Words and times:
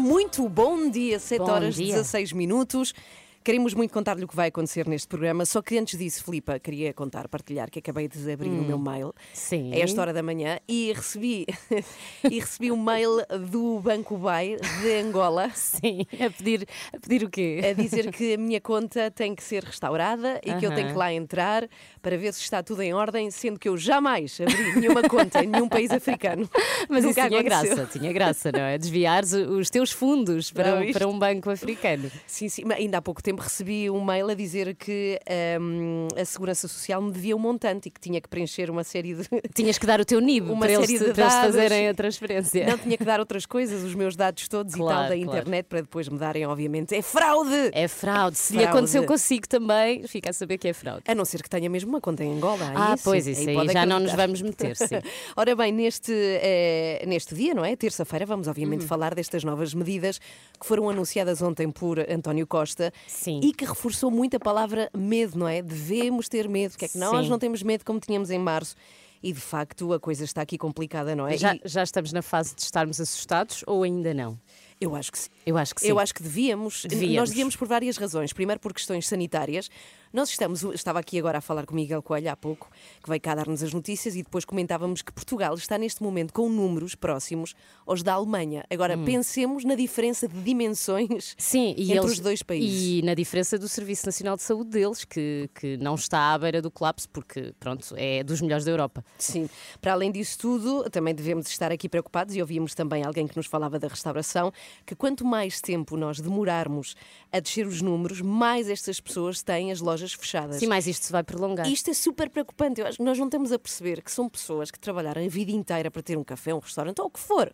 Muito 0.00 0.48
bom 0.48 0.88
dia, 0.88 1.18
7 1.18 1.38
Bom 1.38 1.50
horas 1.50 1.74
dia. 1.74 1.94
16 1.94 2.32
minutos. 2.32 2.94
Queremos 3.42 3.72
muito 3.72 3.90
contar-lhe 3.94 4.22
o 4.22 4.28
que 4.28 4.36
vai 4.36 4.48
acontecer 4.48 4.86
neste 4.86 5.08
programa, 5.08 5.46
só 5.46 5.62
que 5.62 5.78
antes 5.78 5.98
disso, 5.98 6.22
Filipa, 6.22 6.58
queria 6.58 6.92
contar, 6.92 7.26
partilhar 7.26 7.70
que 7.70 7.78
acabei 7.78 8.06
de 8.06 8.30
abrir 8.30 8.50
o 8.50 8.62
meu 8.62 8.78
mail 8.78 9.14
Sim. 9.32 9.72
a 9.72 9.78
esta 9.78 9.98
hora 10.02 10.12
da 10.12 10.22
manhã 10.22 10.58
e 10.68 10.92
recebi 10.94 11.46
e 12.30 12.38
recebi 12.38 12.70
um 12.70 12.76
mail 12.76 13.08
do 13.50 13.80
Banco 13.80 14.18
Bay 14.18 14.56
de 14.82 14.92
Angola 15.00 15.50
Sim, 15.56 16.04
a 16.22 16.28
pedir, 16.30 16.68
a 16.94 17.00
pedir 17.00 17.24
o 17.24 17.30
quê? 17.30 17.62
a 17.70 17.72
dizer 17.72 18.12
que 18.12 18.34
a 18.34 18.36
minha 18.36 18.60
conta 18.60 19.10
tem 19.10 19.34
que 19.34 19.42
ser 19.42 19.64
restaurada 19.64 20.38
e 20.44 20.52
que 20.56 20.66
eu 20.66 20.74
tenho 20.74 20.88
que 20.88 20.94
lá 20.98 21.10
entrar 21.10 21.66
para 22.02 22.18
ver 22.18 22.34
se 22.34 22.42
está 22.42 22.62
tudo 22.62 22.82
em 22.82 22.92
ordem, 22.92 23.30
sendo 23.30 23.58
que 23.58 23.70
eu 23.70 23.76
jamais 23.78 24.38
abri 24.38 24.78
nenhuma 24.78 25.02
conta 25.08 25.42
em 25.42 25.46
nenhum 25.46 25.66
país 25.68 25.90
africano. 25.90 26.46
Mas 26.90 27.04
isso 27.04 27.14
tinha 27.14 27.24
aconteceu. 27.26 27.44
graça, 27.76 27.86
tinha 27.98 28.12
graça, 28.12 28.52
não 28.52 28.60
é? 28.60 28.76
Desviares 28.76 29.32
os 29.32 29.70
teus 29.70 29.90
fundos 29.90 30.50
para, 30.52 30.74
Não, 30.76 30.82
um- 30.86 30.92
para 30.92 31.08
um 31.08 31.18
banco 31.18 31.48
africano. 31.48 32.10
Sim, 32.26 32.48
sim, 32.50 32.64
mas 32.66 32.76
ainda 32.78 32.98
há 32.98 33.02
pouco 33.02 33.22
tempo 33.22 33.29
recebi 33.38 33.88
um 33.90 34.04
mail 34.04 34.28
a 34.30 34.34
dizer 34.34 34.74
que 34.74 35.18
hum, 35.60 36.08
a 36.16 36.24
Segurança 36.24 36.66
Social 36.66 37.00
me 37.02 37.12
devia 37.12 37.36
um 37.36 37.38
montante 37.38 37.88
e 37.88 37.90
que 37.90 38.00
tinha 38.00 38.20
que 38.20 38.28
preencher 38.28 38.70
uma 38.70 38.82
série 38.84 39.14
de. 39.14 39.28
Tinhas 39.54 39.78
que 39.78 39.86
dar 39.86 40.00
o 40.00 40.04
teu 40.04 40.20
NIB 40.20 40.50
Uma 40.50 40.60
para 40.66 40.72
eles, 40.72 40.86
série 40.86 40.98
de 40.98 41.12
para 41.14 41.22
eles 41.24 41.34
fazerem 41.34 41.88
a 41.88 41.94
transferência. 41.94 42.66
Não 42.66 42.78
tinha 42.78 42.96
que 42.96 43.04
dar 43.04 43.20
outras 43.20 43.46
coisas, 43.46 43.82
os 43.84 43.94
meus 43.94 44.16
dados 44.16 44.48
todos 44.48 44.74
e 44.74 44.78
tal 44.78 44.86
Claro, 44.86 45.08
da 45.10 45.16
claro. 45.16 45.20
internet 45.38 45.66
para 45.66 45.80
depois 45.82 46.08
me 46.08 46.18
darem, 46.18 46.46
obviamente. 46.46 46.94
É 46.94 47.02
fraude! 47.02 47.70
É 47.72 47.86
fraude. 47.88 48.36
Se 48.38 48.56
lhe 48.56 48.64
aconteceu 48.64 49.04
consigo 49.04 49.46
também, 49.48 50.06
fica 50.06 50.30
a 50.30 50.32
saber 50.32 50.58
que 50.58 50.68
é 50.68 50.72
fraude. 50.72 51.02
A 51.06 51.14
não 51.14 51.24
ser 51.24 51.42
que 51.42 51.48
tenha 51.50 51.68
mesmo 51.70 51.90
uma 51.90 52.00
conta 52.00 52.24
em 52.24 52.32
Angola. 52.36 52.64
aí 52.68 52.74
Ah, 52.76 52.96
sim, 52.96 53.02
pois, 53.04 53.26
isso 53.26 53.48
aí 53.48 53.54
pode 53.54 53.72
já 53.72 53.84
não 53.86 54.00
nos 54.00 54.12
vamos 54.12 54.42
meter, 54.42 54.76
sim. 54.76 54.86
Ora 55.36 55.54
bem, 55.54 55.72
neste, 55.72 56.12
eh, 56.12 57.04
neste 57.06 57.34
dia, 57.34 57.54
não 57.54 57.64
é? 57.64 57.76
Terça-feira, 57.76 58.26
vamos 58.26 58.46
Uhum. 58.46 58.50
obviamente 58.52 58.84
falar 58.84 59.14
destas 59.14 59.44
novas 59.44 59.74
medidas 59.74 60.18
que 60.58 60.66
foram 60.66 60.88
anunciadas 60.90 61.40
ontem 61.42 61.70
por 61.70 61.98
António 62.10 62.46
Costa 62.46 62.92
Sim. 63.20 63.40
e 63.42 63.52
que 63.52 63.66
reforçou 63.66 64.10
muito 64.10 64.34
a 64.36 64.40
palavra 64.40 64.90
medo, 64.96 65.38
não 65.38 65.46
é? 65.46 65.60
Devemos 65.60 66.26
ter 66.26 66.48
medo, 66.48 66.76
que 66.78 66.86
é 66.86 66.88
que 66.88 66.96
nós 66.96 67.24
Sim. 67.24 67.30
não 67.30 67.38
temos 67.38 67.62
medo 67.62 67.84
como 67.84 68.00
tínhamos 68.00 68.30
em 68.30 68.38
março. 68.38 68.74
E 69.22 69.34
de 69.34 69.40
facto 69.40 69.92
a 69.92 70.00
coisa 70.00 70.24
está 70.24 70.40
aqui 70.40 70.56
complicada, 70.56 71.14
não 71.14 71.28
é? 71.28 71.36
Já, 71.36 71.54
E 71.54 71.60
já 71.66 71.82
estamos 71.82 72.10
na 72.10 72.22
fase 72.22 72.54
de 72.54 72.62
estarmos 72.62 72.98
assustados 72.98 73.62
ou 73.66 73.82
ainda 73.82 74.14
não? 74.14 74.38
eu 74.80 74.96
acho 74.96 75.12
que 75.12 75.18
sim. 75.18 75.28
Eu 75.44 75.58
acho 75.58 75.74
que 75.74 75.82
sim. 75.82 75.88
Eu 75.88 75.98
acho 75.98 76.14
que 76.14 76.22
devíamos. 76.22 76.86
Devíamos. 76.86 77.16
Nós 77.16 77.28
devíamos 77.28 77.54
por 77.54 77.68
várias 77.68 77.98
razões. 77.98 78.32
Primeiro, 78.32 78.58
por 78.58 78.72
questões 78.72 79.06
sanitárias. 79.06 79.68
Nós 80.12 80.28
estamos. 80.30 80.64
Estava 80.74 80.98
aqui 80.98 81.20
agora 81.20 81.38
a 81.38 81.40
falar 81.40 81.64
com 81.64 81.72
o 81.72 81.76
Miguel 81.76 82.02
Coelho 82.02 82.32
há 82.32 82.36
pouco, 82.36 82.68
que 83.00 83.08
veio 83.08 83.20
cá 83.20 83.32
dar-nos 83.32 83.62
as 83.62 83.72
notícias, 83.72 84.16
e 84.16 84.24
depois 84.24 84.44
comentávamos 84.44 85.02
que 85.02 85.12
Portugal 85.12 85.54
está 85.54 85.78
neste 85.78 86.02
momento 86.02 86.32
com 86.32 86.48
números 86.48 86.96
próximos 86.96 87.54
aos 87.86 88.02
da 88.02 88.14
Alemanha. 88.14 88.64
Agora, 88.68 88.96
Hum. 88.98 89.04
pensemos 89.04 89.64
na 89.64 89.76
diferença 89.76 90.26
de 90.26 90.40
dimensões 90.42 91.36
Sim, 91.38 91.70
entre 91.78 91.92
eles, 91.92 92.10
os 92.12 92.18
dois 92.18 92.42
países. 92.42 92.82
E 92.82 93.02
na 93.02 93.14
diferença 93.14 93.56
do 93.56 93.68
Serviço 93.68 94.04
Nacional 94.04 94.34
de 94.36 94.42
Saúde 94.42 94.70
deles, 94.70 95.04
que, 95.04 95.48
que 95.54 95.76
não 95.76 95.94
está 95.94 96.34
à 96.34 96.38
beira 96.38 96.60
do 96.60 96.72
colapso, 96.72 97.08
porque, 97.08 97.54
pronto, 97.60 97.94
é 97.96 98.24
dos 98.24 98.40
melhores 98.40 98.64
da 98.64 98.72
Europa. 98.72 99.04
Sim, 99.16 99.48
para 99.80 99.92
além 99.92 100.10
disso 100.10 100.36
tudo, 100.38 100.90
também 100.90 101.14
devemos 101.14 101.46
estar 101.48 101.70
aqui 101.70 101.88
preocupados 101.88 102.34
e 102.34 102.40
ouvíamos 102.40 102.74
também 102.74 103.04
alguém 103.04 103.28
que 103.28 103.36
nos 103.36 103.46
falava 103.46 103.78
da 103.78 103.86
restauração, 103.86 104.52
que 104.84 104.96
quanto 104.96 105.24
mais 105.24 105.60
tempo 105.60 105.96
nós 105.96 106.18
demorarmos 106.18 106.96
a 107.32 107.40
descer 107.40 107.66
os 107.66 107.80
números, 107.80 108.20
mais 108.20 108.68
estas 108.68 109.00
pessoas 109.00 109.42
têm 109.42 109.70
as 109.70 109.80
lojas 109.80 110.12
fechadas. 110.12 110.56
Sim, 110.56 110.66
mas 110.66 110.86
isto 110.86 111.06
se 111.06 111.12
vai 111.12 111.22
prolongar. 111.22 111.70
Isto 111.70 111.90
é 111.90 111.94
super 111.94 112.28
preocupante. 112.28 112.80
Eu 112.80 112.86
acho 112.86 112.98
que 112.98 113.04
nós 113.04 113.18
não 113.18 113.26
estamos 113.26 113.52
a 113.52 113.58
perceber 113.58 114.02
que 114.02 114.10
são 114.10 114.28
pessoas 114.28 114.70
que 114.70 114.78
trabalharam 114.78 115.24
a 115.24 115.28
vida 115.28 115.52
inteira 115.52 115.90
para 115.90 116.02
ter 116.02 116.16
um 116.16 116.24
café, 116.24 116.52
um 116.54 116.58
restaurante 116.58 117.00
ou 117.00 117.06
o 117.06 117.10
que 117.10 117.20
for. 117.20 117.52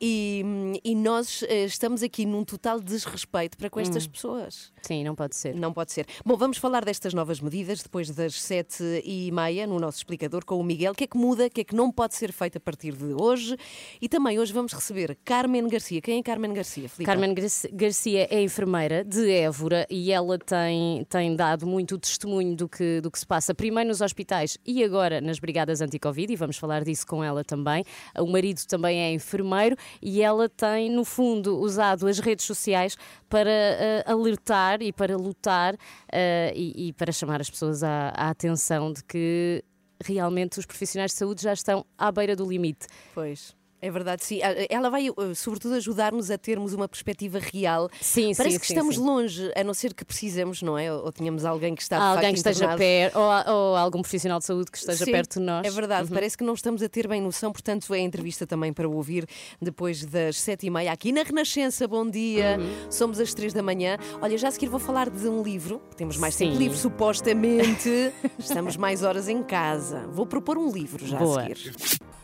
E, 0.00 0.42
e 0.82 0.94
nós 0.94 1.42
eh, 1.46 1.64
estamos 1.66 2.02
aqui 2.02 2.24
num 2.24 2.42
total 2.42 2.80
desrespeito 2.80 3.58
para 3.58 3.68
com 3.68 3.78
estas 3.78 4.06
Hum. 4.06 4.10
pessoas. 4.10 4.72
Sim, 4.82 5.04
não 5.04 5.14
pode 5.14 5.36
ser. 5.36 5.54
Não 5.54 5.72
pode 5.74 5.92
ser. 5.92 6.06
Bom, 6.24 6.36
vamos 6.36 6.56
falar 6.56 6.84
destas 6.84 7.12
novas 7.12 7.38
medidas 7.40 7.82
depois 7.82 8.08
das 8.10 8.40
sete 8.40 8.82
e 9.04 9.30
meia 9.30 9.66
no 9.66 9.78
nosso 9.78 9.98
explicador 9.98 10.44
com 10.44 10.56
o 10.58 10.64
Miguel. 10.64 10.92
O 10.92 10.94
que 10.94 11.04
é 11.04 11.06
que 11.06 11.18
muda? 11.18 11.46
O 11.46 11.50
que 11.50 11.60
é 11.60 11.64
que 11.64 11.74
não 11.76 11.92
pode 11.92 12.14
ser 12.14 12.32
feito 12.32 12.56
a 12.56 12.60
partir 12.60 12.92
de 12.96 13.12
hoje? 13.12 13.56
E 14.00 14.08
também 14.08 14.38
hoje 14.38 14.52
vamos 14.54 14.72
receber 14.72 15.18
Carmen 15.24 15.68
Garcia. 15.68 16.00
Quem 16.00 16.18
é 16.18 16.22
Carmen 16.22 16.54
Garcia, 16.54 16.88
Filipe? 16.88 17.04
Carmen 17.04 17.34
Gar- 17.34 17.44
Garcia 17.72 18.26
é 18.30 18.42
enfermeira 18.42 19.04
de 19.04 19.30
Évora 19.30 19.86
e 19.90 20.10
ela 20.12 20.38
tem, 20.38 21.04
tem 21.10 21.36
dado 21.36 21.66
muito 21.66 21.98
testemunho 21.98 22.56
do 22.56 22.66
que, 22.68 23.02
do 23.02 23.10
que 23.10 23.18
se 23.18 23.26
passa, 23.26 23.54
primeiro 23.54 23.88
nos 23.88 24.00
hospitais 24.00 24.56
e 24.66 24.82
agora 24.82 25.20
nas 25.20 25.38
brigadas 25.38 25.82
anti-Covid, 25.82 26.32
e 26.32 26.36
vamos 26.36 26.56
falar 26.56 26.84
disso 26.84 27.06
com 27.06 27.22
ela 27.22 27.44
também. 27.44 27.84
O 28.18 28.26
marido 28.26 28.60
também 28.66 28.98
é 29.00 29.12
enfermeiro 29.12 29.76
e 30.00 30.22
ela 30.22 30.48
tem, 30.48 30.90
no 30.90 31.04
fundo, 31.04 31.58
usado 31.58 32.06
as 32.06 32.18
redes 32.18 32.44
sociais 32.44 32.96
para 33.28 33.50
eh, 33.50 34.04
alertar 34.06 34.82
e 34.82 34.92
para 34.92 35.16
lutar 35.16 35.76
eh, 36.12 36.52
e, 36.54 36.88
e 36.88 36.92
para 36.92 37.12
chamar 37.12 37.40
as 37.40 37.50
pessoas 37.50 37.82
à, 37.82 38.08
à 38.16 38.30
atenção 38.30 38.92
de 38.92 39.04
que 39.04 39.64
realmente 40.02 40.58
os 40.58 40.66
profissionais 40.66 41.12
de 41.12 41.18
saúde 41.18 41.42
já 41.42 41.52
estão 41.52 41.84
à 41.96 42.10
beira 42.10 42.34
do 42.34 42.48
limite. 42.48 42.86
Pois. 43.14 43.54
É 43.82 43.90
verdade, 43.90 44.24
sim. 44.24 44.40
Ah, 44.42 44.54
Ela 44.68 44.90
vai, 44.90 45.08
uh, 45.08 45.34
sobretudo, 45.34 45.74
ajudar-nos 45.74 46.30
a 46.30 46.36
termos 46.36 46.72
uma 46.74 46.86
perspectiva 46.88 47.38
real. 47.38 47.88
Sim, 48.00 48.32
Parece 48.36 48.54
sim, 48.54 48.60
que 48.60 48.66
sim, 48.66 48.74
estamos 48.74 48.96
sim. 48.96 49.00
longe, 49.02 49.50
a 49.56 49.64
não 49.64 49.72
ser 49.74 49.94
que 49.94 50.04
precisemos, 50.04 50.60
não 50.62 50.76
é? 50.78 50.92
Ou, 50.92 51.10
tenhamos 51.10 51.44
alguém 51.44 51.74
que 51.74 51.82
está 51.82 51.96
de 51.98 52.02
alguém 52.04 52.32
que 52.32 52.38
esteja 52.38 52.76
perto, 52.76 53.18
ou, 53.18 53.54
ou 53.54 53.76
algum 53.76 54.02
profissional 54.02 54.38
de 54.38 54.44
saúde 54.44 54.70
que 54.70 54.76
esteja 54.78 55.04
perto 55.06 55.38
de 55.38 55.44
nós. 55.46 55.66
É 55.66 55.70
verdade, 55.70 56.08
Uhum. 56.08 56.14
parece 56.14 56.36
que 56.36 56.44
não 56.44 56.54
estamos 56.54 56.82
a 56.82 56.88
ter 56.88 57.08
bem 57.08 57.20
noção, 57.20 57.52
portanto, 57.52 57.92
é 57.94 57.98
entrevista 58.00 58.46
também 58.46 58.72
para 58.72 58.88
ouvir 58.88 59.26
depois 59.60 60.04
das 60.04 60.36
sete 60.40 60.66
e 60.66 60.70
meia 60.70 60.92
aqui 60.92 61.10
na 61.12 61.22
Renascença. 61.22 61.86
Bom 61.88 62.08
dia, 62.08 62.58
Uhum. 62.58 62.90
somos 62.90 63.18
às 63.20 63.32
três 63.34 63.52
da 63.52 63.62
manhã. 63.62 63.96
Olha, 64.20 64.36
já 64.36 64.48
a 64.48 64.50
seguir 64.50 64.68
vou 64.68 64.80
falar 64.80 65.08
de 65.10 65.26
um 65.28 65.42
livro, 65.42 65.80
temos 65.96 66.16
mais 66.16 66.36
tempo 66.36 66.56
livre, 66.56 66.76
supostamente. 66.76 68.12
Estamos 68.38 68.76
mais 68.76 69.02
horas 69.02 69.28
em 69.28 69.42
casa. 69.42 70.06
Vou 70.08 70.26
propor 70.26 70.58
um 70.58 70.70
livro 70.70 71.06
já 71.06 71.18
Boa. 71.18 71.40
a 71.42 71.46
seguir. 71.46 71.72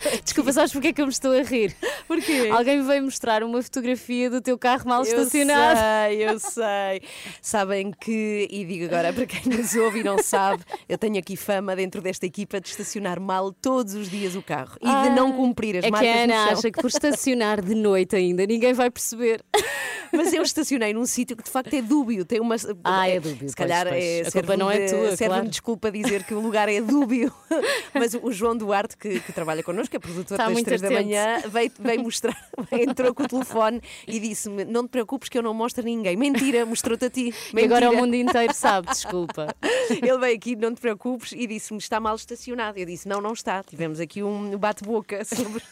Desculpa, 0.22 0.52
sabes 0.52 0.72
porque 0.72 0.88
é 0.88 0.92
que 0.92 1.00
eu 1.00 1.06
me 1.06 1.12
estou 1.12 1.32
a 1.32 1.42
rir? 1.42 1.74
Porquê? 2.06 2.48
Alguém 2.52 2.78
me 2.78 2.82
veio 2.86 3.02
mostrar 3.04 3.42
uma 3.42 3.62
fotografia 3.62 4.28
do 4.30 4.40
teu 4.40 4.58
carro 4.58 4.88
mal 4.88 5.04
Eu 5.04 5.08
estacionado. 5.22 5.78
sei, 5.80 6.28
eu 6.28 6.38
sei. 6.38 7.02
Sabem 7.40 7.90
que, 7.92 8.46
e 8.50 8.64
digo 8.64 8.84
agora 8.86 9.12
para 9.12 9.26
quem 9.26 9.52
nos 9.52 9.74
ouve 9.74 10.00
e 10.00 10.04
não 10.04 10.18
sabe, 10.22 10.62
eu 10.88 10.98
tenho 10.98 11.18
aqui 11.18 11.36
fama 11.36 11.74
dentro 11.74 12.00
desta 12.00 12.26
equipa 12.26 12.60
de 12.60 12.68
estacionar 12.68 13.20
mal 13.20 13.52
todos 13.52 13.94
os 13.94 14.10
dias 14.10 14.34
o 14.36 14.42
carro 14.42 14.76
e 14.80 14.86
de 15.08 15.14
não 15.14 15.32
cumprir 15.32 15.76
as 15.78 15.84
é 15.84 15.86
que 15.86 15.90
marcas 15.92 16.10
a 16.10 16.22
Ana 16.22 16.26
no 16.36 16.48
chão. 16.50 16.58
acha 16.58 16.70
que 16.70 16.80
por 16.80 16.88
estacionar 16.88 17.62
de 17.62 17.74
noite 17.74 18.14
ainda 18.16 18.46
ninguém 18.46 18.72
vai 18.72 18.90
perceber. 18.90 19.42
Mas 20.12 20.32
eu 20.32 20.42
estacionei 20.42 20.94
num 20.94 21.04
sítio 21.04 21.36
que 21.36 21.42
de 21.42 21.50
facto 21.50 21.74
é 21.74 21.82
dúbio. 21.82 22.24
Tem 22.24 22.40
uma, 22.40 22.54
Ah, 22.84 23.08
é 23.08 23.18
dúbio, 23.18 23.34
Se 23.36 23.38
pois, 23.40 23.54
calhar 23.56 23.88
pois. 23.88 24.02
é, 24.02 24.20
A 24.26 24.30
culpa 24.30 24.56
não 24.56 24.70
é 24.70 24.78
tua, 24.86 25.08
Serve-me 25.16 25.28
claro. 25.28 25.48
desculpa 25.48 25.90
dizer 25.90 26.22
que 26.24 26.32
o 26.32 26.40
lugar 26.40 26.68
é 26.68 26.80
dúbio. 26.80 27.32
Mas 27.92 28.14
o 28.14 28.30
João 28.32 28.56
Duarte, 28.56 28.96
que, 28.96 29.18
que 29.20 29.32
trabalha 29.32 29.62
connosco, 29.64 29.85
é 29.94 29.98
produtor 29.98 30.34
Está 30.34 30.44
das 30.44 30.52
muito 30.52 30.64
três 30.66 30.80
da 30.80 30.88
atento. 30.88 31.02
manhã, 31.04 31.42
veio, 31.46 31.70
veio 31.78 32.02
mostrar, 32.02 32.36
entrou 32.72 33.14
com 33.14 33.22
o 33.22 33.28
telefone 33.28 33.80
e 34.08 34.18
disse-me: 34.18 34.64
Não 34.64 34.84
te 34.84 34.90
preocupes 34.90 35.28
que 35.28 35.38
eu 35.38 35.42
não 35.42 35.54
mostro 35.54 35.82
a 35.82 35.84
ninguém. 35.84 36.16
Mentira, 36.16 36.64
mostrou-te 36.66 37.04
a 37.04 37.10
ti. 37.10 37.32
E 37.54 37.64
agora 37.64 37.86
o 37.86 37.90
Mentira. 37.90 38.02
mundo 38.06 38.14
inteiro 38.14 38.54
sabe, 38.54 38.88
desculpa. 38.88 39.54
Ele 39.90 40.18
veio 40.18 40.36
aqui, 40.36 40.56
não 40.56 40.74
te 40.74 40.80
preocupes, 40.80 41.32
e 41.32 41.46
disse-me: 41.46 41.78
está 41.78 42.00
mal 42.00 42.16
estacionado. 42.16 42.78
Eu 42.78 42.86
disse: 42.86 43.06
não, 43.06 43.20
não 43.20 43.32
está. 43.34 43.62
Tivemos 43.62 44.00
aqui 44.00 44.22
um 44.22 44.56
bate-boca 44.58 45.22
sobre. 45.28 45.62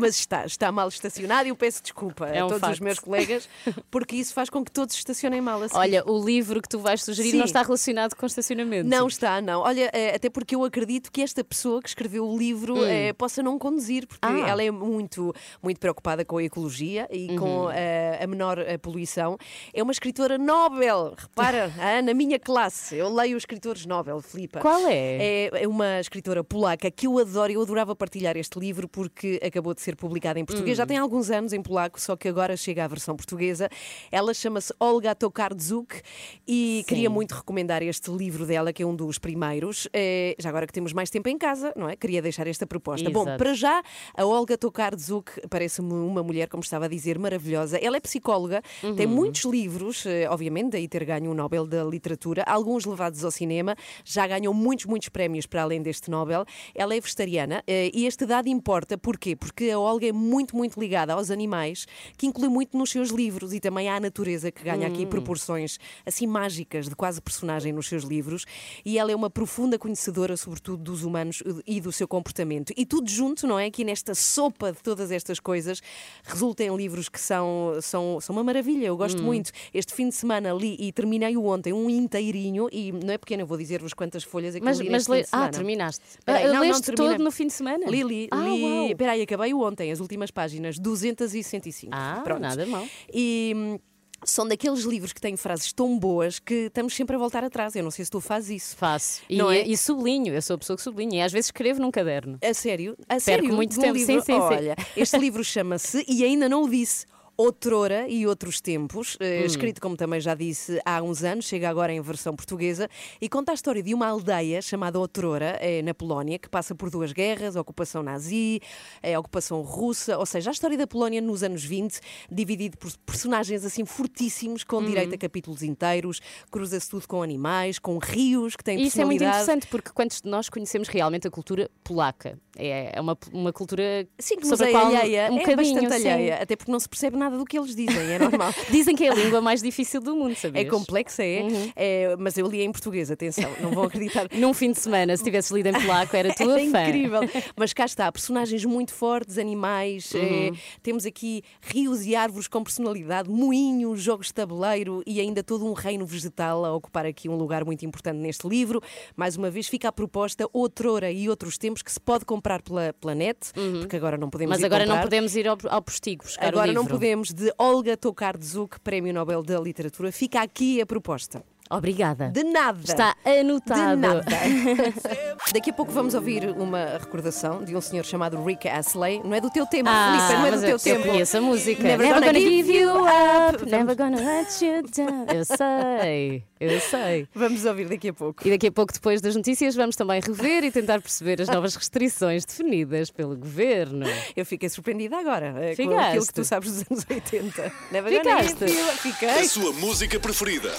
Mas 0.00 0.16
está, 0.18 0.46
está 0.46 0.70
mal 0.72 0.88
estacionado 0.88 1.46
e 1.46 1.50
eu 1.50 1.56
peço 1.56 1.82
desculpa 1.82 2.26
É 2.28 2.38
a 2.40 2.44
um 2.46 2.48
todos 2.48 2.62
os 2.62 2.68
facto. 2.68 2.84
meus 2.84 2.98
colegas, 2.98 3.48
porque 3.90 4.16
isso 4.16 4.32
faz 4.32 4.48
com 4.48 4.64
que 4.64 4.70
todos 4.70 4.94
estacionem 4.94 5.40
mal 5.40 5.62
a 5.62 5.68
seguir. 5.68 5.78
Olha, 5.80 6.04
o 6.10 6.24
livro 6.24 6.60
que 6.62 6.68
tu 6.68 6.78
vais 6.78 7.02
sugerir 7.02 7.30
Sim. 7.32 7.38
não 7.38 7.44
está 7.44 7.62
relacionado 7.62 8.14
com 8.14 8.26
estacionamento. 8.26 8.88
Não 8.88 9.06
está, 9.06 9.40
não. 9.40 9.60
Olha, 9.60 9.90
eh, 9.92 10.14
até 10.14 10.28
porque 10.30 10.54
eu 10.54 10.64
acredito 10.64 11.10
que 11.10 11.22
esta 11.22 11.42
pessoa 11.42 11.80
que 11.82 11.88
escreveu 11.88 12.26
o 12.28 12.36
livro 12.36 12.84
eh, 12.84 13.12
possa 13.26 13.42
não 13.42 13.58
conduzir, 13.58 14.06
porque 14.06 14.24
Hum. 14.26 14.44
Ah. 14.44 14.48
ela 14.50 14.62
é 14.62 14.70
muito, 14.70 15.34
muito 15.60 15.80
preocupada 15.80 16.24
com 16.24 16.38
a 16.38 16.44
ecologia 16.44 17.08
e 17.10 17.30
Uhum. 17.32 17.36
com 17.38 17.70
eh, 17.72 18.20
a 18.22 18.26
menor 18.26 18.56
eh, 18.58 18.78
poluição. 18.78 19.36
É 19.74 19.82
uma 19.82 19.90
escritora 19.90 20.38
Nobel, 20.38 21.14
repara, 21.18 21.72
na 22.04 22.14
minha 22.14 22.38
classe. 22.38 22.94
Eu 22.96 23.12
leio 23.12 23.36
escritores 23.36 23.84
Nobel, 23.84 24.20
Filipa. 24.22 24.60
Qual 24.60 24.86
é? 24.86 24.94
É, 24.94 25.50
é 25.64 25.68
uma 25.68 25.98
escritora 25.98 26.44
polaca 26.44 26.88
que 26.88 27.08
eu 27.08 27.18
adoro, 27.18 27.52
eu 27.52 27.60
adorava 27.62 27.96
partilhar 27.96 28.36
este 28.36 28.58
livro 28.60 28.86
porque 28.88 29.40
acabou 29.44 29.74
de 29.74 29.80
ser 29.82 29.96
publicado 29.96 30.38
em 30.38 30.44
português. 30.44 30.78
Hum. 30.78 30.82
Já 30.82 30.86
tem 30.86 30.96
alguns 30.98 31.28
anos 31.30 31.52
em 31.52 31.60
polaco, 31.60 32.00
só 32.00 32.14
que 32.14 32.28
agora 32.28 32.56
chega 32.56 32.84
a 32.84 32.88
versão 32.88 33.16
portuguesa. 33.16 33.68
Ela 34.12 34.32
chama-se 34.32 34.72
Olga 34.78 35.14
Tokarczuk 35.16 36.00
e 36.46 36.84
queria 36.86 37.10
muito 37.10 37.32
recomendar 37.34 37.82
este 37.82 38.08
livro 38.12 38.46
dela, 38.46 38.72
que 38.72 38.84
é 38.84 38.86
um 38.86 38.94
dos 38.94 39.18
primeiros. 39.18 39.88
Eh, 39.92 40.36
já 40.38 40.48
agora 40.48 40.64
que 40.66 40.72
temos 40.72 40.92
mais 40.92 41.10
tempo 41.10 41.28
em 41.28 41.36
casa, 41.36 41.72
não 41.76 41.88
é? 41.88 41.96
Queria 41.96 42.22
deixar 42.22 42.46
esta 42.46 42.66
proposta. 42.66 43.08
Bom, 43.16 43.36
para 43.36 43.54
já, 43.54 43.82
a 44.14 44.24
Olga 44.24 44.58
Tokarczuk 44.58 45.48
parece-me 45.48 45.92
uma 45.92 46.22
mulher, 46.22 46.48
como 46.48 46.62
estava 46.62 46.84
a 46.84 46.88
dizer, 46.88 47.18
maravilhosa. 47.18 47.78
Ela 47.78 47.96
é 47.96 48.00
psicóloga, 48.00 48.62
tem 48.96 49.06
muitos 49.06 49.44
livros, 49.44 50.04
eh, 50.04 50.28
obviamente, 50.28 50.72
daí 50.72 50.86
ter 50.86 51.04
ganho 51.04 51.30
o 51.30 51.34
Nobel 51.34 51.66
da 51.66 51.82
Literatura, 51.84 52.42
alguns 52.46 52.84
levados 52.84 53.24
ao 53.24 53.30
cinema, 53.30 53.74
já 54.04 54.26
ganhou 54.26 54.52
muitos, 54.52 54.86
muitos 54.86 55.08
prémios 55.08 55.46
para 55.46 55.62
além 55.62 55.80
deste 55.80 56.10
Nobel. 56.10 56.44
Ela 56.74 56.94
é 56.94 57.00
vegetariana 57.00 57.62
eh, 57.66 57.90
e 57.94 58.06
este 58.06 58.26
dado 58.26 58.48
importa, 58.48 58.98
porquê? 58.98 59.34
Porque 59.34 59.70
a 59.70 59.78
Olga 59.78 60.06
é 60.06 60.12
muito, 60.12 60.56
muito 60.56 60.78
ligada 60.78 61.14
aos 61.14 61.30
animais, 61.30 61.86
que 62.16 62.26
inclui 62.26 62.48
muito 62.48 62.76
nos 62.76 62.90
seus 62.90 63.10
livros 63.10 63.54
e 63.54 63.60
também 63.60 63.88
à 63.88 63.98
natureza, 63.98 64.50
que 64.50 64.62
ganha 64.62 64.86
aqui 64.86 65.06
proporções 65.06 65.78
assim 66.04 66.26
mágicas, 66.26 66.88
de 66.88 66.94
quase 66.94 67.20
personagem 67.20 67.72
nos 67.72 67.88
seus 67.88 68.04
livros. 68.04 68.44
E 68.84 68.98
ela 68.98 69.10
é 69.10 69.16
uma 69.16 69.30
profunda 69.30 69.78
conhecedora, 69.78 70.36
sobretudo, 70.36 70.82
dos 70.82 71.02
humanos 71.02 71.42
e 71.66 71.80
do 71.80 71.90
seu 71.90 72.06
comportamento. 72.06 72.72
E 72.76 72.84
tudo 72.84 73.05
junto, 73.12 73.46
não 73.46 73.58
é? 73.58 73.66
Aqui 73.66 73.84
nesta 73.84 74.14
sopa 74.14 74.72
de 74.72 74.78
todas 74.82 75.10
estas 75.10 75.38
coisas, 75.40 75.80
resulta 76.24 76.62
em 76.64 76.74
livros 76.76 77.08
que 77.08 77.20
são, 77.20 77.78
são, 77.80 78.20
são 78.20 78.34
uma 78.34 78.44
maravilha. 78.44 78.86
Eu 78.86 78.96
gosto 78.96 79.22
muito. 79.22 79.50
Este 79.72 79.92
fim 79.94 80.08
de 80.08 80.14
semana 80.14 80.52
li 80.52 80.76
e 80.78 80.92
terminei 80.92 81.36
o 81.36 81.44
ontem, 81.46 81.72
um 81.72 81.88
inteirinho, 81.90 82.68
e 82.72 82.92
não 82.92 83.12
é 83.14 83.18
pequeno, 83.18 83.42
eu 83.42 83.46
vou 83.46 83.56
dizer-vos 83.58 83.92
quantas 83.94 84.22
folhas 84.24 84.54
é 84.54 84.58
que 84.58 84.64
Mas, 84.64 84.78
li 84.78 84.90
mas 84.90 85.06
le... 85.06 85.24
Ah, 85.32 85.48
terminaste. 85.48 86.02
Peraí, 86.24 86.44
Ah, 86.44 86.46
não, 86.48 86.54
não 86.54 86.60
Leste 86.62 86.82
terminei. 86.86 87.12
todo 87.16 87.24
no 87.24 87.30
fim 87.30 87.46
de 87.46 87.52
semana? 87.52 87.86
Li, 87.88 88.02
li, 88.02 88.28
Ah, 88.30 88.36
li. 88.44 88.62
uau. 88.62 88.86
Espera 88.88 89.12
aí, 89.12 89.22
acabei 89.22 89.52
o 89.54 89.60
ontem, 89.62 89.90
as 89.92 90.00
últimas 90.00 90.30
páginas, 90.30 90.78
265. 90.78 91.92
Ah, 91.94 92.20
Pronto. 92.24 92.40
nada 92.40 92.64
mal. 92.66 92.84
E 93.12 93.52
hum, 93.56 93.78
são 94.26 94.46
daqueles 94.46 94.80
livros 94.84 95.12
que 95.12 95.20
têm 95.20 95.36
frases 95.36 95.72
tão 95.72 95.98
boas 95.98 96.38
que 96.38 96.66
estamos 96.66 96.94
sempre 96.94 97.16
a 97.16 97.18
voltar 97.18 97.44
atrás. 97.44 97.74
Eu 97.74 97.82
não 97.82 97.90
sei 97.90 98.04
se 98.04 98.10
tu 98.10 98.20
fazes 98.20 98.62
isso. 98.62 98.76
Faço. 98.76 99.22
E, 99.28 99.36
Não 99.36 99.50
é? 99.50 99.62
e 99.62 99.76
sublinho, 99.76 100.34
eu 100.34 100.42
sou 100.42 100.54
a 100.54 100.58
pessoa 100.58 100.76
que 100.76 100.82
sublinha. 100.82 101.18
E 101.18 101.22
às 101.22 101.32
vezes 101.32 101.46
escrevo 101.46 101.80
num 101.80 101.90
caderno. 101.90 102.38
A 102.42 102.54
sério? 102.54 102.96
A 103.08 103.18
sério? 103.20 103.52
muito 103.52 103.78
tempo. 103.78 103.94
livro? 103.94 104.14
Sim, 104.14 104.20
sim, 104.20 104.32
sim. 104.32 104.38
Olha, 104.40 104.76
este 104.96 105.16
livro 105.18 105.42
chama-se, 105.44 106.04
e 106.08 106.24
ainda 106.24 106.48
não 106.48 106.64
o 106.64 106.68
disse, 106.68 107.06
Outrora 107.38 108.08
e 108.08 108.26
Outros 108.26 108.60
Tempos, 108.60 109.16
eh, 109.20 109.42
Hum. 109.42 109.46
escrito, 109.46 109.80
como 109.80 109.96
também 109.96 110.20
já 110.20 110.34
disse, 110.34 110.80
há 110.84 111.02
uns 111.02 111.22
anos, 111.22 111.44
chega 111.44 111.68
agora 111.68 111.92
em 111.92 112.00
versão 112.00 112.34
portuguesa, 112.34 112.88
e 113.20 113.28
conta 113.28 113.52
a 113.52 113.54
história 113.54 113.82
de 113.82 113.92
uma 113.92 114.06
aldeia 114.06 114.62
chamada 114.62 114.98
Outrora, 114.98 115.58
eh, 115.60 115.82
na 115.82 115.92
Polónia, 115.92 116.38
que 116.38 116.48
passa 116.48 116.74
por 116.74 116.88
duas 116.90 117.12
guerras, 117.12 117.56
a 117.56 117.60
ocupação 117.60 118.02
nazi, 118.02 118.60
a 119.02 119.18
ocupação 119.18 119.60
russa, 119.62 120.16
ou 120.18 120.24
seja, 120.24 120.50
a 120.50 120.52
história 120.52 120.78
da 120.78 120.86
Polónia 120.86 121.20
nos 121.20 121.42
anos 121.42 121.62
20, 121.62 122.00
dividido 122.30 122.78
por 122.78 122.90
personagens 123.04 123.64
assim 123.64 123.84
fortíssimos, 123.84 124.64
com 124.64 124.76
Uhum. 124.76 124.84
direito 124.86 125.14
a 125.14 125.18
capítulos 125.18 125.62
inteiros, 125.62 126.20
cruza-se 126.50 126.88
tudo 126.88 127.06
com 127.06 127.22
animais, 127.22 127.78
com 127.78 127.98
rios 127.98 128.56
que 128.56 128.64
têm 128.64 128.80
isso 128.80 129.00
é 129.00 129.04
muito 129.04 129.22
interessante 129.22 129.66
porque 129.66 129.90
quantos 129.90 130.20
de 130.22 130.28
nós 130.30 130.48
conhecemos 130.48 130.88
realmente 130.88 131.26
a 131.26 131.30
cultura 131.30 131.70
polaca? 131.84 132.38
É 132.56 132.86
é 132.96 133.00
uma, 133.00 133.18
uma 133.32 133.52
cultura 133.52 134.06
Sim, 134.18 134.36
sobre 134.44 134.68
a 134.68 134.70
qual 134.70 134.86
alheia, 134.86 135.28
um 135.30 135.36
é 135.36 135.40
bocadinho, 135.40 135.74
bastante 135.74 136.00
sim. 136.02 136.08
alheia, 136.08 136.36
até 136.42 136.54
porque 136.56 136.70
não 136.70 136.78
se 136.80 136.88
percebe 136.88 137.16
nada 137.16 137.25
do 137.30 137.44
que 137.44 137.58
eles 137.58 137.74
dizem, 137.74 138.12
é 138.12 138.18
normal. 138.20 138.52
Dizem 138.70 138.94
que 138.94 139.04
é 139.04 139.10
a 139.10 139.14
língua 139.14 139.40
mais 139.40 139.62
difícil 139.62 140.00
do 140.00 140.14
mundo, 140.14 140.32
É 140.32 140.34
sabias? 140.34 140.68
complexa, 140.70 141.22
é, 141.24 141.42
Uhum. 141.42 141.72
É, 141.76 142.16
mas 142.18 142.36
eu 142.38 142.46
li 142.46 142.62
em 142.62 142.70
português, 142.72 143.10
atenção, 143.10 143.50
não 143.60 143.70
vão 143.70 143.84
acreditar. 143.84 144.28
Num 144.34 144.52
fim 144.54 144.72
de 144.72 144.78
semana, 144.78 145.16
se 145.16 145.22
tivesses 145.24 145.50
lido 145.50 145.68
em 145.68 145.72
polaco, 145.72 146.14
era 146.16 146.32
tua 146.34 146.60
É 146.60 146.68
fã. 146.70 146.82
incrível. 146.88 147.20
Mas 147.56 147.72
cá 147.72 147.84
está, 147.84 148.10
personagens 148.10 148.64
muito 148.64 148.92
fortes, 148.92 149.38
animais, 149.38 150.14
é, 150.14 150.18
Uhum. 150.50 150.56
temos 150.82 151.06
aqui 151.06 151.42
rios 151.60 152.04
e 152.06 152.14
árvores 152.14 152.48
com 152.48 152.62
personalidade, 152.62 153.28
moinhos, 153.30 154.00
jogos 154.02 154.26
de 154.28 154.34
tabuleiro 154.34 155.02
e 155.06 155.20
ainda 155.20 155.42
todo 155.42 155.64
um 155.66 155.72
reino 155.72 156.04
vegetal 156.06 156.64
a 156.64 156.74
ocupar 156.74 157.06
aqui 157.06 157.28
um 157.28 157.36
lugar 157.36 157.64
muito 157.64 157.84
importante 157.84 158.18
neste 158.18 158.46
livro. 158.48 158.82
Mais 159.16 159.36
uma 159.36 159.50
vez 159.50 159.68
fica 159.68 159.88
a 159.88 159.92
proposta 159.92 160.48
Outrora 160.52 161.10
e 161.10 161.28
Outros 161.28 161.56
Tempos 161.58 161.82
que 161.82 161.90
se 161.92 162.00
pode 162.00 162.24
comprar 162.24 162.62
pela, 162.62 162.92
pela 162.94 163.14
net, 163.14 163.38
porque 163.80 163.96
agora 163.96 164.16
não 164.16 164.28
podemos 164.30 164.46
Uhum. 164.56 164.60
Mas 164.60 164.64
agora 164.64 164.84
não 164.86 164.94
comprar. 164.94 165.02
podemos 165.04 165.34
ir 165.36 165.48
ao, 165.48 165.56
ao 165.68 165.82
postigo 165.82 166.24
buscar 166.24 166.46
Agora 166.48 166.66
o 166.66 166.68
livro. 166.68 166.82
não 166.82 166.88
podemos, 166.90 167.15
de 167.22 167.52
Olga 167.58 167.96
Tokarczuk, 167.96 168.78
Prémio 168.80 169.12
Nobel 169.12 169.42
da 169.42 169.60
Literatura. 169.60 170.10
Fica 170.12 170.42
aqui 170.42 170.80
a 170.80 170.86
proposta. 170.86 171.42
Obrigada. 171.70 172.28
De 172.30 172.44
nada. 172.44 172.78
Está 172.84 173.16
anotado. 173.24 173.96
De 173.96 173.96
nada. 173.96 174.24
Daqui 175.52 175.70
a 175.70 175.72
pouco 175.72 175.90
vamos 175.92 176.14
ouvir 176.14 176.44
uma 176.50 176.98
recordação 176.98 177.64
de 177.64 177.74
um 177.76 177.80
senhor 177.80 178.04
chamado 178.04 178.42
Rick 178.44 178.68
Astley. 178.68 179.20
Não 179.24 179.34
é 179.34 179.40
do 179.40 179.50
teu 179.50 179.66
tema, 179.66 179.90
Ah, 179.92 180.12
Filipe, 180.28 180.40
não 180.40 180.46
é 180.46 180.50
do 180.52 180.60
teu 180.60 180.68
eu, 180.68 180.72
eu 180.74 180.78
tempo. 180.78 181.02
conheço 181.08 181.36
a 181.36 181.40
música. 181.40 181.82
Never 181.82 182.14
gonna 182.14 182.34
give 182.40 182.72
you 182.72 182.90
up. 182.90 183.64
Never 183.70 183.96
gonna 183.96 184.16
let 184.18 184.60
you 184.62 184.82
down. 184.82 185.26
Eu 185.34 185.44
sei, 185.44 186.44
eu 186.60 186.80
sei. 186.80 187.28
Vamos 187.34 187.64
ouvir 187.64 187.88
daqui 187.88 188.08
a 188.08 188.14
pouco. 188.14 188.46
E 188.46 188.50
daqui 188.50 188.66
a 188.68 188.72
pouco, 188.72 188.92
depois 188.92 189.20
das 189.20 189.34
notícias, 189.36 189.74
vamos 189.74 189.96
também 189.96 190.20
rever 190.20 190.64
e 190.64 190.70
tentar 190.70 191.00
perceber 191.00 191.40
as 191.42 191.48
novas 191.48 191.74
restrições 191.74 192.44
definidas 192.44 193.10
pelo 193.10 193.36
governo. 193.36 194.06
Eu 194.36 194.44
fiquei 194.46 194.68
surpreendida 194.68 195.16
agora 195.18 195.54
eh, 195.58 195.70
com 195.70 195.82
Ficaste. 195.82 196.08
aquilo 196.08 196.26
que 196.26 196.34
tu 196.34 196.44
sabes 196.44 196.70
dos 196.72 196.84
anos 196.90 197.06
80. 197.10 197.72
Never 197.92 198.12
gonna 198.22 198.42
Ficaste. 198.42 198.66
give 198.68 198.78
you 198.78 198.84
up. 198.84 198.92
A 198.94 198.96
Fiquei. 198.98 199.44
sua 199.48 199.72
música 199.72 200.18
preferida. 200.20 200.72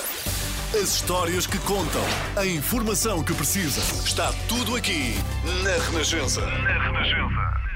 As 0.73 0.95
histórias 0.95 1.47
que 1.47 1.57
contam. 1.59 2.03
A 2.35 2.45
informação 2.45 3.23
que 3.23 3.33
precisa. 3.33 3.79
Está 4.05 4.33
tudo 4.49 4.75
aqui 4.75 5.15
na 5.63 5.71
Renascença. 5.85 6.41
Na 6.41 6.83
Renascença. 6.83 7.66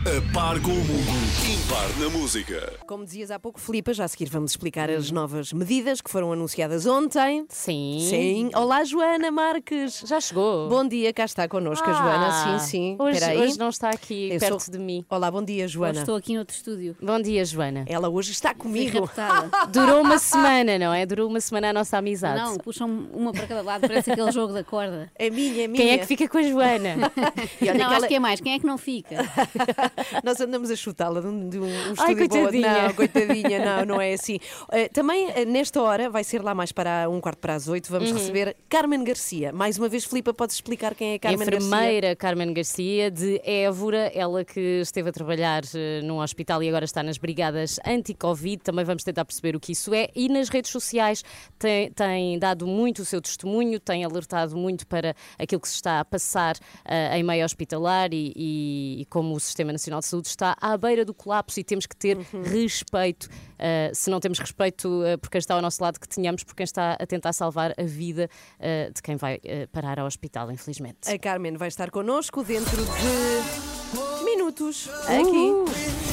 A 0.00 0.32
par 0.32 0.58
com 0.62 0.70
o 0.70 0.74
mundo. 0.74 1.20
Impar 1.46 1.86
na 1.98 2.08
música. 2.08 2.72
Como 2.86 3.04
dizias 3.04 3.30
há 3.30 3.38
pouco, 3.38 3.60
Filipe, 3.60 3.92
já 3.92 4.04
a 4.04 4.08
seguir 4.08 4.30
vamos 4.30 4.52
explicar 4.52 4.88
as 4.88 5.10
novas 5.10 5.52
medidas 5.52 6.00
que 6.00 6.10
foram 6.10 6.32
anunciadas 6.32 6.86
ontem. 6.86 7.44
Sim. 7.50 7.98
Sim. 8.08 8.50
Olá, 8.54 8.82
Joana 8.82 9.30
Marques. 9.30 10.02
Já 10.06 10.18
chegou? 10.18 10.70
Bom 10.70 10.88
dia, 10.88 11.12
cá 11.12 11.26
está 11.26 11.46
connosco 11.46 11.86
a 11.86 11.92
Ah, 11.92 11.94
Joana. 12.02 12.58
Sim, 12.60 12.66
sim. 12.66 12.96
Hoje, 12.98 13.18
Espera 13.18 13.32
aí. 13.32 13.38
hoje 13.40 13.58
não 13.58 13.68
está 13.68 13.90
aqui 13.90 14.30
Eu 14.32 14.40
perto 14.40 14.60
sou- 14.62 14.72
de 14.72 14.78
mim. 14.78 15.04
Olá, 15.10 15.30
bom 15.30 15.42
dia, 15.44 15.68
Joana. 15.68 16.00
Estou 16.00 16.16
aqui 16.16 16.34
noutro 16.34 16.56
estúdio. 16.56 16.96
Bom 17.02 17.20
dia, 17.20 17.44
Joana. 17.44 17.84
Ela 17.86 18.08
hoje 18.08 18.32
está 18.32 18.50
Fui 18.50 18.58
comigo. 18.58 19.04
raptada. 19.04 19.50
Durou 19.70 20.00
uma 20.00 20.18
semana, 20.18 20.78
não 20.78 20.94
é? 20.94 21.04
Durou 21.04 21.28
uma 21.28 21.40
semana 21.42 21.68
a 21.70 21.72
nossa 21.74 21.98
amizade. 21.98 22.40
Não, 22.40 22.56
puxam 22.56 22.88
uma 23.12 23.32
para 23.32 23.46
cada 23.46 23.60
lado, 23.62 23.82
parece 23.82 24.10
aquele 24.12 24.32
jogo 24.32 24.54
da 24.54 24.64
corda. 24.64 25.12
É 25.14 25.28
minha, 25.28 25.64
é 25.64 25.68
minha. 25.68 25.76
Quem 25.84 25.90
é 25.92 25.98
que 25.98 26.06
fica 26.06 26.26
com 26.26 26.38
a 26.38 26.42
Joana? 26.42 26.96
E 27.60 27.68
olha 27.68 27.74
não, 27.74 27.78
que 27.78 27.82
acho 27.84 27.94
ela- 27.96 28.08
que 28.08 28.14
é 28.14 28.18
mais. 28.18 28.40
Quem 28.40 28.54
é 28.54 28.58
que 28.58 28.66
não 28.66 28.78
fica? 28.78 29.16
Nós 30.24 30.40
andamos 30.40 30.70
a 30.70 30.76
chutá-la 30.76 31.20
de 31.20 31.26
um, 31.26 31.48
de 31.48 31.58
um, 31.58 31.64
Ai, 31.66 32.12
estúdio 32.12 32.28
coitadinha. 32.28 32.82
Não, 32.88 32.94
coitadinha, 32.94 33.64
não, 33.64 33.84
não 33.94 34.00
é 34.00 34.12
assim. 34.14 34.38
Eh, 34.72 34.88
também, 34.88 35.30
eh, 35.34 35.44
nesta 35.44 35.82
hora, 35.82 36.08
vai 36.10 36.24
ser 36.24 36.42
lá 36.42 36.54
mais 36.54 36.72
para 36.72 37.08
um 37.08 37.20
quarto 37.20 37.38
para 37.38 37.54
as 37.54 37.68
oito, 37.68 37.90
vamos 37.90 38.10
receber 38.12 38.56
Carmen 38.68 39.02
Garcia. 39.04 39.52
Mais 39.52 39.78
uma 39.78 39.88
vez, 39.88 40.04
Filipa, 40.04 40.32
podes 40.34 40.54
explicar 40.56 40.94
quem 40.94 41.12
é 41.14 41.18
Carmen 41.18 41.38
Garcia? 41.38 41.58
enfermeira 41.58 42.16
Carmen 42.16 42.52
Garcia 42.52 43.10
de 43.10 43.40
Évora, 43.44 44.10
ela 44.14 44.44
que 44.44 44.60
esteve 44.80 45.08
a 45.10 45.12
trabalhar 45.12 45.62
eh, 45.74 46.00
num 46.02 46.18
hospital 46.20 46.62
e 46.62 46.68
agora 46.68 46.84
está 46.84 47.02
nas 47.02 47.18
brigadas 47.18 47.78
anti-Covid. 47.86 48.58
Também 48.62 48.84
vamos 48.84 49.02
tentar 49.04 49.24
perceber 49.24 49.56
o 49.56 49.60
que 49.60 49.72
isso 49.72 49.92
é. 49.94 50.08
E 50.14 50.28
nas 50.28 50.48
redes 50.48 50.70
sociais 50.70 51.22
tem, 51.58 51.90
tem 51.92 52.38
dado 52.38 52.66
muito 52.66 53.02
o 53.02 53.04
seu 53.04 53.20
testemunho, 53.20 53.78
tem 53.80 54.04
alertado 54.04 54.56
muito 54.56 54.86
para 54.86 55.14
aquilo 55.38 55.60
que 55.60 55.68
se 55.68 55.74
está 55.74 56.00
a 56.00 56.04
passar 56.04 56.56
eh, 56.84 57.18
em 57.18 57.22
meio 57.22 57.44
hospitalar 57.44 58.12
e, 58.12 58.32
e- 58.36 58.96
e 59.00 59.04
como 59.06 59.34
o 59.34 59.40
Sistema 59.40 59.72
Nacional 59.80 60.00
de 60.00 60.06
Saúde 60.06 60.28
está 60.28 60.54
à 60.60 60.76
beira 60.76 61.04
do 61.06 61.14
colapso 61.14 61.58
e 61.58 61.64
temos 61.64 61.86
que 61.86 61.96
ter 61.96 62.18
respeito. 62.44 63.28
eh, 63.58 63.90
se 63.94 64.10
não 64.10 64.20
temos 64.20 64.38
respeito 64.38 65.02
eh, 65.04 65.16
por 65.16 65.30
quem 65.30 65.38
está 65.38 65.54
ao 65.54 65.62
nosso 65.62 65.82
lado, 65.82 65.98
que 65.98 66.06
tenhamos 66.06 66.44
por 66.44 66.54
quem 66.54 66.64
está 66.64 66.92
a 67.00 67.06
tentar 67.06 67.32
salvar 67.32 67.72
a 67.78 67.82
vida 67.82 68.28
eh, 68.58 68.90
de 68.94 69.02
quem 69.02 69.16
vai 69.16 69.40
parar 69.72 69.98
ao 69.98 70.06
hospital, 70.06 70.50
infelizmente. 70.52 71.10
A 71.10 71.18
Carmen 71.18 71.56
vai 71.56 71.68
estar 71.68 71.90
connosco 71.90 72.44
dentro 72.44 72.76
de 72.76 74.24
minutos. 74.24 74.88
Aqui. 75.06 76.10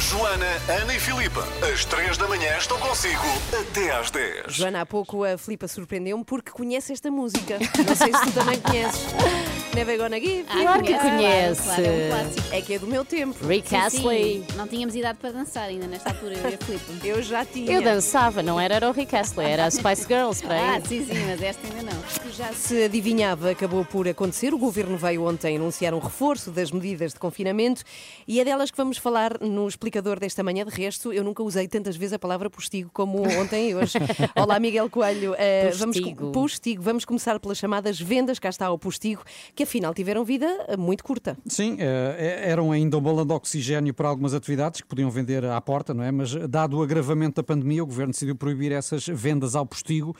Joana, 0.00 0.46
Ana 0.82 0.94
e 0.94 0.98
Filipa, 0.98 1.46
às 1.72 1.84
3 1.84 2.16
da 2.16 2.26
manhã 2.26 2.56
estão 2.56 2.78
consigo 2.80 3.22
até 3.60 3.92
às 3.92 4.10
10. 4.10 4.54
Joana, 4.54 4.80
há 4.80 4.86
pouco 4.86 5.24
a 5.24 5.36
Filipa 5.36 5.68
surpreendeu-me 5.68 6.24
porque 6.24 6.50
conhece 6.50 6.92
esta 6.92 7.10
música. 7.10 7.58
Não 7.58 7.96
sei 7.96 8.12
se 8.12 8.24
tu 8.24 8.32
também 8.32 8.58
conheces. 8.60 9.00
Never 9.74 9.96
Gonna 9.98 10.18
Give. 10.20 10.44
Ah, 10.48 10.60
Claro 10.62 10.82
que 10.82 10.94
conhece. 10.98 11.62
Claro, 11.62 11.84
é 11.84 11.90
um 11.90 12.08
clássico. 12.10 12.54
É 12.54 12.60
que 12.60 12.74
é 12.74 12.78
do 12.78 12.86
meu 12.86 13.04
tempo. 13.04 13.46
Rick 13.46 13.74
Astley. 13.74 14.44
Não 14.56 14.66
tínhamos 14.66 14.94
idade 14.94 15.18
para 15.20 15.30
dançar 15.32 15.64
ainda 15.68 15.86
nesta 15.86 16.10
altura, 16.10 16.34
eu 16.34 16.50
e 16.50 16.54
a 16.54 16.58
Filipe. 16.58 17.08
Eu 17.08 17.22
já 17.22 17.44
tinha. 17.44 17.70
Eu 17.72 17.82
dançava, 17.82 18.42
não 18.42 18.58
era, 18.60 18.74
era 18.74 18.88
o 18.88 18.92
Rick 18.92 19.14
Astley, 19.14 19.48
era 19.50 19.66
a 19.66 19.70
Spice 19.70 20.06
Girls 20.06 20.42
para 20.42 20.54
Ah, 20.60 20.74
aí. 20.74 20.82
sim, 20.86 21.04
sim, 21.06 21.24
mas 21.26 21.42
esta 21.42 21.66
ainda 21.66 21.82
não. 21.92 22.02
Já 22.30 22.52
se 22.52 22.84
adivinhava 22.84 23.50
acabou 23.50 23.84
por 23.84 24.06
acontecer. 24.06 24.54
O 24.54 24.58
governo 24.58 24.96
veio 24.96 25.26
ontem 25.26 25.56
anunciar 25.56 25.92
um 25.94 25.98
reforço 25.98 26.50
das 26.50 26.70
medidas 26.70 27.12
de 27.12 27.18
confinamento 27.18 27.82
e 28.26 28.40
é 28.40 28.44
delas 28.44 28.70
que 28.70 28.76
vamos 28.76 28.96
falar 28.98 29.40
no 29.40 29.66
explicador 29.66 30.18
desta 30.20 30.42
manhã. 30.42 30.64
De 30.64 30.70
resto, 30.70 31.12
eu 31.12 31.24
nunca 31.24 31.42
usei 31.42 31.66
tantas 31.66 31.96
vezes 31.96 32.12
a 32.12 32.18
palavra 32.18 32.48
postigo 32.48 32.90
como 32.92 33.22
ontem 33.38 33.70
e 33.70 33.74
hoje. 33.74 33.98
Olá, 34.36 34.58
Miguel 34.60 34.88
Coelho. 34.88 35.34
Eh, 35.36 35.70
vamos, 35.76 35.96
Postigo. 35.98 36.32
postigo. 36.32 36.82
Vamos 36.82 37.04
começar 37.04 37.38
pelas 37.40 37.58
chamadas 37.58 38.00
vendas. 38.00 38.38
Cá 38.38 38.48
está 38.48 38.70
o 38.70 38.78
postigo, 38.78 39.22
que 39.54 39.64
afinal 39.64 39.92
tiveram 39.92 40.24
vida 40.24 40.46
eh, 40.68 40.76
muito 40.76 41.02
curta. 41.02 41.36
Sim, 41.46 41.76
eh, 41.80 42.42
eram 42.44 42.70
ainda 42.70 42.96
um 42.96 43.00
balão 43.00 43.26
de 43.26 43.32
oxigênio 43.32 43.92
para 43.92 44.08
algumas 44.08 44.34
atividades 44.34 44.80
que 44.80 44.86
podiam 44.86 45.10
vender 45.10 45.44
à 45.44 45.60
porta, 45.60 45.92
não 45.92 46.04
é? 46.04 46.10
Mas, 46.12 46.34
dado 46.48 46.78
o 46.78 46.82
agravamento 46.82 47.36
da 47.36 47.42
pandemia, 47.42 47.82
o 47.82 47.86
governo 47.86 48.12
decidiu 48.12 48.36
proibir 48.36 48.72
essas 48.72 49.06
vendas 49.06 49.54
ao 49.54 49.66
postigo 49.66 50.14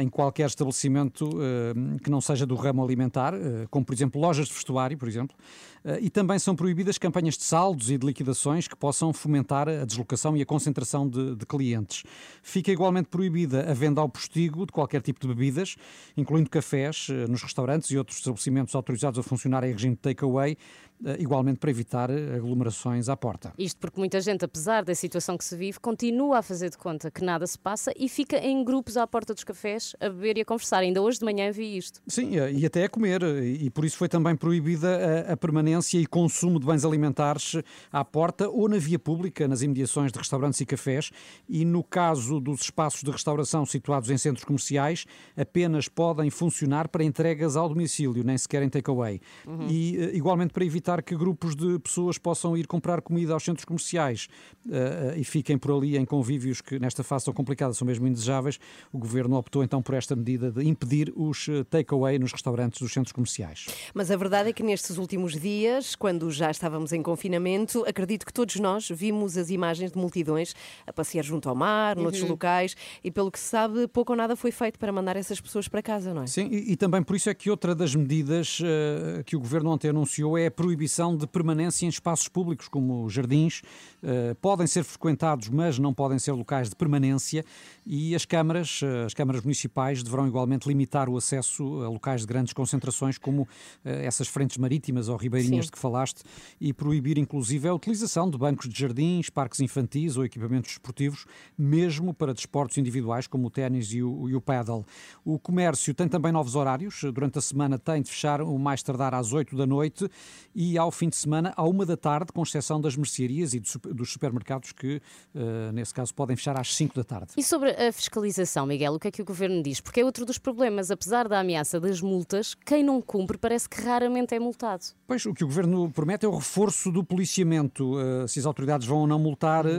em 0.00 0.08
qualquer 0.08 0.46
estabelecimento 0.46 1.28
eh, 1.40 1.98
que 2.02 2.10
não 2.10 2.20
seja 2.20 2.46
do 2.46 2.54
ramo 2.54 2.82
alimentar, 2.82 3.34
eh, 3.34 3.66
como, 3.70 3.84
por 3.84 3.94
exemplo, 3.94 4.20
lojas 4.20 4.48
de 4.48 4.54
vestuário, 4.54 4.96
por 4.96 5.06
exemplo. 5.06 5.36
Eh, 5.84 5.98
E 6.04 6.10
também 6.10 6.38
são 6.38 6.56
proibidas 6.56 6.98
campanhas 6.98 7.36
de 7.36 7.44
saldos 7.44 7.90
e 7.90 7.98
de 7.98 8.06
liquidações 8.06 8.66
que 8.66 8.76
possam 8.76 9.12
fomentar 9.12 9.68
a 9.68 9.84
deslocação 9.84 10.36
e 10.36 10.42
a 10.42 10.46
concentração 10.46 11.08
de, 11.08 11.34
de 11.36 11.46
clientes. 11.46 12.04
Fica 12.42 12.70
igualmente 12.70 13.08
proibida 13.08 13.70
a 13.70 13.74
venda 13.74 14.00
ao 14.00 14.08
postigo 14.08 14.66
de 14.66 14.72
qualquer 14.72 15.02
tipo 15.02 15.20
de 15.20 15.28
bebidas, 15.28 15.76
incluindo 16.16 16.48
cafés, 16.48 17.08
eh, 17.10 17.26
nos 17.28 17.42
restaurantes 17.42 17.90
e 17.90 17.98
outros 17.98 18.18
estabelecimentos 18.18 18.74
autorizados 18.74 19.18
a 19.18 19.22
funcionar 19.22 19.64
em 19.64 19.72
regime 19.72 19.94
de 19.94 20.00
takeaway, 20.00 20.56
eh, 21.04 21.16
igualmente 21.18 21.58
para 21.58 21.70
evitar 21.70 22.10
aglomerações 22.10 23.08
à 23.08 23.16
porta. 23.16 23.52
Isto 23.58 23.78
porque 23.78 23.98
muita 23.98 24.20
gente, 24.20 24.44
apesar 24.44 24.84
da 24.84 24.94
situação 24.94 25.36
que 25.36 25.44
se 25.44 25.56
vive, 25.56 25.78
continua 25.80 26.38
a 26.38 26.42
fazer 26.42 26.70
de 26.70 26.78
conta 26.78 27.10
que 27.10 27.22
nada 27.24 27.46
se 27.46 27.58
passa 27.58 27.92
e 27.96 28.08
fica 28.08 28.38
em 28.38 28.64
grupos 28.64 28.96
à 28.96 29.06
porta 29.06 29.34
dos 29.34 29.44
cafés 29.44 29.94
a 30.00 30.08
beber 30.08 30.38
e 30.38 30.40
a 30.40 30.44
conversar. 30.44 30.78
Ainda 30.78 31.02
hoje 31.02 31.18
de 31.18 31.24
manhã 31.24 31.50
vi 31.50 31.76
isto. 31.76 32.00
Sim, 32.06 32.36
e 32.36 32.64
até 32.64 32.84
a 32.84 32.88
comer, 32.88 33.22
e 33.22 33.68
por 33.70 33.84
isso 33.84 33.96
foi 33.96 34.08
também 34.08 34.34
proibida 34.36 35.26
a, 35.28 35.32
a 35.32 35.36
permanência 35.36 35.73
e 35.94 36.06
consumo 36.06 36.60
de 36.60 36.66
bens 36.66 36.84
alimentares 36.84 37.56
à 37.92 38.04
porta 38.04 38.48
ou 38.48 38.68
na 38.68 38.78
via 38.78 38.98
pública, 38.98 39.48
nas 39.48 39.62
imediações 39.62 40.12
de 40.12 40.18
restaurantes 40.18 40.60
e 40.60 40.66
cafés, 40.66 41.10
e 41.48 41.64
no 41.64 41.82
caso 41.82 42.40
dos 42.40 42.62
espaços 42.62 43.02
de 43.02 43.10
restauração 43.10 43.66
situados 43.66 44.10
em 44.10 44.18
centros 44.18 44.44
comerciais, 44.44 45.04
apenas 45.36 45.88
podem 45.88 46.30
funcionar 46.30 46.88
para 46.88 47.02
entregas 47.02 47.56
ao 47.56 47.68
domicílio, 47.68 48.22
nem 48.22 48.38
sequer 48.38 48.62
em 48.62 48.68
takeaway. 48.68 49.20
E 49.68 49.96
eh, 49.96 50.16
igualmente 50.16 50.52
para 50.52 50.64
evitar 50.64 51.02
que 51.02 51.16
grupos 51.16 51.56
de 51.56 51.78
pessoas 51.78 52.18
possam 52.18 52.56
ir 52.56 52.66
comprar 52.66 53.00
comida 53.00 53.32
aos 53.32 53.44
centros 53.44 53.64
comerciais 53.64 54.28
eh, 54.70 55.14
e 55.16 55.24
fiquem 55.24 55.58
por 55.58 55.72
ali 55.72 55.96
em 55.96 56.04
convívios 56.04 56.60
que 56.60 56.78
nesta 56.78 57.02
fase 57.02 57.24
tão 57.24 57.34
complicada 57.34 57.74
são 57.74 57.86
mesmo 57.86 58.06
indesejáveis, 58.06 58.58
o 58.92 58.98
governo 58.98 59.36
optou 59.36 59.64
então 59.64 59.82
por 59.82 59.94
esta 59.94 60.14
medida 60.14 60.50
de 60.50 60.64
impedir 60.64 61.12
os 61.16 61.48
takeaway 61.68 62.18
nos 62.18 62.32
restaurantes 62.32 62.80
dos 62.80 62.92
centros 62.92 63.12
comerciais. 63.12 63.66
Mas 63.92 64.10
a 64.10 64.16
verdade 64.16 64.50
é 64.50 64.52
que 64.52 64.62
nestes 64.62 64.98
últimos 64.98 65.32
dias, 65.32 65.63
quando 65.98 66.30
já 66.30 66.50
estávamos 66.50 66.92
em 66.92 67.02
confinamento, 67.02 67.84
acredito 67.86 68.26
que 68.26 68.32
todos 68.32 68.56
nós 68.56 68.88
vimos 68.88 69.36
as 69.36 69.50
imagens 69.50 69.92
de 69.92 69.98
multidões 69.98 70.54
a 70.86 70.92
passear 70.92 71.24
junto 71.24 71.48
ao 71.48 71.54
mar, 71.54 71.96
noutros 71.96 72.22
locais, 72.28 72.76
e 73.02 73.10
pelo 73.10 73.30
que 73.30 73.38
se 73.38 73.46
sabe, 73.46 73.86
pouco 73.88 74.12
ou 74.12 74.16
nada 74.16 74.36
foi 74.36 74.50
feito 74.50 74.78
para 74.78 74.92
mandar 74.92 75.16
essas 75.16 75.40
pessoas 75.40 75.68
para 75.68 75.82
casa, 75.82 76.12
não 76.12 76.22
é? 76.22 76.26
Sim, 76.26 76.48
e, 76.50 76.72
e 76.72 76.76
também 76.76 77.02
por 77.02 77.16
isso 77.16 77.30
é 77.30 77.34
que 77.34 77.50
outra 77.50 77.74
das 77.74 77.94
medidas 77.94 78.60
eh, 78.62 79.22
que 79.24 79.36
o 79.36 79.40
governo 79.40 79.70
ontem 79.70 79.88
anunciou 79.88 80.36
é 80.36 80.46
a 80.46 80.50
proibição 80.50 81.16
de 81.16 81.26
permanência 81.26 81.86
em 81.86 81.88
espaços 81.88 82.28
públicos, 82.28 82.68
como 82.68 83.08
jardins. 83.08 83.62
Eh, 84.02 84.34
podem 84.40 84.66
ser 84.66 84.84
frequentados, 84.84 85.48
mas 85.48 85.78
não 85.78 85.94
podem 85.94 86.18
ser 86.18 86.32
locais 86.32 86.68
de 86.68 86.76
permanência. 86.76 87.44
E 87.86 88.14
as 88.14 88.24
câmaras, 88.24 88.80
eh, 88.82 89.04
as 89.06 89.14
câmaras 89.14 89.42
municipais, 89.42 90.02
deverão 90.02 90.26
igualmente 90.26 90.68
limitar 90.68 91.08
o 91.08 91.16
acesso 91.16 91.82
a 91.82 91.88
locais 91.88 92.22
de 92.22 92.26
grandes 92.26 92.52
concentrações, 92.52 93.18
como 93.18 93.48
essas 93.84 94.28
frentes 94.28 94.56
marítimas 94.56 95.08
ou 95.08 95.16
ribeirinhas 95.16 95.53
Sim. 95.62 95.66
de 95.66 95.72
que 95.72 95.78
falaste, 95.78 96.22
e 96.60 96.72
proibir 96.72 97.18
inclusive 97.18 97.68
a 97.68 97.74
utilização 97.74 98.28
de 98.28 98.36
bancos 98.36 98.68
de 98.68 98.78
jardins, 98.78 99.30
parques 99.30 99.60
infantis 99.60 100.16
ou 100.16 100.24
equipamentos 100.24 100.72
esportivos, 100.72 101.26
mesmo 101.56 102.12
para 102.12 102.34
desportos 102.34 102.78
individuais 102.78 103.26
como 103.26 103.46
o 103.46 103.50
ténis 103.50 103.92
e 103.92 104.02
o, 104.02 104.28
e 104.28 104.34
o 104.34 104.40
paddle. 104.40 104.84
O 105.24 105.38
comércio 105.38 105.94
tem 105.94 106.08
também 106.08 106.32
novos 106.32 106.54
horários. 106.54 107.00
Durante 107.02 107.38
a 107.38 107.42
semana 107.42 107.78
tem 107.78 108.02
de 108.02 108.10
fechar 108.10 108.40
o 108.40 108.58
mais 108.58 108.82
tardar 108.82 109.14
às 109.14 109.32
8 109.32 109.56
da 109.56 109.66
noite 109.66 110.08
e 110.54 110.78
ao 110.78 110.90
fim 110.90 111.08
de 111.08 111.16
semana 111.16 111.52
à 111.56 111.64
1 111.64 111.84
da 111.84 111.96
tarde, 111.96 112.32
com 112.32 112.42
exceção 112.42 112.80
das 112.80 112.96
mercearias 112.96 113.54
e 113.54 113.60
dos 113.60 114.12
supermercados 114.12 114.72
que, 114.72 115.00
eh, 115.34 115.72
nesse 115.72 115.92
caso, 115.92 116.14
podem 116.14 116.36
fechar 116.36 116.58
às 116.58 116.74
5 116.74 116.94
da 116.94 117.04
tarde. 117.04 117.32
E 117.36 117.42
sobre 117.42 117.70
a 117.70 117.92
fiscalização, 117.92 118.66
Miguel, 118.66 118.94
o 118.94 118.98
que 118.98 119.08
é 119.08 119.10
que 119.10 119.22
o 119.22 119.24
governo 119.24 119.62
diz? 119.62 119.80
Porque 119.80 120.00
é 120.00 120.04
outro 120.04 120.24
dos 120.24 120.38
problemas, 120.38 120.90
apesar 120.90 121.28
da 121.28 121.40
ameaça 121.40 121.80
das 121.80 122.00
multas, 122.00 122.54
quem 122.54 122.82
não 122.82 123.00
cumpre 123.00 123.36
parece 123.38 123.68
que 123.68 123.80
raramente 123.80 124.34
é 124.34 124.38
multado. 124.38 124.84
Pois, 125.06 125.24
o 125.26 125.34
que 125.34 125.43
o 125.44 125.46
Governo 125.46 125.90
promete 125.90 126.24
é 126.24 126.28
o 126.28 126.34
reforço 126.34 126.90
do 126.90 127.04
policiamento. 127.04 127.96
Uh, 127.96 128.26
se 128.26 128.38
as 128.38 128.46
autoridades 128.46 128.86
vão 128.86 128.98
ou 128.98 129.06
não 129.06 129.18
multar 129.18 129.66
uh, 129.66 129.70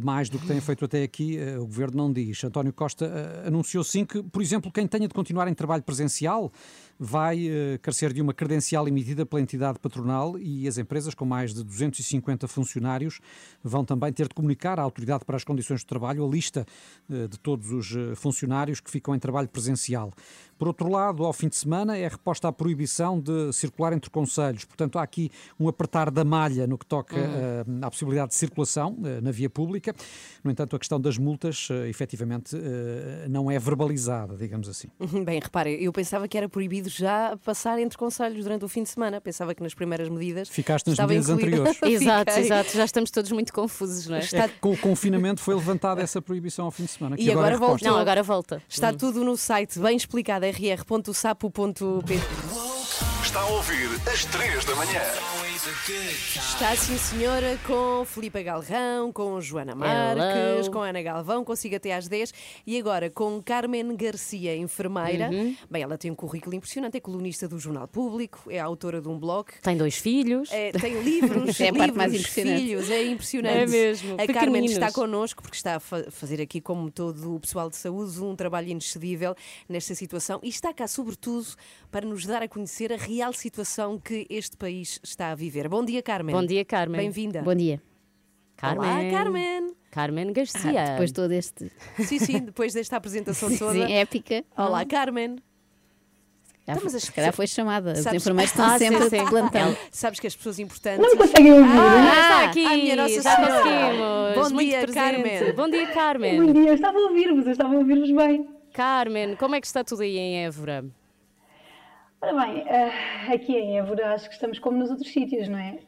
mais 0.00 0.28
do 0.28 0.38
que 0.38 0.46
têm 0.46 0.60
feito 0.60 0.84
até 0.84 1.02
aqui, 1.02 1.36
uh, 1.38 1.60
o 1.60 1.66
Governo 1.66 1.96
não 1.96 2.12
diz. 2.12 2.42
António 2.44 2.72
Costa 2.72 3.42
anunciou 3.44 3.82
sim 3.82 4.04
que, 4.04 4.22
por 4.22 4.40
exemplo, 4.40 4.70
quem 4.70 4.86
tenha 4.86 5.08
de 5.08 5.14
continuar 5.14 5.48
em 5.48 5.54
trabalho 5.54 5.82
presencial 5.82 6.52
vai 7.00 7.48
carecer 7.80 8.12
de 8.12 8.20
uma 8.20 8.34
credencial 8.34 8.88
emitida 8.88 9.24
pela 9.24 9.40
entidade 9.40 9.78
patronal 9.78 10.36
e 10.36 10.66
as 10.66 10.78
empresas 10.78 11.14
com 11.14 11.24
mais 11.24 11.54
de 11.54 11.62
250 11.62 12.48
funcionários 12.48 13.20
vão 13.62 13.84
também 13.84 14.12
ter 14.12 14.26
de 14.26 14.34
comunicar 14.34 14.80
à 14.80 14.82
autoridade 14.82 15.24
para 15.24 15.36
as 15.36 15.44
condições 15.44 15.80
de 15.80 15.86
trabalho 15.86 16.26
a 16.26 16.28
lista 16.28 16.66
de 17.08 17.38
todos 17.38 17.70
os 17.70 17.96
funcionários 18.16 18.80
que 18.80 18.90
ficam 18.90 19.14
em 19.14 19.18
trabalho 19.20 19.46
presencial. 19.46 20.12
Por 20.58 20.68
outro 20.68 20.90
lado, 20.90 21.24
ao 21.24 21.32
fim 21.32 21.48
de 21.48 21.56
semana 21.56 21.96
é 21.96 22.08
reposta 22.08 22.48
a 22.48 22.52
proibição 22.52 23.20
de 23.20 23.52
circular 23.52 23.92
entre 23.92 24.10
conselhos. 24.10 24.64
Portanto, 24.64 24.98
há 24.98 25.02
aqui 25.02 25.30
um 25.58 25.68
apertar 25.68 26.10
da 26.10 26.24
malha 26.24 26.66
no 26.66 26.76
que 26.76 26.84
toca 26.84 27.16
eh, 27.16 27.64
à 27.82 27.90
possibilidade 27.90 28.30
de 28.30 28.34
circulação 28.34 28.96
eh, 29.04 29.20
na 29.20 29.30
via 29.30 29.48
pública. 29.48 29.94
No 30.42 30.50
entanto, 30.50 30.74
a 30.74 30.78
questão 30.78 31.00
das 31.00 31.16
multas, 31.16 31.68
eh, 31.70 31.88
efetivamente, 31.88 32.56
não 33.28 33.50
é 33.50 33.58
verbalizada, 33.58 34.36
digamos 34.36 34.68
assim. 34.68 34.88
Bem, 35.24 35.40
repare, 35.40 35.82
eu 35.82 35.92
pensava 35.92 36.26
que 36.26 36.36
era 36.36 36.48
proibido 36.48 36.88
já 36.88 37.36
passar 37.44 37.78
entre 37.78 37.96
conselhos 37.96 38.42
durante 38.44 38.64
o 38.64 38.68
fim 38.68 38.82
de 38.82 38.88
semana. 38.88 39.20
Pensava 39.20 39.54
que 39.54 39.62
nas 39.62 39.74
primeiras 39.74 40.08
medidas. 40.08 40.48
Ficaste 40.48 40.88
nas 40.88 40.98
medidas 40.98 41.28
incluída. 41.28 41.70
anteriores. 41.70 41.78
Exato, 42.02 42.30
Fiquei. 42.32 42.44
exato. 42.46 42.76
Já 42.76 42.84
estamos 42.84 43.10
todos 43.10 43.30
muito 43.32 43.52
confusos, 43.52 44.06
não 44.06 44.16
é? 44.16 44.20
É 44.20 44.48
que 44.48 44.58
com 44.60 44.72
o 44.72 44.76
confinamento 44.76 45.40
foi 45.40 45.54
levantada 45.54 46.00
essa 46.02 46.20
proibição 46.20 46.64
ao 46.66 46.70
fim 46.70 46.84
de 46.84 46.90
semana. 46.90 47.16
que 47.16 47.22
E 47.22 47.30
agora 47.30 47.48
é 47.48 47.52
reposta. 47.52 47.70
voltou. 47.72 47.90
Não, 47.92 47.98
agora 47.98 48.22
volta. 48.22 48.62
Está 48.68 48.92
tudo 48.92 49.24
no 49.24 49.36
site 49.36 49.78
bem 49.78 49.96
explicado, 49.96 50.44
rr.sapo.pt. 50.50 52.14
Está 53.22 53.40
a 53.40 53.46
ouvir 53.46 53.88
às 54.06 54.24
3 54.24 54.64
da 54.64 54.74
manhã. 54.76 55.02
Está 55.72 56.74
sim, 56.74 56.96
senhora, 56.96 57.58
com 57.66 58.02
Filipe 58.06 58.42
Galrão, 58.42 59.12
com 59.12 59.38
Joana 59.38 59.74
Marques, 59.74 60.64
Hello. 60.64 60.70
com 60.72 60.78
Ana 60.80 61.02
Galvão, 61.02 61.44
consigo 61.44 61.76
até 61.76 61.94
às 61.94 62.08
10 62.08 62.32
e 62.66 62.78
agora 62.78 63.10
com 63.10 63.42
Carmen 63.42 63.94
Garcia, 63.94 64.56
enfermeira. 64.56 65.28
Uhum. 65.30 65.54
Bem, 65.70 65.82
ela 65.82 65.98
tem 65.98 66.10
um 66.10 66.14
currículo 66.14 66.54
impressionante, 66.56 66.96
é 66.96 67.00
colunista 67.00 67.46
do 67.46 67.58
Jornal 67.58 67.86
Público, 67.86 68.50
é 68.50 68.58
autora 68.58 68.98
de 69.02 69.08
um 69.08 69.18
blog. 69.18 69.46
Tem 69.62 69.76
dois 69.76 69.98
filhos. 69.98 70.50
É, 70.50 70.72
tem 70.72 71.02
livros, 71.02 71.60
É 71.60 71.70
livros, 71.70 71.94
mais 71.96 72.14
impressionante. 72.14 72.62
filhos, 72.62 72.90
é 72.90 73.04
impressionante. 73.04 73.56
É 73.58 73.66
mesmo, 73.66 74.16
A 74.18 74.26
Carmen 74.32 74.64
está 74.64 74.90
connosco 74.90 75.42
porque 75.42 75.56
está 75.56 75.76
a 75.76 75.80
fa- 75.80 76.10
fazer 76.10 76.40
aqui, 76.40 76.62
como 76.62 76.90
todo 76.90 77.34
o 77.34 77.40
pessoal 77.40 77.68
de 77.68 77.76
saúde, 77.76 78.18
um 78.22 78.34
trabalho 78.34 78.68
inexcedível 78.68 79.34
nesta 79.68 79.94
situação 79.94 80.40
e 80.42 80.48
está 80.48 80.72
cá, 80.72 80.88
sobretudo, 80.88 81.46
para 81.90 82.06
nos 82.06 82.24
dar 82.24 82.42
a 82.42 82.48
conhecer 82.48 82.90
a 82.90 82.96
real 82.96 83.34
situação 83.34 83.98
que 83.98 84.26
este 84.30 84.56
país 84.56 84.98
está 85.04 85.30
a 85.30 85.34
viver. 85.34 85.57
Bom 85.66 85.82
dia, 85.84 86.02
Carmen. 86.02 86.34
Bom 86.34 86.44
dia, 86.44 86.64
Carmen. 86.64 87.00
Bem-vinda. 87.00 87.40
Bom 87.42 87.54
dia. 87.54 87.80
Carmen. 88.56 88.88
Olá, 88.88 89.10
Carmen. 89.10 89.72
Carmen 89.90 90.28
Ah, 90.28 90.32
Garcia. 90.32 90.84
depois 90.90 91.10
de 91.10 91.14
todo 91.14 91.32
este. 91.32 91.72
Sim, 92.04 92.18
sim, 92.18 92.38
depois 92.40 92.74
desta 92.74 92.96
apresentação 92.96 93.48
toda. 93.56 93.72
Sim, 93.72 93.92
épica. 93.94 94.44
Olá, 94.56 94.84
Carmen. 94.84 95.36
Já, 96.66 96.74
Então, 96.74 96.90
foi, 96.90 97.00
calhar 97.14 97.32
foi 97.32 97.46
chamada. 97.46 97.92
Os 97.92 98.00
Sabes- 98.00 98.20
enfermeiros 98.22 98.52
estão 98.52 98.66
Ah, 98.66 98.78
sim, 98.78 98.88
sempre 98.88 99.08
sim. 99.08 99.24
de 99.24 99.30
plantão. 99.30 99.74
Sabes 99.90 100.20
que 100.20 100.26
as 100.26 100.36
pessoas 100.36 100.58
importantes. 100.58 101.00
Não 101.00 101.16
conseguem 101.16 101.52
ouvir. 101.54 101.70
Ah, 101.78 102.10
Ah, 102.10 102.44
está 102.44 102.44
aqui. 102.50 102.66
a 102.66 102.76
minha 102.76 102.96
Nossa 102.96 103.22
já 103.22 103.34
Senhora. 103.36 103.52
conseguimos. 103.62 104.34
Bom 104.34 104.54
Muito 104.54 104.68
dia, 104.68 104.80
presente. 104.80 104.94
Carmen. 104.94 105.52
Bom 105.54 105.70
dia, 105.70 105.86
Bom 105.86 105.94
Carmen. 105.94 106.52
dia, 106.52 106.68
eu 106.68 106.74
estava 106.74 106.98
a 106.98 107.00
ouvir-vos, 107.00 107.46
eu 107.46 107.52
estava 107.52 107.74
a 107.74 107.78
ouvir-vos 107.78 108.10
bem. 108.10 108.46
Carmen, 108.74 109.34
como 109.36 109.54
é 109.54 109.60
que 109.62 109.66
está 109.66 109.82
tudo 109.82 110.02
aí 110.02 110.18
em 110.18 110.44
Évora? 110.44 110.84
Ora 112.20 112.32
bem, 112.34 112.64
eh, 112.66 113.32
aqui 113.32 113.56
em 113.56 113.78
Évora 113.78 114.12
acho 114.12 114.26
que 114.28 114.34
estamos 114.34 114.58
como 114.58 114.76
nos 114.76 114.90
outros 114.90 115.08
sítios, 115.12 115.46
não 115.48 115.58
é? 115.58 115.78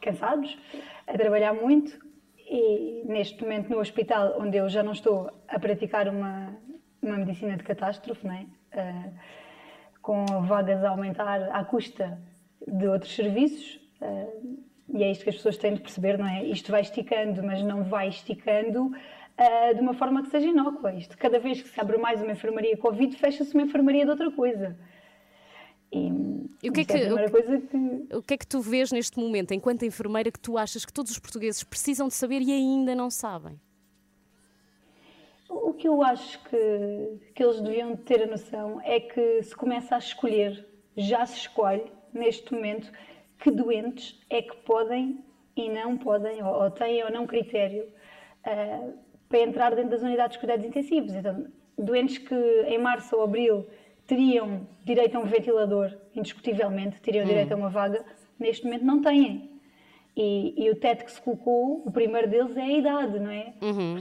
Cansados, 0.00 0.58
a 1.06 1.12
trabalhar 1.16 1.54
muito 1.54 1.98
e 2.36 3.02
neste 3.06 3.42
momento 3.42 3.70
no 3.70 3.78
hospital 3.78 4.36
onde 4.38 4.58
eu 4.58 4.68
já 4.68 4.82
não 4.82 4.92
estou 4.92 5.30
a 5.48 5.58
praticar 5.58 6.06
uma, 6.08 6.54
uma 7.02 7.16
medicina 7.16 7.56
de 7.56 7.62
catástrofe, 7.62 8.26
não 8.26 8.34
é? 8.34 8.46
Ah, 8.72 9.08
com 10.02 10.24
vagas 10.42 10.84
a 10.84 10.90
aumentar 10.90 11.42
à 11.50 11.64
custa 11.64 12.18
de 12.66 12.86
outros 12.86 13.14
serviços. 13.14 13.80
eh, 14.02 14.26
e 14.90 15.02
é 15.04 15.10
isto 15.10 15.22
que 15.24 15.30
as 15.30 15.36
pessoas 15.36 15.56
têm 15.58 15.74
de 15.74 15.80
perceber, 15.80 16.18
não 16.18 16.26
é? 16.26 16.44
Isto 16.44 16.70
vai 16.72 16.80
esticando, 16.82 17.42
mas 17.42 17.62
não 17.62 17.84
vai 17.84 18.08
esticando 18.08 18.92
eh, 19.36 19.74
de 19.74 19.80
uma 19.80 19.94
forma 19.94 20.22
que 20.22 20.28
seja 20.30 20.46
inócua. 20.46 20.92
Isto, 20.94 21.16
cada 21.18 21.38
vez 21.38 21.62
que 21.62 21.68
se 21.68 21.80
abre 21.80 21.96
mais 21.98 22.20
uma 22.22 22.32
enfermaria 22.32 22.76
Covid, 22.76 23.16
fecha-se 23.16 23.54
uma 23.54 23.62
enfermaria 23.64 24.04
de 24.04 24.10
outra 24.10 24.30
coisa. 24.30 24.76
E, 25.90 26.68
o 26.68 26.72
que 26.72 26.80
é 26.80 26.82
a 26.82 26.86
que- 26.86 26.92
primeira 26.92 27.26
o- 27.26 27.30
coisa 27.30 27.60
que 27.60 28.16
O 28.16 28.22
que 28.22 28.34
é 28.34 28.36
que 28.38 28.46
tu 28.46 28.60
vês 28.60 28.92
neste 28.92 29.18
momento, 29.18 29.52
enquanto 29.54 29.84
enfermeira, 29.84 30.30
que 30.30 30.38
tu 30.40 30.58
achas 30.58 30.84
que 30.84 30.92
todos 30.92 31.10
os 31.12 31.18
portugueses 31.18 31.62
precisam 31.64 32.08
de 32.08 32.14
saber 32.14 32.40
e 32.42 32.52
ainda 32.52 32.94
não 32.94 33.10
sabem? 33.10 33.58
O 35.48 35.72
que 35.72 35.88
eu 35.88 36.02
acho 36.02 36.42
que, 36.44 37.30
que 37.34 37.42
eles 37.42 37.60
deviam 37.60 37.96
ter 37.96 38.22
a 38.22 38.26
noção 38.26 38.80
é 38.82 39.00
que 39.00 39.42
se 39.42 39.54
começa 39.56 39.94
a 39.94 39.98
escolher, 39.98 40.66
já 40.96 41.24
se 41.24 41.38
escolhe 41.38 41.84
neste 42.12 42.52
momento, 42.52 42.92
que 43.38 43.50
doentes 43.50 44.20
é 44.28 44.42
que 44.42 44.56
podem 44.58 45.24
e 45.56 45.68
não 45.70 45.96
podem, 45.96 46.42
ou, 46.42 46.64
ou 46.64 46.70
têm 46.70 47.02
ou 47.02 47.10
não 47.10 47.26
critério, 47.26 47.86
ah, 48.44 48.90
para 49.28 49.40
entrar 49.40 49.74
dentro 49.74 49.90
das 49.90 50.02
unidades 50.02 50.34
de 50.34 50.38
cuidados 50.40 50.66
intensivos. 50.66 51.12
Então, 51.14 51.46
doentes 51.78 52.18
que 52.18 52.34
em 52.66 52.78
março 52.78 53.16
ou 53.16 53.22
abril 53.22 53.66
teriam 54.08 54.66
direito 54.84 55.16
a 55.16 55.20
um 55.20 55.26
ventilador, 55.26 55.94
indiscutivelmente, 56.16 56.98
teriam 57.00 57.24
direito 57.26 57.52
a 57.52 57.56
uma 57.56 57.68
vaga, 57.68 58.02
neste 58.40 58.64
momento 58.64 58.84
não 58.84 59.02
têm. 59.02 59.50
E, 60.16 60.54
e 60.56 60.70
o 60.70 60.74
teto 60.74 61.04
que 61.04 61.12
se 61.12 61.20
colocou, 61.20 61.82
o 61.86 61.92
primeiro 61.92 62.28
deles 62.28 62.56
é 62.56 62.62
a 62.62 62.72
idade, 62.72 63.20
não 63.20 63.30
é? 63.30 63.52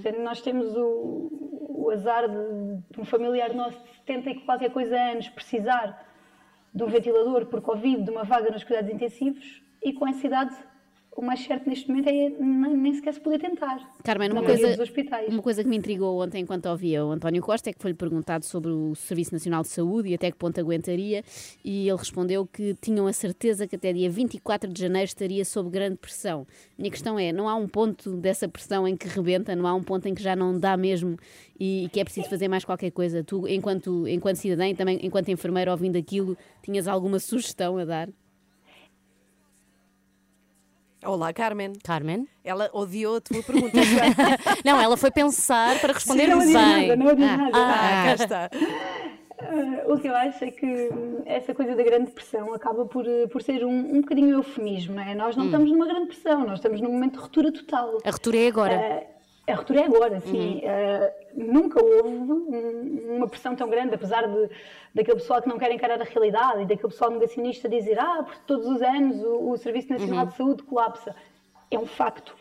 Portanto, 0.01 0.19
nós 0.21 0.41
temos 0.41 0.75
o, 0.75 1.29
o 1.69 1.91
azar 1.91 2.27
de, 2.27 2.81
de 2.89 3.01
um 3.01 3.05
familiar 3.05 3.53
nosso 3.53 3.77
de 3.83 3.89
70 3.97 4.29
e 4.29 4.35
qualquer 4.39 4.71
coisa 4.71 4.97
anos 4.97 5.27
precisar 5.27 6.07
de 6.73 6.83
um 6.83 6.87
ventilador 6.87 7.45
por 7.47 7.61
Covid, 7.61 8.01
de 8.01 8.09
uma 8.09 8.23
vaga 8.23 8.49
nos 8.49 8.63
cuidados 8.63 8.89
intensivos, 8.89 9.61
e 9.83 9.91
com 9.91 10.07
essa 10.07 10.25
idade, 10.25 10.55
o 11.17 11.21
mais 11.23 11.43
certo 11.43 11.67
neste 11.67 11.89
momento 11.89 12.09
é 12.09 12.29
nem, 12.39 12.93
sequer 12.93 13.11
se 13.11 13.19
poder 13.19 13.39
tentar. 13.39 13.79
Carmen, 14.03 14.31
uma 14.31 14.43
coisa, 14.43 14.67
uma 15.27 15.41
coisa 15.41 15.63
que 15.63 15.69
me 15.69 15.75
intrigou 15.75 16.21
ontem 16.21 16.43
enquanto 16.43 16.67
ouvia 16.67 17.03
o 17.03 17.11
António 17.11 17.41
Costa 17.41 17.71
é 17.71 17.73
que 17.73 17.81
foi-lhe 17.81 17.97
perguntado 17.97 18.45
sobre 18.45 18.69
o 18.69 18.93
Serviço 18.93 19.33
Nacional 19.33 19.63
de 19.63 19.69
Saúde 19.69 20.09
e 20.09 20.13
até 20.13 20.29
que 20.29 20.37
ponto 20.37 20.59
aguentaria 20.59 21.23
e 21.65 21.89
ele 21.89 21.97
respondeu 21.97 22.45
que 22.45 22.75
tinham 22.75 23.07
a 23.07 23.13
certeza 23.13 23.65
que 23.65 23.75
até 23.75 23.91
dia 23.91 24.07
24 24.11 24.71
de 24.71 24.79
janeiro 24.79 25.07
estaria 25.07 25.43
sob 25.43 25.71
grande 25.71 25.97
pressão. 25.97 26.45
Minha 26.77 26.91
questão 26.91 27.17
é, 27.17 27.33
não 27.33 27.49
há 27.49 27.55
um 27.55 27.67
ponto 27.67 28.15
dessa 28.17 28.47
pressão 28.47 28.87
em 28.87 28.95
que 28.95 29.07
rebenta, 29.07 29.55
não 29.55 29.65
há 29.65 29.73
um 29.73 29.83
ponto 29.83 30.07
em 30.07 30.13
que 30.13 30.21
já 30.21 30.35
não 30.35 30.59
dá 30.59 30.77
mesmo 30.77 31.17
e, 31.59 31.85
e 31.85 31.89
que 31.89 31.99
é 31.99 32.03
preciso 32.03 32.29
fazer 32.29 32.47
mais 32.47 32.63
qualquer 32.63 32.91
coisa? 32.91 33.23
Tu, 33.23 33.47
enquanto, 33.47 34.07
enquanto 34.07 34.35
cidadã 34.35 34.69
e 34.69 34.75
também 34.75 34.99
enquanto 35.01 35.29
enfermeira 35.29 35.71
ouvindo 35.71 35.97
aquilo, 35.97 36.37
tinhas 36.61 36.87
alguma 36.87 37.17
sugestão 37.17 37.75
a 37.79 37.85
dar? 37.85 38.07
Olá, 41.05 41.31
Carmen. 41.31 41.73
Carmen? 41.83 42.27
Ela 42.43 42.69
odiou 42.73 43.17
a 43.17 43.21
tua 43.21 43.43
pergunta. 43.43 43.77
Não, 44.65 44.81
ela 44.81 44.97
foi 44.97 45.11
pensar 45.11 45.79
para 45.79 45.93
responder 45.93 46.27
não 46.27 46.39
bem. 46.39 46.55
adianta 46.55 46.79
nada, 46.79 46.95
não 46.95 47.09
adianta 47.09 47.37
nada. 47.37 47.57
ah, 47.57 48.03
cá 48.05 48.13
está. 48.23 48.49
Ah, 49.39 49.93
o 49.93 49.99
que 49.99 50.07
eu 50.07 50.15
acho 50.15 50.43
é 50.43 50.49
que 50.51 50.65
hum, 50.65 51.21
essa 51.25 51.53
coisa 51.53 51.75
da 51.75 51.83
grande 51.83 52.11
pressão 52.11 52.51
acaba 52.53 52.85
por, 52.85 53.07
eh, 53.07 53.27
por 53.27 53.41
ser 53.43 53.63
um, 53.63 53.97
um 53.97 54.01
bocadinho 54.01 54.35
eufemismo, 54.37 54.95
não 54.95 55.03
é? 55.03 55.13
Nós 55.13 55.35
não 55.35 55.45
estamos 55.45 55.69
numa 55.71 55.85
grande 55.85 56.07
pressão, 56.07 56.39
nós 56.39 56.55
estamos 56.59 56.81
num 56.81 56.91
momento 56.91 57.13
de 57.13 57.19
ruptura 57.19 57.51
total. 57.51 57.99
A 58.03 58.09
ruptura 58.09 58.37
é 58.37 58.47
agora. 58.47 58.75
Ah, 58.75 59.16
a 59.53 59.55
ruptura 59.55 59.79
é 59.81 59.85
agora, 59.85 60.19
sim. 60.19 60.61
Ah, 60.65 61.11
nunca 61.35 61.83
houve 61.83 62.09
um- 62.09 63.15
uma 63.17 63.27
pressão 63.27 63.55
tão 63.55 63.69
grande, 63.69 63.95
apesar 63.95 64.27
de, 64.27 64.49
daquele 64.93 65.17
pessoal 65.17 65.41
que 65.41 65.47
não 65.47 65.57
quer 65.57 65.71
encarar 65.71 66.01
a 66.01 66.03
realidade 66.03 66.63
e 66.63 66.65
daquele 66.65 66.89
pessoal 66.89 67.11
negacionista 67.11 67.69
dizer 67.69 67.99
ah, 67.99 68.23
porque 68.23 68.41
todos 68.45 68.65
os 68.67 68.81
anos 68.81 69.23
o, 69.23 69.51
o 69.51 69.57
Serviço 69.57 69.89
Nacional 69.91 70.25
de 70.25 70.33
Saúde 70.35 70.63
colapsa. 70.63 71.15
É 71.71 71.77
um 71.77 71.85
facto. 71.85 72.35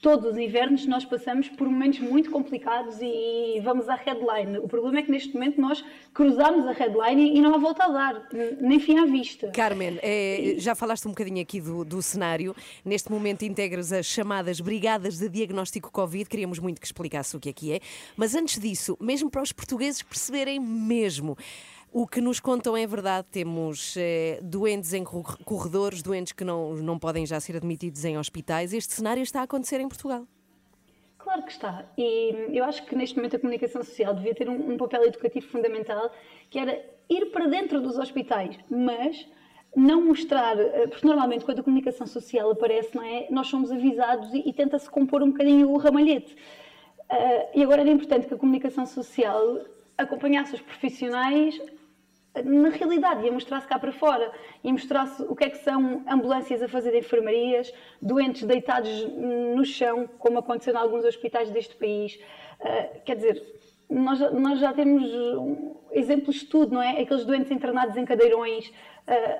Todos 0.00 0.32
os 0.32 0.38
invernos 0.38 0.86
nós 0.86 1.04
passamos 1.04 1.50
por 1.50 1.68
momentos 1.68 2.00
muito 2.00 2.30
complicados 2.30 2.96
e 3.02 3.60
vamos 3.62 3.86
à 3.86 3.96
headline. 3.96 4.56
O 4.58 4.66
problema 4.66 5.00
é 5.00 5.02
que 5.02 5.10
neste 5.10 5.34
momento 5.34 5.60
nós 5.60 5.84
cruzamos 6.14 6.66
a 6.66 6.72
headline 6.72 7.36
e 7.36 7.40
não 7.42 7.54
há 7.54 7.58
volta 7.58 7.84
a 7.84 7.88
dar, 7.88 8.28
nem 8.62 8.80
fim 8.80 8.98
à 8.98 9.04
vista. 9.04 9.50
Carmen, 9.50 9.98
eh, 10.02 10.54
já 10.56 10.74
falaste 10.74 11.06
um 11.06 11.10
bocadinho 11.10 11.42
aqui 11.42 11.60
do, 11.60 11.84
do 11.84 12.00
cenário. 12.00 12.56
Neste 12.82 13.12
momento 13.12 13.42
integras 13.44 13.92
as 13.92 14.06
chamadas 14.06 14.58
Brigadas 14.58 15.18
de 15.18 15.28
Diagnóstico 15.28 15.92
Covid. 15.92 16.30
Queríamos 16.30 16.58
muito 16.58 16.80
que 16.80 16.86
explicasse 16.86 17.36
o 17.36 17.40
que 17.40 17.50
é 17.50 17.52
que 17.52 17.72
é. 17.74 17.80
Mas 18.16 18.34
antes 18.34 18.58
disso, 18.58 18.96
mesmo 18.98 19.30
para 19.30 19.42
os 19.42 19.52
portugueses 19.52 20.02
perceberem 20.02 20.58
mesmo. 20.58 21.36
O 21.92 22.06
que 22.06 22.20
nos 22.20 22.38
contam 22.38 22.76
é 22.76 22.86
verdade, 22.86 23.26
temos 23.32 23.96
eh, 23.96 24.38
doentes 24.42 24.92
em 24.94 25.02
cor- 25.02 25.36
corredores, 25.44 26.02
doentes 26.02 26.32
que 26.32 26.44
não, 26.44 26.74
não 26.74 26.96
podem 26.96 27.26
já 27.26 27.40
ser 27.40 27.56
admitidos 27.56 28.04
em 28.04 28.16
hospitais. 28.16 28.72
Este 28.72 28.92
cenário 28.92 29.22
está 29.24 29.40
a 29.40 29.42
acontecer 29.42 29.80
em 29.80 29.88
Portugal. 29.88 30.24
Claro 31.18 31.42
que 31.42 31.50
está. 31.50 31.84
E 31.98 32.56
eu 32.56 32.62
acho 32.64 32.86
que 32.86 32.94
neste 32.94 33.16
momento 33.16 33.34
a 33.34 33.38
comunicação 33.40 33.82
social 33.82 34.14
devia 34.14 34.34
ter 34.34 34.48
um, 34.48 34.72
um 34.72 34.76
papel 34.76 35.02
educativo 35.04 35.48
fundamental, 35.48 36.12
que 36.48 36.60
era 36.60 36.80
ir 37.08 37.26
para 37.32 37.48
dentro 37.48 37.80
dos 37.80 37.98
hospitais, 37.98 38.56
mas 38.70 39.26
não 39.74 40.00
mostrar, 40.04 40.58
eh, 40.60 40.86
porque 40.86 41.04
normalmente 41.04 41.44
quando 41.44 41.58
a 41.58 41.62
comunicação 41.64 42.06
social 42.06 42.52
aparece, 42.52 42.94
não 42.94 43.02
é, 43.02 43.26
nós 43.30 43.48
somos 43.48 43.72
avisados 43.72 44.32
e, 44.32 44.48
e 44.48 44.52
tenta-se 44.52 44.88
compor 44.88 45.24
um 45.24 45.32
bocadinho 45.32 45.68
o 45.68 45.76
ramalhete. 45.76 46.36
Ah, 47.08 47.48
e 47.52 47.64
agora 47.64 47.80
era 47.80 47.90
importante 47.90 48.28
que 48.28 48.34
a 48.34 48.36
comunicação 48.36 48.86
social 48.86 49.64
acompanhasse 49.98 50.54
os 50.54 50.60
profissionais 50.60 51.60
na 52.44 52.68
realidade, 52.68 53.24
ia 53.24 53.32
mostrar-se 53.32 53.66
cá 53.66 53.78
para 53.78 53.92
fora, 53.92 54.30
ia 54.62 54.72
mostrar-se 54.72 55.20
o 55.22 55.34
que 55.34 55.44
é 55.44 55.50
que 55.50 55.58
são 55.58 56.04
ambulâncias 56.08 56.62
a 56.62 56.68
fazer 56.68 56.94
enfermarias, 56.96 57.72
doentes 58.00 58.44
deitados 58.44 58.88
no 59.56 59.64
chão, 59.64 60.08
como 60.18 60.38
aconteceu 60.38 60.72
em 60.72 60.76
alguns 60.76 61.04
hospitais 61.04 61.50
deste 61.50 61.74
país. 61.76 62.18
Ah, 62.60 62.86
quer 63.04 63.16
dizer, 63.16 63.60
nós, 63.90 64.18
já- 64.18 64.30
nós 64.30 64.60
já 64.60 64.72
temos 64.72 65.02
um, 65.12 65.74
exemplos 65.90 66.36
de 66.36 66.46
tudo, 66.46 66.72
não 66.74 66.82
é? 66.82 67.00
Aqueles 67.00 67.24
doentes 67.24 67.50
internados 67.50 67.96
em 67.96 68.04
cadeirões. 68.04 68.72
ah, 69.08 69.38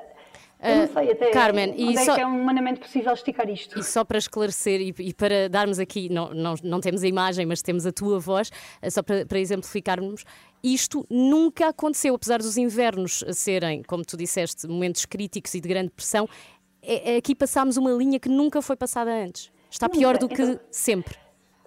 eu 0.63 0.77
não 0.77 0.87
sei 0.89 1.13
até 1.13 1.31
Carmen, 1.31 1.73
e 1.75 1.85
onde 1.89 1.97
é 1.99 2.05
só- 2.05 2.15
que 2.17 2.21
é 2.21 2.27
humanamente 2.27 2.81
possível 2.81 3.15
esticar 3.15 3.49
isto. 3.49 3.79
E 3.79 3.83
só 3.83 4.05
para 4.05 4.19
esclarecer 4.19 4.79
e, 4.81 4.95
e 4.99 5.15
para 5.15 5.49
darmos 5.49 5.79
aqui, 5.79 6.11
não, 6.11 6.35
não, 6.35 6.55
não 6.63 6.81
temos 6.81 7.03
a 7.03 7.07
imagem, 7.09 7.47
mas 7.47 7.63
temos 7.63 7.87
a 7.87 7.93
tua 7.93 8.19
voz, 8.19 8.51
eh, 8.83 8.91
só 8.91 9.03
para, 9.03 9.25
para 9.25 9.39
exemplificarmos, 9.39 10.23
isto 10.63 11.07
nunca 11.11 11.69
aconteceu, 11.69 12.15
apesar 12.15 12.39
dos 12.39 12.57
invernos 12.57 13.25
serem, 13.33 13.83
como 13.83 14.05
tu 14.05 14.17
disseste, 14.17 14.67
momentos 14.69 15.05
críticos 15.07 15.55
e 15.55 15.61
de 15.61 15.69
grande 15.69 15.91
pressão, 15.91 16.29
é- 16.83 17.15
é 17.15 17.17
aqui 17.17 17.35
passámos 17.35 17.77
uma 17.77 17.91
linha 17.91 18.19
que 18.21 18.29
nunca 18.29 18.61
foi 18.63 18.77
passada 18.77 19.11
antes. 19.11 19.51
Está 19.71 19.89
pior 19.89 20.19
do 20.19 20.29
que 20.29 20.43
então- 20.43 20.61
sempre. 20.71 21.17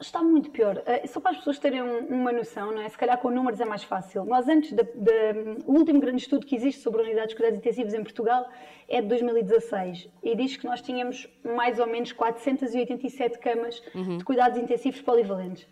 Está 0.01 0.21
muito 0.21 0.49
pior. 0.49 0.77
Uh, 0.79 1.07
só 1.07 1.21
para 1.21 1.31
as 1.31 1.37
pessoas 1.37 1.59
terem 1.59 1.81
um- 1.81 2.07
uma 2.07 2.31
noção, 2.33 2.73
não 2.73 2.81
é? 2.81 2.89
Se 2.89 2.97
calhar 2.97 3.17
com 3.19 3.29
números 3.29 3.61
é 3.61 3.65
mais 3.65 3.83
fácil. 3.83 4.25
Nós, 4.25 4.49
antes 4.49 4.73
da, 4.73 4.83
da- 4.83 5.61
o 5.65 5.73
último 5.77 6.01
grande 6.01 6.21
estudo 6.23 6.45
que 6.45 6.55
existe 6.55 6.81
sobre 6.81 7.03
unidades 7.03 7.29
de 7.29 7.35
cuidados 7.35 7.59
intensivos 7.59 7.93
em 7.93 8.03
Portugal 8.03 8.45
é 8.89 9.01
de 9.01 9.07
2016 9.07 10.09
e 10.21 10.35
diz 10.35 10.57
que 10.57 10.65
nós 10.65 10.81
tínhamos 10.81 11.29
mais 11.45 11.79
ou 11.79 11.87
menos 11.87 12.11
487 12.11 13.39
camas 13.39 13.81
de 14.17 14.23
cuidados 14.25 14.57
intensivos 14.57 14.99
polivalentes. 14.99 15.65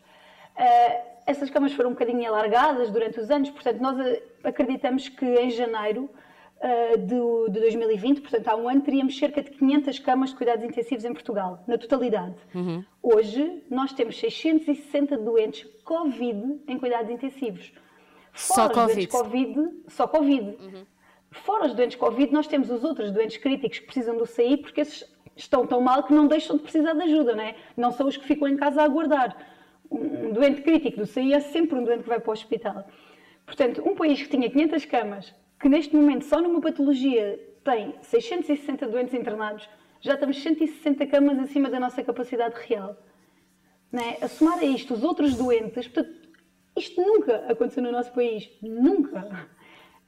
Uh, 0.58 1.12
essas 1.26 1.50
camas 1.50 1.72
foram 1.74 1.90
um 1.92 1.94
bocadinho 1.94 2.28
alargadas 2.28 2.90
durante 2.90 3.20
os 3.20 3.30
anos, 3.32 3.50
portanto, 3.50 3.80
nós 3.80 3.98
uh, 3.98 4.22
acreditamos 4.44 5.08
que 5.10 5.26
em 5.26 5.50
janeiro 5.50 6.10
do- 7.08 7.48
de 7.50 7.60
2020, 7.60 8.22
portanto, 8.22 8.48
há 8.48 8.56
um 8.56 8.70
ano, 8.70 8.82
teríamos 8.82 9.18
cerca 9.18 9.42
de 9.42 9.50
500 9.50 9.98
camas 9.98 10.30
de 10.30 10.36
cuidados 10.36 10.64
intensivos 10.64 11.04
em 11.06 11.12
Portugal, 11.12 11.64
na 11.68 11.76
totalidade. 11.76 12.36
Hoje, 13.02 13.64
nós 13.68 13.92
temos 13.94 14.20
660 14.20 15.18
doentes 15.18 15.68
Covid 15.84 16.62
em 16.68 16.78
cuidados 16.78 17.10
intensivos. 17.10 17.74
Só 18.36 18.70
Fora 18.70 18.86
doentes 18.86 19.08
Covid. 19.08 19.54
Covid, 19.56 19.74
só 19.88 20.08
Covid. 20.08 20.58
Fora 21.32 21.66
os 21.66 21.74
doentes 21.74 21.98
Covid, 21.98 22.32
nós 22.32 22.46
temos 22.46 22.70
os 22.70 22.84
outros 22.84 23.10
doentes 23.12 23.38
críticos 23.38 23.80
que 23.80 23.86
precisam 23.86 24.16
do 24.16 24.28
CI 24.28 24.58
porque 24.58 24.82
esses 24.82 25.04
estão 25.36 25.66
tão 25.66 25.82
mal 25.82 26.04
que 26.04 26.14
não 26.14 26.28
deixam 26.28 26.58
de 26.58 26.62
precisar 26.62 26.94
de 26.94 27.02
ajuda, 27.02 27.36
não 27.36 27.44
é? 27.44 27.56
Não 27.76 27.92
são 27.92 28.06
os 28.08 28.18
que 28.18 28.26
ficam 28.28 28.48
em 28.48 28.56
casa 28.56 28.82
a 28.82 28.86
aguardar. 28.86 29.36
Um 29.92 30.32
doente 30.32 30.62
crítico 30.62 30.98
do 30.98 31.06
CI 31.06 31.34
é 31.34 31.42
sempre 31.42 31.78
um 31.78 31.84
doente 31.84 32.04
que 32.04 32.10
vai 32.10 32.20
para 32.20 32.30
o 32.30 32.34
hospital. 32.34 32.88
Portanto, 33.46 33.84
um 33.86 33.94
país 33.94 34.22
que 34.22 34.30
tinha 34.30 34.50
500 34.50 34.86
camas, 34.86 35.36
que 35.60 35.68
neste 35.68 35.94
momento 35.94 36.24
só 36.24 36.42
numa 36.42 36.62
patologia 36.62 37.38
tem 37.64 37.94
660 38.02 38.88
doentes 38.88 39.14
internados, 39.14 39.68
já 40.00 40.14
estamos 40.14 40.42
160 40.42 41.06
camas 41.08 41.38
acima 41.40 41.70
da 41.70 41.80
nossa 41.80 42.02
capacidade 42.04 42.56
real. 42.68 42.96
É? 43.94 44.24
A 44.24 44.28
somar 44.30 44.60
a 44.60 44.64
isto 44.64 44.94
os 44.94 45.04
outros 45.04 45.36
doentes, 45.36 45.90
portanto, 45.90 46.30
isto 46.78 47.02
nunca 47.02 47.46
aconteceu 47.50 47.84
no 47.84 47.92
nosso 47.92 48.14
país. 48.14 48.50
Nunca. 48.62 49.50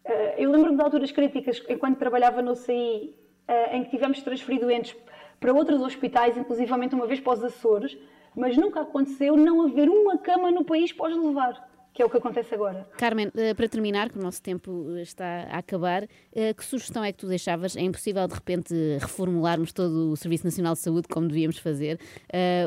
Eh, 0.05 0.35
Eu 0.37 0.49
lembro-me 0.49 0.77
de 0.77 0.83
alturas 0.83 1.11
críticas, 1.11 1.61
enquanto 1.67 1.97
trabalhava 1.97 2.41
no 2.41 2.55
CI, 2.55 3.13
eh, 3.45 3.75
em 3.77 3.83
que 3.83 3.89
tivemos 3.89 4.17
de 4.17 4.23
transferir 4.23 4.61
doentes 4.61 4.95
para 5.41 5.53
outros 5.53 5.81
hospitais, 5.81 6.37
inclusivamente 6.37 6.95
uma 6.95 7.05
vez 7.05 7.19
para 7.19 7.33
os 7.33 7.43
Açores, 7.43 7.97
mas 8.35 8.57
nunca 8.57 8.81
aconteceu 8.81 9.35
não 9.35 9.61
haver 9.65 9.89
uma 9.89 10.17
cama 10.17 10.51
no 10.51 10.63
país 10.63 10.91
para 10.91 11.11
os 11.11 11.17
levar. 11.17 11.73
que 11.93 12.01
é 12.01 12.05
o 12.05 12.09
que 12.09 12.17
acontece 12.17 12.55
agora. 12.55 12.87
Carmen, 12.97 13.31
eh, 13.35 13.53
para 13.53 13.69
terminar, 13.69 14.09
que 14.09 14.17
o 14.17 14.21
nosso 14.21 14.41
tempo 14.41 14.95
eh, 14.97 15.03
está 15.03 15.47
a 15.51 15.59
acabar, 15.59 16.07
eh, 16.33 16.51
que 16.51 16.65
sugestão 16.65 17.03
é 17.03 17.11
que 17.11 17.19
tu 17.19 17.27
deixavas? 17.27 17.77
É 17.77 17.81
impossível 17.81 18.27
de 18.27 18.33
repente 18.33 18.73
reformularmos 18.99 19.71
todo 19.71 20.11
o 20.11 20.15
Serviço 20.17 20.43
Nacional 20.43 20.73
de 20.73 20.79
Saúde 20.79 21.07
como 21.07 21.27
devíamos 21.27 21.59
fazer. 21.59 21.99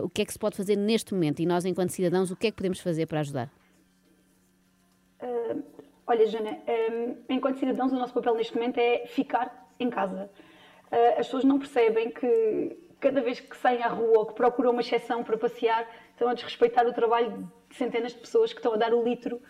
O 0.02 0.09
que 0.09 0.22
é 0.22 0.24
que 0.24 0.33
se 0.33 0.38
pode 0.38 0.57
fazer 0.57 0.76
neste 0.76 1.12
momento? 1.12 1.40
E 1.40 1.46
nós, 1.46 1.64
enquanto 1.64 1.90
cidadãos, 1.90 2.31
o 2.31 2.37
que 2.37 2.46
é 2.46 2.50
que 2.52 2.57
podemos 2.57 2.79
fazer 2.79 3.07
para 3.07 3.18
ajudar? 3.18 3.50
Ah, 5.18 5.57
olha, 6.07 6.26
Jana, 6.26 6.59
hum, 6.68 7.16
enquanto 7.29 7.59
cidadãos, 7.59 7.92
o 7.92 7.96
nosso 7.96 8.14
papel 8.14 8.37
neste 8.37 8.55
momento 8.55 8.79
é 8.79 9.07
ficar 9.09 9.68
em 9.81 9.90
casa. 9.90 10.31
Ah, 10.90 11.14
as 11.18 11.26
pessoas 11.26 11.42
não 11.42 11.59
percebem 11.59 12.11
que 12.12 12.76
cada 13.07 13.21
vez 13.21 13.38
que 13.38 13.57
saem 13.57 13.85
à 13.85 13.88
rua 13.88 14.19
ou 14.19 14.27
que 14.27 14.35
procuram 14.35 14.73
uma 14.73 14.81
exceção 14.81 15.23
para 15.23 15.38
passear, 15.38 15.88
estão 16.11 16.29
a 16.29 16.35
desrespeitar 16.35 16.85
o 16.88 16.92
trabalho 16.92 17.49
de 17.69 17.77
centenas 17.77 18.12
de 18.12 18.19
pessoas 18.19 18.53
que 18.53 18.59
estão 18.59 18.75
a 18.75 18.77
dar 18.77 18.92
o 18.92 19.05
litro 19.05 19.40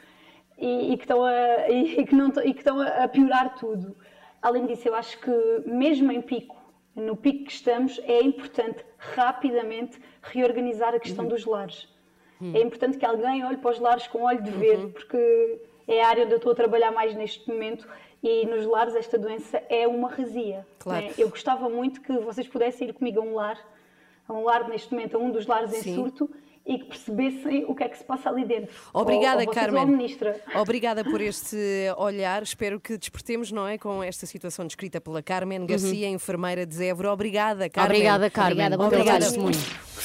e, 0.58 0.92
e 0.92 0.96
que, 0.98 1.04
estão 1.04 1.24
a, 1.24 1.70
e, 1.70 2.04
que 2.04 2.14
não, 2.14 2.28
e 2.44 2.52
que 2.52 2.60
estão 2.60 2.78
a 2.78 3.08
piorar 3.08 3.54
tudo. 3.54 3.96
Além 4.42 4.66
disso, 4.66 4.86
eu 4.86 4.94
acho 4.94 5.18
que 5.18 5.30
mesmo 5.64 6.12
em 6.12 6.20
pico, 6.20 6.54
no 6.94 7.16
pico 7.16 7.44
que 7.44 7.52
estamos, 7.52 7.98
é 8.00 8.22
importante 8.22 8.84
rapidamente 8.98 9.98
reorganizar 10.20 10.94
a 10.94 11.00
questão 11.00 11.26
dos 11.26 11.46
lares. 11.46 11.88
É 12.54 12.60
importante 12.60 12.98
que 12.98 13.06
alguém 13.06 13.42
olhe 13.42 13.56
para 13.56 13.70
os 13.70 13.78
lares 13.78 14.06
com 14.06 14.24
olho 14.24 14.42
de 14.42 14.50
ver, 14.50 14.88
porque 14.88 15.62
é 15.88 16.02
a 16.02 16.08
área 16.08 16.24
onde 16.24 16.34
eu 16.34 16.36
estou 16.36 16.52
a 16.52 16.54
trabalhar 16.54 16.90
mais 16.90 17.14
neste 17.14 17.48
momento 17.48 17.88
e 18.26 18.44
nos 18.44 18.66
lares 18.66 18.96
esta 18.96 19.16
doença 19.16 19.62
é 19.68 19.86
uma 19.86 20.08
razia. 20.08 20.66
Claro. 20.80 21.06
né? 21.06 21.12
Eu 21.16 21.28
gostava 21.28 21.68
muito 21.68 22.00
que 22.00 22.12
vocês 22.18 22.48
pudessem 22.48 22.88
ir 22.88 22.92
comigo 22.92 23.20
a 23.20 23.22
um 23.22 23.34
lar, 23.36 23.56
a 24.28 24.32
um 24.32 24.42
lar 24.42 24.68
neste 24.68 24.92
momento, 24.92 25.16
a 25.16 25.20
um 25.20 25.30
dos 25.30 25.46
lares 25.46 25.72
em 25.72 25.80
Sim. 25.80 25.94
surto 25.94 26.28
e 26.66 26.78
que 26.78 26.86
percebessem 26.86 27.64
o 27.68 27.74
que 27.74 27.84
é 27.84 27.88
que 27.88 27.96
se 27.96 28.04
passa 28.04 28.28
ali 28.28 28.44
dentro. 28.44 28.74
Obrigada, 28.92 29.42
ou, 29.42 29.48
ou 29.48 29.54
Carmen. 29.54 29.86
Ministra. 29.86 30.40
Obrigada 30.56 31.04
por 31.04 31.20
este 31.20 31.56
olhar. 31.96 32.42
Espero 32.42 32.80
que 32.80 32.98
despertemos, 32.98 33.52
não 33.52 33.66
é? 33.66 33.78
Com 33.78 34.02
esta 34.02 34.26
situação 34.26 34.66
descrita 34.66 35.00
pela 35.00 35.22
Carmen 35.22 35.64
Garcia, 35.64 36.08
enfermeira 36.08 36.66
de 36.66 36.84
Évora. 36.84 37.12
Obrigada, 37.12 37.70
Carmen. 37.70 37.96
Obrigada, 37.96 38.30
Carmen. 38.30 38.52
Obrigada, 38.52 38.76
bom 38.76 38.86
Obrigada, 38.86 39.24
testemunho. 39.24 39.58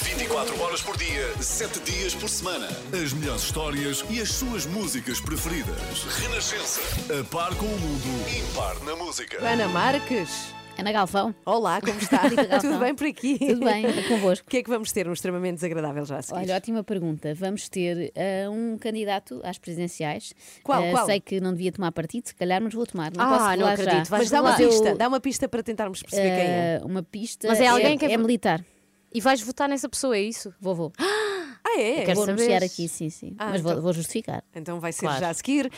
24 0.03 0.61
horas 0.61 0.81
por 0.81 0.97
dia, 0.97 1.33
7 1.41 1.79
dias 1.81 2.15
por 2.15 2.29
semana. 2.29 2.67
As 2.93 3.11
melhores 3.13 3.41
histórias 3.41 4.05
e 4.09 4.21
as 4.21 4.29
suas 4.31 4.65
músicas 4.65 5.19
preferidas. 5.19 6.03
Renascença. 6.19 6.81
A 7.19 7.23
par 7.23 7.55
com 7.55 7.65
o 7.65 7.79
mundo. 7.79 8.51
Impar 8.51 8.79
na 8.83 8.95
música. 8.95 9.43
Ana 9.43 9.67
Marques. 9.67 10.60
Ana 10.77 10.91
Galvão, 10.91 11.35
Olá, 11.45 11.79
como 11.79 11.99
está? 11.99 12.21
Tudo 12.59 12.79
bem 12.79 12.95
por 12.95 13.05
aqui? 13.05 13.37
tudo 13.37 13.59
bem? 13.63 13.85
E 13.87 14.03
convosco? 14.07 14.47
O 14.47 14.49
que 14.49 14.57
é 14.57 14.63
que 14.63 14.69
vamos 14.69 14.91
ter? 14.91 15.07
Um 15.07 15.13
extremamente 15.13 15.55
desagradável 15.55 16.03
já 16.05 16.17
a 16.17 16.21
seguir. 16.23 16.39
Olha, 16.39 16.55
ótima 16.55 16.83
pergunta. 16.83 17.35
Vamos 17.35 17.69
ter 17.69 18.11
eh, 18.15 18.49
um 18.49 18.77
candidato 18.79 19.39
às 19.43 19.59
presidenciais. 19.59 20.33
Qual, 20.63 20.81
Eh, 20.81 20.91
qual? 20.91 21.05
Sei 21.05 21.19
que 21.19 21.39
não 21.39 21.51
devia 21.51 21.71
tomar 21.71 21.91
partido, 21.91 22.27
se 22.29 22.35
calhar, 22.35 22.59
mas 22.63 22.73
vou 22.73 22.85
tomar. 22.87 23.11
Não 23.15 23.23
Ah, 23.23 23.27
posso 23.37 23.59
não 23.59 23.67
acredito. 23.67 24.05
já. 24.07 24.17
Mas 24.17 24.29
dá 24.31 24.41
uma 24.41 24.59
eu- 24.59 24.69
pista, 24.69 24.95
dá 24.95 25.07
uma 25.07 25.19
pista 25.19 25.47
para 25.47 25.61
tentarmos 25.61 26.01
perceber 26.01 26.29
quem 26.29 26.47
é. 26.47 26.79
Eh, 26.81 26.81
Uma 26.83 27.03
pista. 27.03 27.47
Mas 27.47 27.59
é 27.59 27.67
alguém 27.67 27.95
que 27.97 28.05
é- 28.05 28.13
é 28.13 28.17
militar. 28.17 28.65
E 29.13 29.21
vais 29.21 29.41
votar 29.41 29.69
nessa 29.69 29.87
pessoa, 29.87 30.15
é 30.17 30.21
isso? 30.21 30.51
Vou, 30.59 30.73
vou. 30.73 30.91
Ah, 31.73 31.79
é? 31.79 32.05
Quero 32.05 32.15
vou 32.15 32.25
saber. 32.25 32.41
anunciar 32.41 32.63
aqui, 32.63 32.87
sim, 32.87 33.09
sim. 33.09 33.33
Ah, 33.37 33.49
mas 33.51 33.61
vou, 33.61 33.71
então. 33.71 33.83
vou 33.83 33.93
justificar. 33.93 34.43
Então 34.55 34.79
vai 34.79 34.91
ser 34.91 35.05
Claro. 35.05 35.19
já 35.21 35.29
a 35.29 35.33
seguir. 35.33 35.71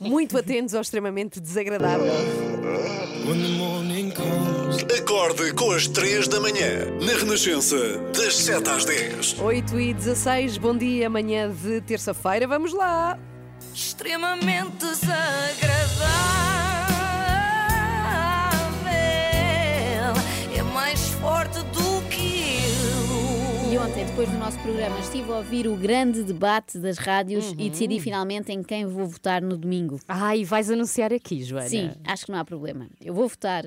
Muito 0.00 0.38
atentos 0.38 0.74
ao 0.74 0.80
extremamente 0.82 1.40
desagradável. 1.40 2.12
Acorde 4.98 5.52
com 5.54 5.70
as 5.72 5.86
3 5.88 6.28
da 6.28 6.40
manhã. 6.40 6.86
Na 7.00 7.12
Renascença, 7.18 7.76
das 8.16 8.36
7 8.36 8.68
às 8.70 8.84
10. 8.84 9.38
8 9.40 9.80
e 9.80 9.92
16, 9.94 10.56
bom 10.58 10.76
dia, 10.76 11.06
amanhã 11.06 11.50
de 11.50 11.80
terça-feira. 11.82 12.46
Vamos 12.46 12.72
lá. 12.72 13.18
extremamente 13.74 14.76
desagradável. 14.78 16.63
Depois 24.14 24.30
do 24.30 24.38
nosso 24.38 24.58
programa, 24.60 24.96
estive 25.00 25.32
a 25.32 25.36
ouvir 25.38 25.66
o 25.66 25.74
grande 25.76 26.22
debate 26.22 26.78
das 26.78 26.98
rádios 26.98 27.46
Uhum. 27.50 27.56
e 27.58 27.68
decidi 27.70 27.98
finalmente 27.98 28.52
em 28.52 28.62
quem 28.62 28.86
vou 28.86 29.06
votar 29.06 29.42
no 29.42 29.56
domingo. 29.56 29.98
Ah, 30.06 30.36
e 30.36 30.44
vais 30.44 30.70
anunciar 30.70 31.12
aqui, 31.12 31.42
Joana. 31.42 31.68
Sim, 31.68 31.90
acho 32.06 32.26
que 32.26 32.30
não 32.30 32.38
há 32.38 32.44
problema. 32.44 32.88
Eu 33.00 33.12
vou 33.12 33.26
votar 33.26 33.64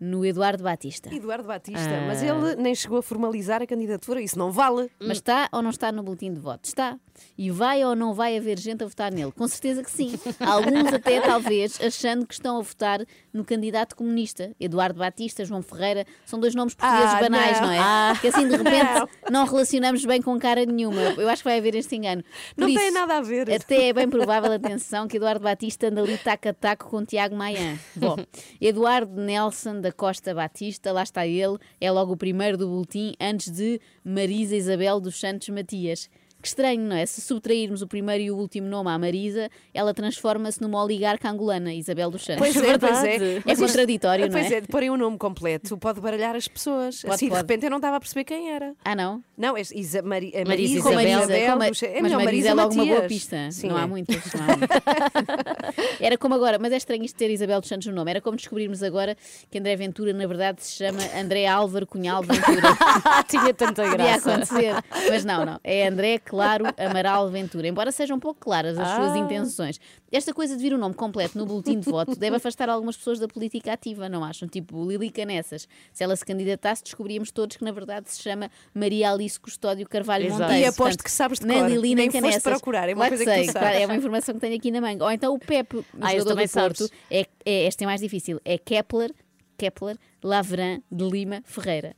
no 0.00 0.26
Eduardo 0.26 0.64
Batista. 0.64 1.14
Eduardo 1.14 1.46
Batista, 1.46 1.88
Ah. 1.88 2.04
mas 2.08 2.20
ele 2.20 2.56
nem 2.56 2.74
chegou 2.74 2.98
a 2.98 3.02
formalizar 3.02 3.62
a 3.62 3.66
candidatura, 3.66 4.20
isso 4.20 4.36
não 4.36 4.50
vale. 4.50 4.90
Mas 4.98 5.18
está 5.18 5.48
ou 5.52 5.62
não 5.62 5.70
está 5.70 5.92
no 5.92 6.02
boletim 6.02 6.32
de 6.34 6.40
voto? 6.40 6.64
Está. 6.64 6.98
E 7.36 7.50
vai 7.50 7.84
ou 7.84 7.94
não 7.94 8.14
vai 8.14 8.36
haver 8.36 8.58
gente 8.58 8.82
a 8.82 8.86
votar 8.86 9.12
nele? 9.12 9.32
Com 9.32 9.46
certeza 9.48 9.82
que 9.82 9.90
sim. 9.90 10.18
Alguns 10.40 10.92
até 10.92 11.20
talvez 11.20 11.78
achando 11.80 12.26
que 12.26 12.34
estão 12.34 12.58
a 12.58 12.62
votar 12.62 13.00
no 13.32 13.44
candidato 13.44 13.94
comunista. 13.96 14.52
Eduardo 14.58 14.98
Batista, 14.98 15.44
João 15.44 15.62
Ferreira, 15.62 16.04
são 16.24 16.38
dois 16.40 16.54
nomes 16.54 16.74
portugueses 16.74 17.14
Ah, 17.14 17.20
banais, 17.20 17.60
não. 17.60 17.68
não, 17.68 18.10
é? 18.12 18.18
Que 18.20 18.28
assim 18.28 18.48
de 18.48 18.56
repente 18.56 19.10
não 19.30 19.44
relacionamos 19.44 20.04
bem 20.04 20.20
com 20.22 20.38
cara 20.38 20.64
nenhuma. 20.64 21.00
Eu 21.16 21.28
acho 21.28 21.42
que 21.42 21.48
vai 21.48 21.58
haver 21.58 21.74
este 21.74 21.96
engano. 21.96 22.22
Por 22.54 22.62
Não 22.62 22.74
tem 22.74 22.86
isso, 22.88 22.94
nada 22.94 23.18
a 23.18 23.20
ver. 23.20 23.50
Até 23.52 23.88
é 23.88 23.92
bem 23.92 24.08
provável, 24.08 24.52
atenção, 24.52 25.06
que 25.06 25.16
Eduardo 25.16 25.42
Batista 25.44 25.88
anda 25.88 26.02
ali 26.02 26.16
taco 26.18 26.48
a 26.48 26.52
taco 26.54 26.88
com 26.88 27.04
Tiago 27.04 27.36
Maia. 27.36 27.78
Bom, 27.94 28.16
Eduardo 28.60 29.20
Nelson 29.20 29.80
da 29.80 29.92
Costa 29.92 30.34
Batista, 30.34 30.92
lá 30.92 31.02
está 31.02 31.26
ele, 31.26 31.58
é 31.80 31.90
logo 31.90 32.12
o 32.12 32.16
primeiro 32.16 32.56
do 32.56 32.66
boletim, 32.68 33.14
antes 33.20 33.50
de 33.50 33.80
Marisa 34.04 34.56
Isabel 34.56 35.00
dos 35.00 35.18
Santos 35.18 35.48
Matias. 35.48 36.08
Que 36.46 36.50
estranho, 36.50 36.80
não 36.82 36.94
é? 36.94 37.04
Se 37.04 37.20
subtrairmos 37.20 37.82
o 37.82 37.88
primeiro 37.88 38.22
e 38.22 38.30
o 38.30 38.36
último 38.36 38.68
nome 38.68 38.88
à 38.88 38.96
Marisa, 38.96 39.50
ela 39.74 39.92
transforma-se 39.92 40.62
numa 40.62 40.80
oligarca 40.80 41.28
angolana, 41.28 41.74
Isabel 41.74 42.08
dos 42.08 42.24
Santos. 42.24 42.38
Pois 42.38 42.56
é, 42.56 42.78
pois 42.78 43.02
é. 43.04 43.36
É 43.44 43.56
contraditório, 43.56 44.26
não 44.26 44.32
Pois 44.32 44.52
é? 44.52 44.54
é, 44.56 44.60
de 44.60 44.68
porem 44.68 44.88
um 44.90 44.96
nome 44.96 45.18
completo 45.18 45.76
pode 45.76 46.00
baralhar 46.00 46.36
as 46.36 46.46
pessoas. 46.46 47.02
Pode, 47.02 47.14
assim, 47.14 47.28
pode. 47.28 47.42
de 47.42 47.42
repente 47.52 47.64
eu 47.64 47.70
não 47.70 47.78
estava 47.78 47.96
a 47.96 48.00
perceber 48.00 48.22
quem 48.22 48.52
era. 48.52 48.74
Ah, 48.84 48.94
não? 48.94 49.24
Não, 49.36 49.56
é 49.56 49.60
Isa, 49.74 50.02
Mari, 50.02 50.30
é 50.32 50.44
Marisa 50.44 50.80
Com 50.82 50.90
Isabel. 50.92 51.18
Marisa, 51.18 51.52
com 51.52 51.58
Ma- 51.58 51.68
dos- 51.68 51.82
é 51.82 51.92
mas 51.94 52.02
melhor, 52.02 52.24
Marisa 52.24 52.48
é 52.48 52.54
logo 52.54 52.74
uma 52.74 52.84
boa 52.84 52.94
Matias. 53.00 53.12
pista. 53.12 53.50
Sim, 53.50 53.68
não 53.68 53.78
é. 53.78 53.82
há 53.82 53.86
muitas. 53.88 54.32
Não 54.34 54.44
há 54.44 54.56
muitas. 54.56 55.96
Era 56.00 56.16
como 56.16 56.34
agora, 56.34 56.58
mas 56.60 56.72
é 56.72 56.76
estranho 56.76 57.02
isto 57.04 57.16
ter 57.16 57.28
Isabel 57.30 57.58
dos 57.60 57.68
Santos 57.68 57.88
no 57.88 57.92
nome. 57.94 58.10
Era 58.10 58.20
como 58.20 58.36
descobrirmos 58.36 58.82
agora 58.84 59.16
que 59.50 59.58
André 59.58 59.74
Ventura, 59.74 60.12
na 60.12 60.26
verdade, 60.28 60.62
se 60.64 60.76
chama 60.76 61.00
André 61.20 61.46
Álvaro 61.46 61.86
Cunhal 61.88 62.22
Ventura. 62.22 62.62
Tinha 63.28 63.52
tanta 63.52 63.88
graça. 63.90 64.30
acontecer. 64.32 64.74
Mas 65.10 65.24
não, 65.24 65.44
não. 65.44 65.60
É 65.64 65.88
André 65.88 66.18
Claro 66.36 66.64
Amaral 66.76 67.28
Ventura. 67.30 67.66
Embora 67.68 67.90
sejam 67.92 68.16
um 68.16 68.20
pouco 68.20 68.40
claras 68.40 68.78
as 68.78 68.88
suas 68.96 69.12
Ah. 69.12 69.18
intenções. 69.18 69.80
Esta 70.12 70.32
coisa 70.32 70.56
de 70.56 70.62
vir 70.62 70.72
o 70.72 70.78
nome 70.78 70.94
completo 70.94 71.36
no 71.36 71.44
boletim 71.46 71.78
de 71.80 71.90
voto 71.90 72.14
deve 72.16 72.36
afastar 72.36 72.68
algumas 72.68 72.96
pessoas 72.96 73.18
da 73.18 73.26
política 73.26 73.72
ativa, 73.72 74.08
não 74.08 74.22
acham? 74.24 74.48
Tipo 74.48 74.84
Lili 74.88 75.10
Canessas. 75.10 75.66
Se 75.92 76.04
ela 76.04 76.14
se 76.16 76.24
candidatasse, 76.24 76.82
descobríamos 76.84 77.30
todos 77.30 77.56
que 77.56 77.64
na 77.64 77.72
verdade 77.72 78.10
se 78.10 78.22
chama 78.22 78.50
Maria 78.74 79.10
Alice 79.12 79.38
Custódio 79.38 79.86
Carvalho 79.88 80.26
Exato. 80.26 80.42
Monteiro. 80.42 80.62
E 80.62 80.64
aposto 80.66 80.78
Portanto, 80.78 81.04
que 81.04 81.10
sabes 81.10 81.38
de 81.38 81.46
nem 81.46 81.58
cor. 81.60 81.68
Lili, 81.70 81.94
nem, 81.94 82.08
Nem 82.08 82.10
Canessas. 82.10 82.42
procurar, 82.42 82.88
é 82.88 82.94
uma 82.94 82.96
Claro 83.06 83.16
coisa 83.16 83.24
que 83.24 83.40
que 83.40 83.46
tu 83.52 83.58
sei, 83.58 83.82
é 83.82 83.86
uma 83.86 83.96
informação 83.96 84.34
que 84.34 84.40
tenho 84.40 84.56
aqui 84.56 84.70
na 84.70 84.80
manga. 84.80 85.04
Ou 85.04 85.10
então 85.10 85.34
o 85.34 85.38
Pepe, 85.38 85.76
o 85.78 85.84
Ah, 86.00 86.12
jogador 86.16 86.42
do 86.42 86.48
Porto, 86.50 86.90
é, 87.10 87.26
é, 87.44 87.66
este 87.66 87.82
é 87.84 87.86
mais 87.86 88.00
difícil. 88.00 88.40
É 88.44 88.56
Kepler, 88.58 89.12
Kepler 89.58 89.96
Lavran 90.22 90.80
de 90.90 91.04
Lima 91.08 91.42
Ferreira. 91.44 91.94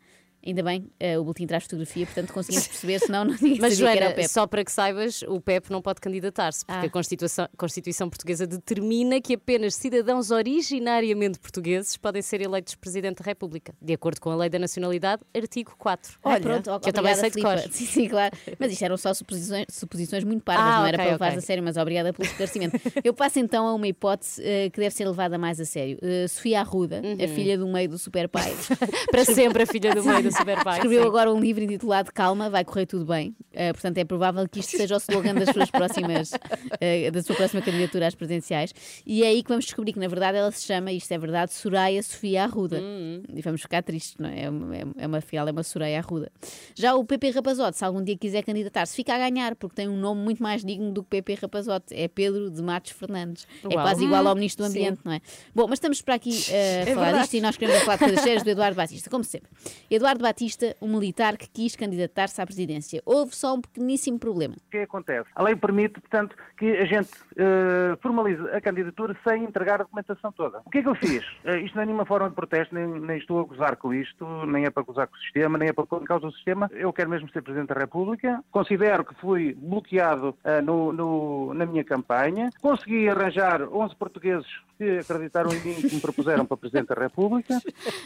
Ainda 0.48 0.62
bem, 0.62 0.90
eh, 0.98 1.18
o 1.18 1.22
boletim 1.24 1.46
traz 1.46 1.64
fotografia, 1.64 2.06
portanto 2.06 2.32
conseguimos 2.32 2.66
perceber, 2.68 2.98
senão 3.00 3.24
não 3.24 3.34
ninguém 3.40 3.58
Mas, 3.60 3.74
sabia 3.74 3.92
que 3.92 3.96
era 3.98 4.06
o 4.06 4.08
Joana, 4.08 4.14
Pepe. 4.16 4.28
só 4.28 4.46
para 4.46 4.64
que 4.64 4.72
saibas, 4.72 5.22
o 5.22 5.40
PEP 5.40 5.70
não 5.70 5.82
pode 5.82 6.00
candidatar-se, 6.00 6.64
porque 6.64 6.86
Ah. 6.86 6.88
a 6.88 6.90
Constituição, 6.90 7.48
Constituição 7.56 8.08
Portuguesa 8.08 8.46
determina 8.46 9.20
que 9.20 9.34
apenas 9.34 9.74
cidadãos 9.74 10.30
originariamente 10.30 11.38
portugueses 11.38 11.96
podem 11.96 12.22
ser 12.22 12.40
eleitos 12.40 12.74
Presidente 12.74 13.18
da 13.22 13.24
República, 13.24 13.74
de 13.80 13.92
acordo 13.92 14.20
com 14.20 14.30
a 14.30 14.36
Lei 14.36 14.48
da 14.48 14.58
Nacionalidade, 14.58 15.22
artigo 15.36 15.74
4. 15.78 16.18
Ah, 16.22 16.30
Olha, 16.30 16.40
pronto, 16.40 16.80
que 16.80 16.88
eu 16.88 16.92
também 16.92 17.14
sei 17.14 17.30
de 17.30 17.42
cor. 17.42 17.58
Sim, 17.58 17.86
sim, 17.86 18.08
claro. 18.08 18.34
Mas 18.58 18.72
isto 18.72 18.84
eram 18.84 18.96
só 18.96 19.12
suposições, 19.12 19.66
suposições 19.70 20.24
muito 20.24 20.42
parvas, 20.42 20.64
Ah, 20.66 20.78
não 20.78 20.86
era 20.86 20.96
ok, 20.96 21.04
para 21.04 21.12
levar 21.12 21.26
ok. 21.28 21.38
a 21.38 21.40
sério, 21.42 21.62
mas 21.62 21.76
obrigada 21.76 22.12
pelo 22.12 22.26
esclarecimento. 22.26 22.76
Eu 23.04 23.12
passo 23.12 23.38
então 23.38 23.66
a 23.66 23.74
uma 23.74 23.86
hipótese 23.86 24.42
eh, 24.42 24.70
que 24.70 24.80
deve 24.80 24.94
ser 24.94 25.06
levada 25.06 25.36
mais 25.38 25.60
a 25.60 25.64
sério. 25.64 25.98
Eh, 26.02 26.26
Sofia 26.28 26.60
Arruda, 26.60 27.02
Uhum. 27.04 27.22
a 27.22 27.28
filha 27.28 27.58
do 27.58 27.66
meio 27.68 27.88
do 27.88 27.98
super 27.98 28.28
pai, 28.28 28.54
Para 29.10 29.24
sempre 29.24 29.62
a 29.62 29.66
filha 29.66 29.94
do 29.94 30.02
meio 30.04 30.22
do 30.22 30.30
Escreveu 30.42 31.02
sim. 31.02 31.08
agora 31.08 31.32
um 31.32 31.40
livro 31.40 31.62
intitulado 31.64 32.12
Calma, 32.12 32.48
vai 32.50 32.64
correr 32.64 32.86
tudo 32.86 33.04
bem. 33.04 33.34
Eh, 33.52 33.72
portanto, 33.72 33.98
é 33.98 34.04
provável 34.04 34.48
que 34.48 34.60
isto 34.60 34.76
seja 34.76 34.94
o 34.94 34.98
slogan 34.98 35.34
das 35.34 35.50
suas 35.50 35.70
próximas, 35.70 36.30
eh, 36.80 37.10
da 37.10 37.22
sua 37.22 37.34
próxima 37.36 37.60
candidatura 37.62 38.06
às 38.06 38.14
presidenciais. 38.14 38.72
E 39.06 39.22
é 39.24 39.28
aí 39.28 39.42
que 39.42 39.48
vamos 39.48 39.64
descobrir 39.64 39.92
que, 39.92 39.98
na 39.98 40.08
verdade, 40.08 40.38
ela 40.38 40.50
se 40.50 40.64
chama, 40.64 40.92
isto 40.92 41.10
é 41.12 41.18
verdade, 41.18 41.52
Soraya 41.52 42.02
Sofia 42.02 42.44
Arruda. 42.44 42.80
E 42.80 43.40
vamos 43.42 43.60
ficar 43.62 43.82
tristes, 43.82 44.16
não 44.18 44.28
é? 44.28 44.44
É 44.44 44.50
uma, 44.50 44.76
é- 44.76 44.84
é 44.98 45.06
uma 45.06 45.20
fiel, 45.20 45.48
é 45.48 45.50
uma 45.50 45.62
Soraya 45.62 45.98
Arruda. 45.98 46.30
Já 46.74 46.94
o 46.94 47.04
PP 47.04 47.30
Rapazote, 47.30 47.76
se 47.78 47.84
algum 47.84 48.02
dia 48.02 48.16
quiser 48.16 48.42
candidatar-se, 48.44 48.94
fica 48.94 49.14
a 49.14 49.18
ganhar, 49.18 49.54
porque 49.56 49.74
tem 49.76 49.88
um 49.88 49.96
nome 49.96 50.20
muito 50.22 50.42
mais 50.42 50.64
digno 50.64 50.92
do 50.92 51.02
que 51.02 51.08
PP 51.10 51.34
Rapazote. 51.42 51.94
É 51.94 52.06
Pedro 52.08 52.50
de 52.50 52.62
Matos 52.62 52.92
Fernandes. 52.92 53.46
É 53.64 53.74
Uau. 53.74 53.84
quase 53.84 54.04
igual 54.04 54.26
ao 54.26 54.34
Ministro 54.34 54.64
do 54.66 54.70
Sim. 54.70 54.78
Ambiente, 54.78 55.00
não 55.04 55.12
é? 55.12 55.20
Bom, 55.54 55.66
mas 55.68 55.78
estamos 55.78 56.00
para 56.02 56.14
aqui 56.14 56.30
eh, 56.50 56.82
a 56.82 56.86
falar 56.94 57.04
verdade. 57.06 57.22
disto 57.22 57.34
e 57.34 57.40
nós 57.40 57.56
queremos 57.56 57.82
falar 57.82 57.96
de 57.96 58.04
coisas 58.04 58.20
sérias 58.20 58.42
do 58.42 58.50
Eduardo 58.50 58.76
Batista, 58.76 59.10
como 59.10 59.24
sempre. 59.24 59.48
Eduardo 59.90 60.17
Eduardo 60.18 60.22
Batista, 60.22 60.76
um 60.82 60.88
militar 60.98 61.36
que 61.36 61.48
quis 61.48 61.76
candidatar-se 61.76 62.40
à 62.42 62.44
presidência. 62.46 63.00
Houve 63.06 63.34
só 63.34 63.54
um 63.54 63.60
pequeníssimo 63.60 64.18
problema. 64.18 64.54
O 64.66 64.70
que 64.70 64.78
acontece? 64.78 65.28
A 65.34 65.42
lei 65.42 65.54
permite, 65.56 66.00
portanto, 66.00 66.36
que 66.58 66.66
a 66.76 66.84
gente 66.84 67.10
eh, 67.36 67.96
formalize 68.02 68.42
a 68.50 68.60
candidatura 68.60 69.16
sem 69.26 69.44
entregar 69.44 69.76
a 69.80 69.84
documentação 69.84 70.32
toda. 70.32 70.60
O 70.66 70.70
que 70.70 70.78
é 70.78 70.82
que 70.82 70.88
eu 70.88 70.94
fiz? 70.96 71.24
Eh, 71.44 71.60
isto 71.60 71.76
não 71.76 71.82
é 71.82 71.86
nenhuma 71.86 72.04
forma 72.04 72.28
de 72.28 72.34
protesto, 72.34 72.74
nem, 72.74 72.86
nem 72.86 73.16
estou 73.16 73.40
a 73.40 73.44
gozar 73.44 73.76
com 73.76 73.94
isto, 73.94 74.26
nem 74.46 74.64
é 74.64 74.70
para 74.70 74.82
gozar 74.82 75.06
com 75.06 75.14
o 75.14 75.18
sistema, 75.20 75.56
nem 75.56 75.68
é 75.68 75.72
para 75.72 75.86
causa 76.04 76.26
o 76.26 76.32
sistema. 76.32 76.68
Eu 76.74 76.92
quero 76.92 77.08
mesmo 77.08 77.30
ser 77.30 77.42
Presidente 77.42 77.68
da 77.72 77.80
República. 77.80 78.42
Considero 78.50 79.04
que 79.04 79.14
fui 79.14 79.54
bloqueado 79.54 80.36
eh, 80.44 80.60
no- 80.60 80.92
no- 80.92 81.54
na 81.54 81.64
minha 81.64 81.84
campanha. 81.84 82.50
Consegui 82.60 83.08
arranjar 83.08 83.62
11 83.62 83.94
portugueses 83.96 84.46
que 84.78 84.98
acreditaram 84.98 85.52
em 85.52 85.60
mim 85.60 85.74
e 85.78 85.88
que 85.88 85.94
me 85.96 86.00
propuseram 86.00 86.46
para 86.46 86.56
Presidente 86.56 86.86
da 86.88 86.94
República. 86.94 87.60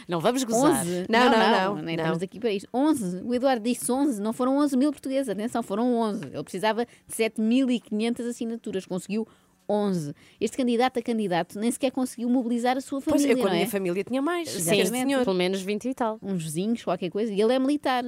Não 0.09 0.19
vamos 0.19 0.43
gozar. 0.43 0.81
11? 0.81 1.05
Não, 1.07 1.29
não, 1.29 1.75
não. 1.75 1.81
nem 1.83 1.95
não. 1.95 2.03
estamos 2.03 2.23
aqui 2.23 2.39
para 2.39 2.51
isto. 2.51 2.67
11. 2.73 3.21
O 3.23 3.33
Eduardo 3.33 3.63
disse 3.63 3.91
11, 3.91 4.19
não 4.19 4.33
foram 4.33 4.57
11 4.57 4.75
mil 4.75 4.91
portugueses. 4.91 5.29
Atenção, 5.29 5.61
foram 5.61 5.95
11. 5.95 6.25
Ele 6.25 6.43
precisava 6.43 6.85
de 6.85 7.15
7.500 7.15 8.27
assinaturas. 8.27 8.85
Conseguiu 8.87 9.27
11. 9.69 10.13
Este 10.41 10.57
candidato 10.57 10.99
a 10.99 11.01
candidato 11.01 11.59
nem 11.59 11.71
sequer 11.71 11.91
conseguiu 11.91 12.29
mobilizar 12.29 12.75
a 12.75 12.81
sua 12.81 13.01
Pois 13.01 13.21
família, 13.21 13.33
eu, 13.33 13.37
com 13.37 13.47
a 13.47 13.49
não 13.49 13.55
é? 13.55 13.59
minha 13.59 13.69
família, 13.69 14.03
tinha 14.03 14.21
mais. 14.21 14.49
Sim, 14.49 14.85
senhor. 14.85 15.23
Pelo 15.23 15.35
menos 15.35 15.61
20 15.61 15.89
e 15.89 15.93
tal. 15.93 16.19
uns 16.21 16.43
vizinhos, 16.43 16.83
qualquer 16.83 17.09
coisa, 17.09 17.31
e 17.31 17.39
ele 17.39 17.53
é 17.53 17.59
militar. 17.59 18.03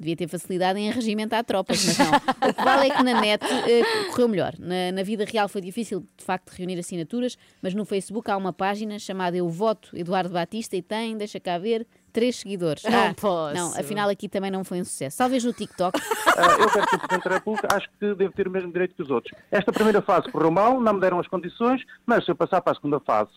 Devia 0.00 0.16
ter 0.16 0.28
facilidade 0.28 0.78
em 0.80 0.88
arregimentar 0.88 1.44
tropas, 1.44 1.84
mas 1.84 1.98
não. 1.98 2.10
O 2.50 2.54
que 2.54 2.64
vale 2.64 2.86
é 2.86 2.96
que 2.96 3.02
na 3.02 3.20
net 3.20 3.44
eh, 3.44 3.82
correu 4.10 4.28
melhor. 4.28 4.54
Na, 4.58 4.90
na 4.92 5.02
vida 5.02 5.26
real 5.26 5.46
foi 5.46 5.60
difícil, 5.60 6.00
de 6.16 6.24
facto, 6.24 6.50
reunir 6.50 6.78
assinaturas, 6.78 7.36
mas 7.60 7.74
no 7.74 7.84
Facebook 7.84 8.30
há 8.30 8.36
uma 8.36 8.50
página 8.52 8.98
chamada 8.98 9.36
Eu 9.36 9.48
Voto 9.50 9.90
Eduardo 9.94 10.30
Batista 10.30 10.74
e 10.74 10.80
tem, 10.80 11.18
deixa 11.18 11.38
cá 11.38 11.58
ver, 11.58 11.86
três 12.14 12.36
seguidores. 12.36 12.82
Ah, 12.86 13.08
Não 13.08 13.14
posso. 13.14 13.54
Não, 13.54 13.78
afinal 13.78 14.08
aqui 14.08 14.26
também 14.26 14.50
não 14.50 14.64
foi 14.64 14.80
um 14.80 14.84
sucesso. 14.84 15.18
Talvez 15.18 15.44
no 15.44 15.52
TikTok. 15.52 16.00
Ah, 16.36 16.52
eu 16.58 16.70
quero 16.70 16.88
ser 16.88 16.96
Presidente 16.98 17.28
da 17.28 17.34
República, 17.34 17.68
acho 17.76 17.88
que 17.98 18.14
devo 18.14 18.32
ter 18.32 18.48
o 18.48 18.50
mesmo 18.50 18.72
direito 18.72 18.94
que 18.94 19.02
os 19.02 19.10
outros. 19.10 19.36
Esta 19.50 19.70
primeira 19.72 20.00
fase 20.00 20.30
correu 20.30 20.50
mal, 20.50 20.80
não 20.80 20.94
me 20.94 21.00
deram 21.00 21.18
as 21.18 21.26
condições, 21.26 21.82
mas 22.06 22.24
se 22.24 22.30
eu 22.30 22.36
passar 22.36 22.62
para 22.62 22.72
a 22.72 22.76
segunda 22.76 22.98
fase 23.00 23.30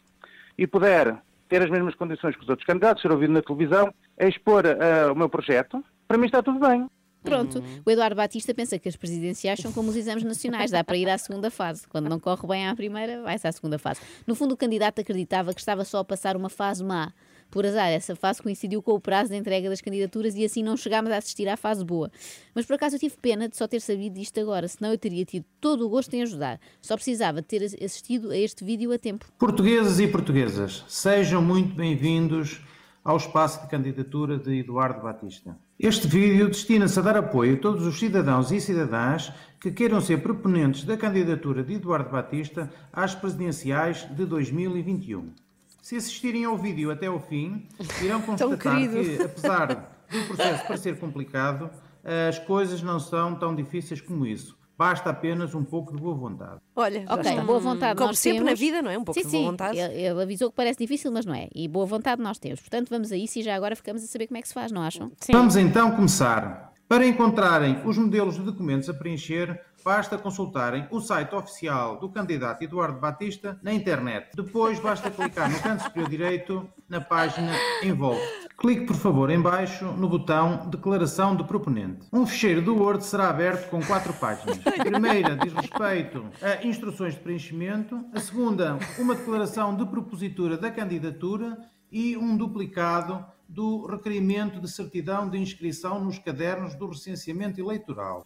e 0.57 0.65
puder 0.65 1.17
ter 1.49 1.61
as 1.61 1.69
mesmas 1.69 1.95
condições 1.95 2.35
que 2.35 2.43
os 2.43 2.47
outros 2.47 2.65
candidatos, 2.65 3.01
ser 3.01 3.11
ouvido 3.11 3.33
na 3.33 3.41
televisão, 3.41 3.93
expor 4.17 4.63
ah, 4.65 5.11
o 5.11 5.15
meu 5.15 5.27
projeto, 5.27 5.83
para 6.07 6.17
mim 6.17 6.25
está 6.25 6.41
tudo 6.41 6.59
bem. 6.59 6.87
Pronto, 7.23 7.63
o 7.85 7.89
Eduardo 7.89 8.17
Batista 8.17 8.53
pensa 8.53 8.77
que 8.77 8.89
as 8.89 8.97
presidenciais 8.97 9.59
são 9.59 9.71
como 9.71 9.89
os 9.89 9.95
exames 9.95 10.23
nacionais, 10.23 10.69
dá 10.69 10.83
para 10.83 10.97
ir 10.97 11.09
à 11.09 11.17
segunda 11.17 11.49
fase. 11.49 11.87
Quando 11.87 12.09
não 12.09 12.19
corre 12.19 12.45
bem 12.45 12.67
à 12.67 12.75
primeira, 12.75 13.21
vai-se 13.21 13.47
à 13.47 13.51
segunda 13.51 13.79
fase. 13.79 14.01
No 14.27 14.35
fundo, 14.35 14.53
o 14.53 14.57
candidato 14.57 14.99
acreditava 14.99 15.53
que 15.53 15.61
estava 15.61 15.85
só 15.85 15.99
a 15.99 16.03
passar 16.03 16.35
uma 16.35 16.49
fase 16.49 16.83
má. 16.83 17.13
Por 17.49 17.65
azar, 17.65 17.89
essa 17.89 18.15
fase 18.15 18.41
coincidiu 18.41 18.81
com 18.81 18.93
o 18.93 18.99
prazo 18.99 19.29
de 19.29 19.37
entrega 19.37 19.69
das 19.69 19.79
candidaturas 19.79 20.35
e 20.35 20.43
assim 20.43 20.63
não 20.63 20.75
chegámos 20.75 21.11
a 21.11 21.17
assistir 21.17 21.47
à 21.47 21.55
fase 21.55 21.85
boa. 21.85 22.11
Mas 22.53 22.65
por 22.65 22.73
acaso 22.73 22.95
eu 22.95 22.99
tive 22.99 23.15
pena 23.21 23.47
de 23.47 23.55
só 23.55 23.67
ter 23.67 23.79
sabido 23.79 24.15
disto 24.15 24.39
agora, 24.39 24.67
senão 24.67 24.91
eu 24.91 24.97
teria 24.97 25.23
tido 25.23 25.45
todo 25.61 25.85
o 25.85 25.89
gosto 25.89 26.13
em 26.15 26.23
ajudar. 26.23 26.59
Só 26.81 26.95
precisava 26.95 27.41
de 27.41 27.47
ter 27.47 27.63
assistido 27.63 28.31
a 28.31 28.37
este 28.37 28.65
vídeo 28.65 28.91
a 28.91 28.97
tempo. 28.97 29.31
Portugueses 29.37 29.99
e 29.99 30.07
portuguesas, 30.07 30.83
sejam 30.87 31.41
muito 31.41 31.75
bem-vindos 31.75 32.59
ao 33.03 33.17
espaço 33.17 33.61
de 33.61 33.67
candidatura 33.67 34.37
de 34.37 34.59
Eduardo 34.59 35.01
Batista. 35.01 35.57
Este 35.77 36.07
vídeo 36.07 36.47
destina-se 36.47 36.97
a 36.97 37.01
dar 37.01 37.17
apoio 37.17 37.55
a 37.55 37.59
todos 37.59 37.85
os 37.85 37.99
cidadãos 37.99 38.51
e 38.51 38.61
cidadãs 38.61 39.33
que 39.59 39.71
queiram 39.71 39.99
ser 39.99 40.21
proponentes 40.21 40.83
da 40.85 40.95
candidatura 40.95 41.63
de 41.63 41.73
Eduardo 41.73 42.09
Batista 42.09 42.71
às 42.91 43.13
presidenciais 43.13 44.07
de 44.15 44.25
2021. 44.25 45.31
Se 45.81 45.97
assistirem 45.97 46.45
ao 46.45 46.57
vídeo 46.57 46.91
até 46.91 47.07
ao 47.07 47.19
fim, 47.19 47.67
irão 48.01 48.21
constatar 48.23 48.77
que, 48.77 49.21
apesar 49.21 49.67
do 50.09 50.27
processo 50.27 50.65
parecer 50.65 50.97
complicado, 50.97 51.69
as 52.29 52.39
coisas 52.39 52.81
não 52.81 52.99
são 52.99 53.35
tão 53.35 53.53
difíceis 53.53 53.99
como 53.99 54.25
isso. 54.25 54.57
Basta 54.77 55.11
apenas 55.11 55.53
um 55.53 55.63
pouco 55.63 55.95
de 55.95 56.01
boa 56.01 56.15
vontade. 56.15 56.59
Olha, 56.75 57.05
já 57.05 57.13
Ok, 57.13 57.31
está. 57.31 57.43
boa 57.43 57.59
vontade 57.59 57.95
Como 57.95 58.07
nós 58.07 58.19
sempre 58.19 58.39
temos. 58.39 58.51
na 58.51 58.55
vida, 58.57 58.81
não 58.81 58.89
é? 58.91 58.97
Um 58.97 59.03
pouco 59.03 59.19
sim, 59.19 59.25
de 59.25 59.31
sim. 59.31 59.37
boa 59.39 59.51
vontade. 59.51 59.77
Ele, 59.77 59.93
ele 60.01 60.21
avisou 60.23 60.49
que 60.49 60.55
parece 60.55 60.79
difícil, 60.79 61.11
mas 61.11 61.25
não 61.25 61.33
é. 61.35 61.47
E 61.53 61.67
boa 61.67 61.85
vontade 61.85 62.21
nós 62.21 62.39
temos. 62.39 62.59
Portanto, 62.59 62.89
vamos 62.89 63.11
a 63.11 63.17
isso 63.17 63.39
e 63.39 63.43
já 63.43 63.55
agora 63.55 63.75
ficamos 63.75 64.03
a 64.03 64.07
saber 64.07 64.27
como 64.27 64.37
é 64.37 64.41
que 64.41 64.47
se 64.47 64.53
faz, 64.53 64.71
não 64.71 64.81
acham? 64.81 65.11
Vamos 65.31 65.55
então 65.55 65.91
começar. 65.91 66.73
Para 66.87 67.05
encontrarem 67.07 67.81
os 67.85 67.97
modelos 67.97 68.35
de 68.35 68.41
documentos 68.41 68.89
a 68.89 68.93
preencher, 68.93 69.59
basta 69.83 70.17
consultarem 70.17 70.85
o 70.91 70.99
site 70.99 71.33
oficial 71.33 71.97
do 71.99 72.09
candidato 72.09 72.61
Eduardo 72.63 72.99
Batista 72.99 73.57
na 73.63 73.73
internet. 73.73 74.29
Depois 74.35 74.79
basta 74.79 75.09
clicar 75.09 75.49
no 75.51 75.59
canto 75.59 75.83
superior 75.83 76.09
direito 76.09 76.69
na 76.89 76.99
página 77.01 77.53
em 77.81 77.93
volta. 77.93 78.21
Clique, 78.57 78.85
por 78.85 78.95
favor, 78.95 79.29
em 79.29 79.41
baixo 79.41 79.85
no 79.85 80.07
botão 80.07 80.69
Declaração 80.69 81.35
de 81.35 81.43
Proponente. 81.43 82.07
Um 82.13 82.25
fecheiro 82.25 82.61
do 82.61 82.75
Word 82.75 83.03
será 83.03 83.29
aberto 83.29 83.69
com 83.69 83.81
quatro 83.81 84.13
páginas. 84.13 84.59
A 84.65 84.71
primeira 84.83 85.35
diz 85.35 85.51
respeito 85.53 86.25
a 86.41 86.65
instruções 86.65 87.15
de 87.15 87.19
preenchimento. 87.19 88.05
A 88.13 88.19
segunda, 88.19 88.77
uma 88.97 89.15
declaração 89.15 89.75
de 89.75 89.85
propositura 89.85 90.57
da 90.57 90.71
candidatura 90.71 91.57
e 91.91 92.15
um 92.15 92.37
duplicado 92.37 93.25
do 93.49 93.85
requerimento 93.85 94.61
de 94.61 94.69
certidão 94.69 95.29
de 95.29 95.37
inscrição 95.37 96.03
nos 96.03 96.17
cadernos 96.17 96.75
do 96.75 96.87
recenseamento 96.87 97.59
eleitoral. 97.59 98.25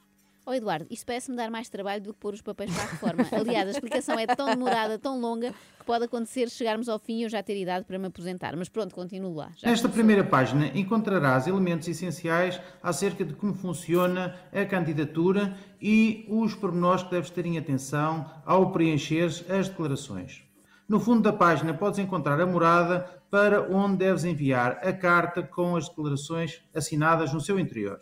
Oh, 0.50 0.54
Eduardo, 0.54 0.88
isto 0.90 1.06
parece-me 1.06 1.36
dar 1.36 1.52
mais 1.52 1.68
trabalho 1.68 2.02
do 2.02 2.14
que 2.14 2.20
pôr 2.22 2.34
os 2.34 2.42
papéis 2.42 2.74
para 2.74 2.84
a 2.84 2.88
reforma. 2.88 3.26
Aliás, 3.38 3.68
a 3.68 3.72
explicação 3.72 4.18
é 4.18 4.26
tão 4.26 4.46
demorada, 4.46 4.98
tão 4.98 5.20
longa, 5.20 5.54
que 5.78 5.86
pode 5.86 6.06
acontecer 6.06 6.50
chegarmos 6.50 6.88
ao 6.88 6.98
fim 6.98 7.18
e 7.18 7.24
eu 7.24 7.30
já 7.30 7.44
ter 7.44 7.60
idade 7.60 7.84
para 7.84 8.00
me 8.00 8.08
aposentar. 8.08 8.56
Mas 8.56 8.70
pronto, 8.70 8.96
continuo 8.96 9.34
lá. 9.34 9.52
Já 9.58 9.68
Nesta 9.68 9.90
começou. 9.90 9.90
primeira 9.90 10.24
página 10.24 10.68
encontrarás 10.68 11.48
elementos 11.48 11.90
essenciais 11.90 12.62
acerca 12.82 13.26
de 13.26 13.34
como 13.34 13.54
funciona 13.56 14.38
a 14.54 14.66
candidatura 14.66 15.54
e 15.82 16.26
os 16.30 16.56
pormenores 16.56 17.04
que 17.04 17.12
deves 17.12 17.30
ter 17.30 17.46
em 17.46 17.58
atenção 17.58 18.32
ao 18.46 18.72
preencher 18.72 19.26
as 19.26 19.68
declarações. 19.68 20.44
No 20.88 21.02
fundo 21.02 21.24
da 21.24 21.34
página 21.34 21.74
podes 21.74 22.00
encontrar 22.00 22.40
a 22.40 22.48
morada 22.48 23.00
para 23.30 23.64
onde 23.70 23.98
deves 23.98 24.24
enviar 24.24 24.80
a 24.82 24.94
carta 24.94 25.44
com 25.44 25.76
as 25.76 25.90
declarações 25.90 26.64
assinadas 26.74 27.34
no 27.34 27.42
seu 27.42 27.60
interior. 27.60 28.00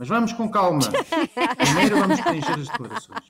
Mas 0.00 0.08
vamos 0.08 0.32
com 0.32 0.48
calma. 0.48 0.80
Primeiro 1.58 1.98
vamos 1.98 2.18
preencher 2.22 2.52
as 2.52 2.68
declarações. 2.68 3.20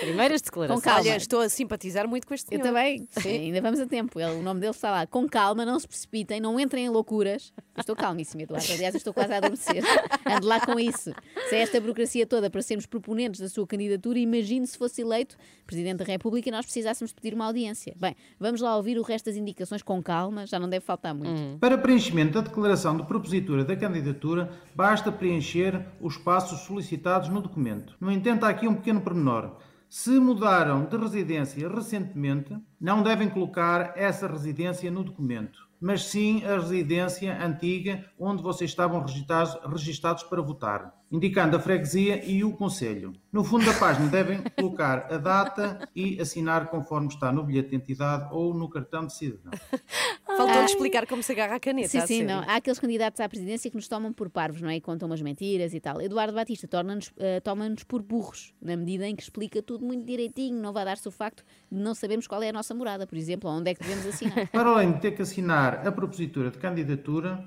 Primeiras 0.00 0.40
declarações. 0.40 0.80
Com 0.82 0.88
calma. 0.90 1.00
Olha, 1.02 1.16
estou 1.18 1.40
a 1.42 1.50
simpatizar 1.50 2.08
muito 2.08 2.26
com 2.26 2.32
este 2.32 2.46
Eu 2.46 2.62
senhor. 2.62 2.64
também. 2.74 3.06
Ainda 3.26 3.60
vamos 3.60 3.78
a 3.78 3.86
tempo. 3.86 4.18
Ele- 4.18 4.32
o 4.36 4.42
nome 4.42 4.58
dele 4.58 4.70
está 4.70 4.90
lá. 4.90 5.06
Com 5.06 5.28
calma, 5.28 5.66
não 5.66 5.78
se 5.78 5.86
precipitem, 5.86 6.40
não 6.40 6.58
entrem 6.58 6.86
em 6.86 6.88
loucuras. 6.88 7.52
Eu 7.76 7.80
estou 7.80 7.94
calmíssima, 7.94 8.42
Eduardo. 8.42 8.66
Aliás, 8.72 8.94
eu 8.94 8.98
estou 8.98 9.12
quase 9.12 9.34
a 9.34 9.36
adormecer. 9.36 9.84
Ande 10.24 10.46
lá 10.46 10.60
com 10.64 10.80
isso. 10.80 11.12
Se 11.50 11.56
é 11.56 11.60
esta 11.60 11.78
burocracia 11.78 12.26
toda 12.26 12.48
para 12.48 12.62
sermos 12.62 12.86
proponentes 12.86 13.38
da 13.40 13.48
sua 13.50 13.66
candidatura, 13.66 14.18
imagine 14.18 14.66
se 14.66 14.78
fosse 14.78 15.02
eleito 15.02 15.36
Presidente 15.66 15.98
da 15.98 16.04
República 16.04 16.48
e 16.48 16.52
nós 16.52 16.64
precisássemos 16.64 17.12
pedir 17.12 17.34
uma 17.34 17.44
audiência. 17.46 17.94
Bem, 17.98 18.14
vamos 18.40 18.60
lá 18.62 18.76
ouvir 18.76 18.98
o 18.98 19.02
resto 19.02 19.26
das 19.26 19.36
indicações 19.36 19.82
com 19.82 20.02
calma, 20.02 20.46
já 20.46 20.58
não 20.58 20.68
deve 20.68 20.84
faltar 20.84 21.14
muito. 21.14 21.58
Para 21.58 21.76
preenchimento 21.76 22.32
da 22.34 22.40
declaração 22.42 22.96
de 22.96 23.02
propositura 23.04 23.64
da 23.64 23.74
candidatura, 23.76 24.50
basta 24.74 25.10
preencher 25.10 25.84
os 26.00 26.13
passos 26.16 26.60
solicitados 26.60 27.28
no 27.28 27.40
documento. 27.40 27.96
No 28.00 28.10
entanto, 28.10 28.44
há 28.44 28.48
aqui 28.48 28.66
um 28.66 28.74
pequeno 28.74 29.00
pormenor. 29.00 29.56
Se 29.88 30.18
mudaram 30.18 30.86
de 30.86 30.96
residência 30.96 31.68
recentemente, 31.68 32.56
não 32.80 33.02
devem 33.02 33.28
colocar 33.28 33.92
essa 33.96 34.26
residência 34.26 34.90
no 34.90 35.04
documento, 35.04 35.68
mas 35.80 36.04
sim 36.04 36.44
a 36.44 36.58
residência 36.58 37.40
antiga 37.40 38.04
onde 38.18 38.42
vocês 38.42 38.70
estavam 38.70 39.00
registados, 39.00 39.56
registados 39.70 40.22
para 40.24 40.42
votar, 40.42 40.94
indicando 41.14 41.56
a 41.56 41.60
freguesia 41.60 42.24
e 42.28 42.42
o 42.42 42.52
conselho. 42.52 43.12
No 43.32 43.44
fundo 43.44 43.64
da 43.64 43.72
página 43.74 44.08
devem 44.08 44.42
colocar 44.58 45.06
a 45.12 45.16
data 45.16 45.88
e 45.94 46.20
assinar 46.20 46.68
conforme 46.68 47.06
está 47.06 47.30
no 47.30 47.44
bilhete 47.44 47.68
de 47.68 47.76
identidade 47.76 48.28
ou 48.32 48.52
no 48.52 48.68
cartão 48.68 49.06
de 49.06 49.14
cidadão. 49.14 49.52
Faltou-lhe 50.26 50.64
explicar 50.64 51.06
como 51.06 51.22
se 51.22 51.30
agarra 51.30 51.54
a 51.54 51.60
caneta. 51.60 51.88
Sim, 51.88 51.98
a 51.98 52.06
sim, 52.06 52.22
não. 52.24 52.40
Há 52.40 52.56
aqueles 52.56 52.80
candidatos 52.80 53.20
à 53.20 53.28
presidência 53.28 53.70
que 53.70 53.76
nos 53.76 53.86
tomam 53.86 54.12
por 54.12 54.28
parvos, 54.28 54.60
não 54.60 54.68
é? 54.68 54.74
E 54.74 54.80
contam 54.80 55.06
umas 55.06 55.22
mentiras 55.22 55.72
e 55.72 55.78
tal. 55.78 56.00
Eduardo 56.00 56.34
Batista 56.34 56.66
torna-nos, 56.66 57.12
eh, 57.16 57.38
toma-nos 57.38 57.84
por 57.84 58.02
burros, 58.02 58.52
na 58.60 58.76
medida 58.76 59.06
em 59.06 59.14
que 59.14 59.22
explica 59.22 59.62
tudo 59.62 59.86
muito 59.86 60.04
direitinho, 60.04 60.60
não 60.60 60.72
vai 60.72 60.84
dar-se 60.84 61.06
o 61.06 61.12
facto 61.12 61.44
de 61.70 61.78
não 61.78 61.94
sabermos 61.94 62.26
qual 62.26 62.42
é 62.42 62.48
a 62.48 62.52
nossa 62.52 62.74
morada, 62.74 63.06
por 63.06 63.16
exemplo, 63.16 63.48
ou 63.48 63.56
onde 63.56 63.70
é 63.70 63.74
que 63.74 63.82
devemos 63.82 64.04
assinar. 64.06 64.48
Para 64.50 64.68
além 64.68 64.92
de 64.92 65.00
ter 65.00 65.12
que 65.12 65.22
assinar 65.22 65.86
a 65.86 65.92
propositura 65.92 66.50
de 66.50 66.58
candidatura, 66.58 67.44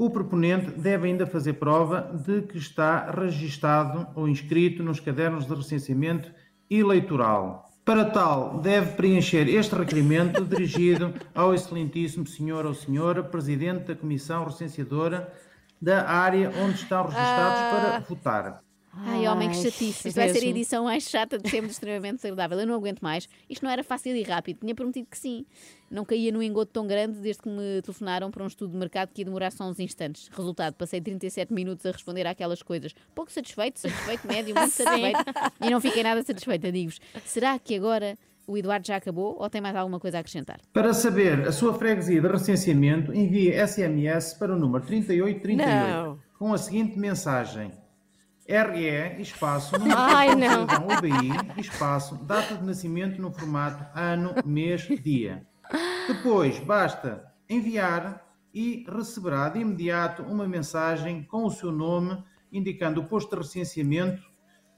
o 0.00 0.08
proponente 0.08 0.70
deve 0.70 1.08
ainda 1.08 1.26
fazer 1.26 1.52
prova 1.52 2.10
de 2.24 2.40
que 2.40 2.56
está 2.56 3.10
registado 3.10 4.06
ou 4.14 4.26
inscrito 4.26 4.82
nos 4.82 4.98
cadernos 4.98 5.44
de 5.46 5.54
recenseamento 5.54 6.32
eleitoral. 6.70 7.70
Para 7.84 8.06
tal, 8.06 8.60
deve 8.60 8.92
preencher 8.92 9.46
este 9.46 9.74
requerimento 9.74 10.42
dirigido 10.42 11.12
ao 11.34 11.52
excelentíssimo 11.52 12.26
senhor 12.26 12.64
ou 12.64 12.72
senhora 12.72 13.22
Presidente 13.22 13.88
da 13.88 13.94
Comissão 13.94 14.44
Recenseadora 14.44 15.30
da 15.82 16.08
área 16.08 16.50
onde 16.64 16.76
estão 16.76 17.02
registados 17.02 17.60
para 17.60 18.00
votar. 18.08 18.69
Ai, 18.92 19.26
homem, 19.28 19.48
que 19.48 19.56
chatice. 19.56 20.08
Isto 20.08 20.16
vai 20.16 20.28
ser 20.30 20.40
a 20.44 20.46
edição 20.46 20.84
mais 20.84 21.04
chata 21.04 21.38
de 21.38 21.48
sempre, 21.48 21.70
extremamente 21.70 22.16
desagradável. 22.16 22.58
Eu 22.60 22.66
não 22.66 22.74
aguento 22.74 23.00
mais. 23.00 23.28
Isto 23.48 23.64
não 23.64 23.70
era 23.70 23.84
fácil 23.84 24.16
e 24.16 24.22
rápido. 24.22 24.58
Tinha 24.60 24.74
prometido 24.74 25.06
que 25.08 25.16
sim. 25.16 25.46
Não 25.90 26.04
caía 26.04 26.32
num 26.32 26.42
engodo 26.42 26.70
tão 26.72 26.86
grande 26.86 27.18
desde 27.18 27.42
que 27.42 27.48
me 27.48 27.80
telefonaram 27.82 28.30
para 28.30 28.42
um 28.42 28.46
estudo 28.46 28.72
de 28.72 28.76
mercado 28.76 29.10
que 29.12 29.20
ia 29.20 29.24
demorar 29.24 29.52
só 29.52 29.64
uns 29.64 29.78
instantes. 29.78 30.28
Resultado, 30.28 30.74
passei 30.74 31.00
37 31.00 31.52
minutos 31.52 31.86
a 31.86 31.92
responder 31.92 32.26
àquelas 32.26 32.62
coisas. 32.62 32.94
Pouco 33.14 33.30
satisfeito, 33.30 33.78
satisfeito, 33.78 34.26
médio, 34.26 34.54
muito 34.54 34.72
satisfeito. 34.72 35.18
E 35.60 35.70
não 35.70 35.80
fiquei 35.80 36.02
nada 36.02 36.22
satisfeita, 36.22 36.70
digo-vos. 36.72 37.00
Será 37.24 37.58
que 37.58 37.76
agora 37.76 38.16
o 38.46 38.56
Eduardo 38.56 38.86
já 38.86 38.96
acabou 38.96 39.36
ou 39.38 39.48
tem 39.48 39.60
mais 39.60 39.76
alguma 39.76 40.00
coisa 40.00 40.16
a 40.16 40.20
acrescentar? 40.20 40.60
Para 40.72 40.92
saber 40.92 41.46
a 41.46 41.52
sua 41.52 41.74
freguesia 41.74 42.20
de 42.20 42.26
recenseamento, 42.28 43.14
envie 43.14 43.52
SMS 43.52 44.34
para 44.34 44.52
o 44.54 44.58
número 44.58 44.84
3838 44.84 45.56
Não. 46.04 46.18
com 46.38 46.52
a 46.52 46.58
seguinte 46.58 46.98
mensagem. 46.98 47.70
RE, 48.50 49.22
espaço, 49.22 49.78
número 49.78 49.94
Ai, 50.00 50.30
de 50.30 50.40
não. 50.40 50.62
cidadão 50.62 50.88
UBI, 50.88 51.60
espaço, 51.60 52.16
data 52.24 52.56
de 52.56 52.64
nascimento 52.64 53.22
no 53.22 53.30
formato 53.30 53.86
ano, 53.96 54.34
mês, 54.44 54.82
dia. 54.82 55.46
Depois, 56.08 56.58
basta 56.58 57.32
enviar 57.48 58.26
e 58.52 58.84
receberá 58.88 59.48
de 59.48 59.60
imediato 59.60 60.22
uma 60.24 60.48
mensagem 60.48 61.22
com 61.22 61.44
o 61.44 61.50
seu 61.50 61.70
nome, 61.70 62.20
indicando 62.52 63.00
o 63.00 63.04
posto 63.04 63.36
de 63.36 63.42
recenseamento 63.42 64.20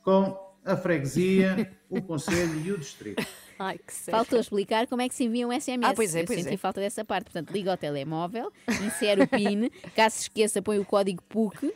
com 0.04 0.38
a 0.62 0.76
freguesia, 0.76 1.72
o 1.88 2.02
conselho 2.02 2.60
e 2.60 2.72
o 2.72 2.78
distrito. 2.78 3.26
Ai, 3.62 3.78
que 3.78 3.94
sério. 3.94 4.18
Faltou 4.18 4.40
explicar 4.40 4.88
como 4.88 5.02
é 5.02 5.08
que 5.08 5.14
se 5.14 5.24
envia 5.24 5.46
um 5.46 5.52
SMS. 5.52 5.84
Ah, 5.84 5.94
pois 5.94 6.14
é, 6.14 6.22
Eu 6.22 6.26
pois 6.26 6.42
senti 6.42 6.54
é. 6.54 6.56
falta 6.56 6.80
dessa 6.80 7.04
parte. 7.04 7.26
Portanto, 7.26 7.52
liga 7.52 7.70
ao 7.70 7.76
telemóvel, 7.76 8.52
insere 8.84 9.22
o 9.22 9.28
PIN, 9.28 9.70
caso 9.94 10.16
se 10.16 10.22
esqueça, 10.22 10.60
põe 10.60 10.80
o 10.80 10.84
código 10.84 11.22
PUC, 11.28 11.72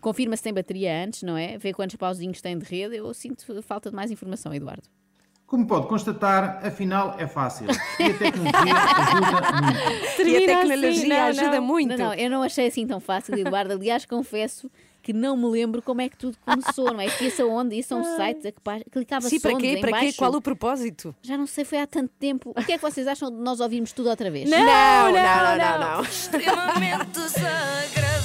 confirma 0.00 0.36
se 0.36 0.42
tem 0.42 0.54
bateria 0.54 1.04
antes, 1.04 1.22
não 1.22 1.36
é? 1.36 1.58
Vê 1.58 1.74
quantos 1.74 1.96
pauzinhos 1.96 2.40
tem 2.40 2.58
de 2.58 2.64
rede. 2.64 2.96
Eu 2.96 3.12
sinto 3.12 3.44
falta 3.62 3.90
de 3.90 3.96
mais 3.96 4.10
informação, 4.10 4.54
Eduardo. 4.54 4.84
Como 5.46 5.66
pode 5.66 5.86
constatar, 5.86 6.60
afinal 6.64 7.16
é 7.18 7.26
fácil. 7.26 7.66
E 7.98 8.02
a 8.02 8.14
tecnologia 8.18 8.74
ajuda 8.98 9.62
muito. 9.62 9.78
E 9.78 10.06
a 10.06 10.16
Termina 10.16 10.46
tecnologia 10.46 10.90
assim, 10.90 11.08
não, 11.08 11.22
ajuda 11.26 11.56
não. 11.60 11.66
muito. 11.66 11.88
Não, 11.88 11.96
não, 11.96 12.14
eu 12.14 12.30
não 12.30 12.42
achei 12.42 12.66
assim 12.66 12.86
tão 12.86 13.00
fácil, 13.00 13.34
Eduardo. 13.34 13.72
Aliás, 13.72 14.04
confesso 14.04 14.70
que 15.08 15.12
não 15.14 15.38
me 15.38 15.46
lembro 15.46 15.80
como 15.80 16.02
é 16.02 16.08
que 16.10 16.18
tudo 16.18 16.36
começou, 16.44 16.92
não 16.92 17.00
é? 17.00 17.08
Que 17.08 17.28
isso 17.28 17.40
aonde? 17.42 17.78
Isso 17.78 17.94
é 17.94 17.96
um 17.96 18.04
site 18.04 18.48
a 18.48 18.52
que 18.52 18.60
pa- 18.60 18.80
clicava-se 18.92 19.30
Sim, 19.30 19.40
para 19.40 19.56
quê? 19.56 19.78
Para 19.80 20.00
quê? 20.00 20.12
Qual 20.12 20.34
o 20.34 20.42
propósito? 20.42 21.14
Já 21.22 21.38
não 21.38 21.46
sei, 21.46 21.64
foi 21.64 21.78
há 21.78 21.86
tanto 21.86 22.12
tempo. 22.18 22.50
O 22.50 22.62
que 22.62 22.72
é 22.72 22.76
que 22.76 22.82
vocês 22.82 23.06
acham 23.06 23.30
de 23.30 23.38
nós 23.38 23.58
ouvirmos 23.58 23.90
tudo 23.92 24.10
outra 24.10 24.30
vez? 24.30 24.50
Não, 24.50 24.58
não, 24.58 25.12
não, 25.12 25.56
não, 25.56 25.94
não. 25.96 26.02
extremamente 26.02 27.06
desagradável. 27.06 28.08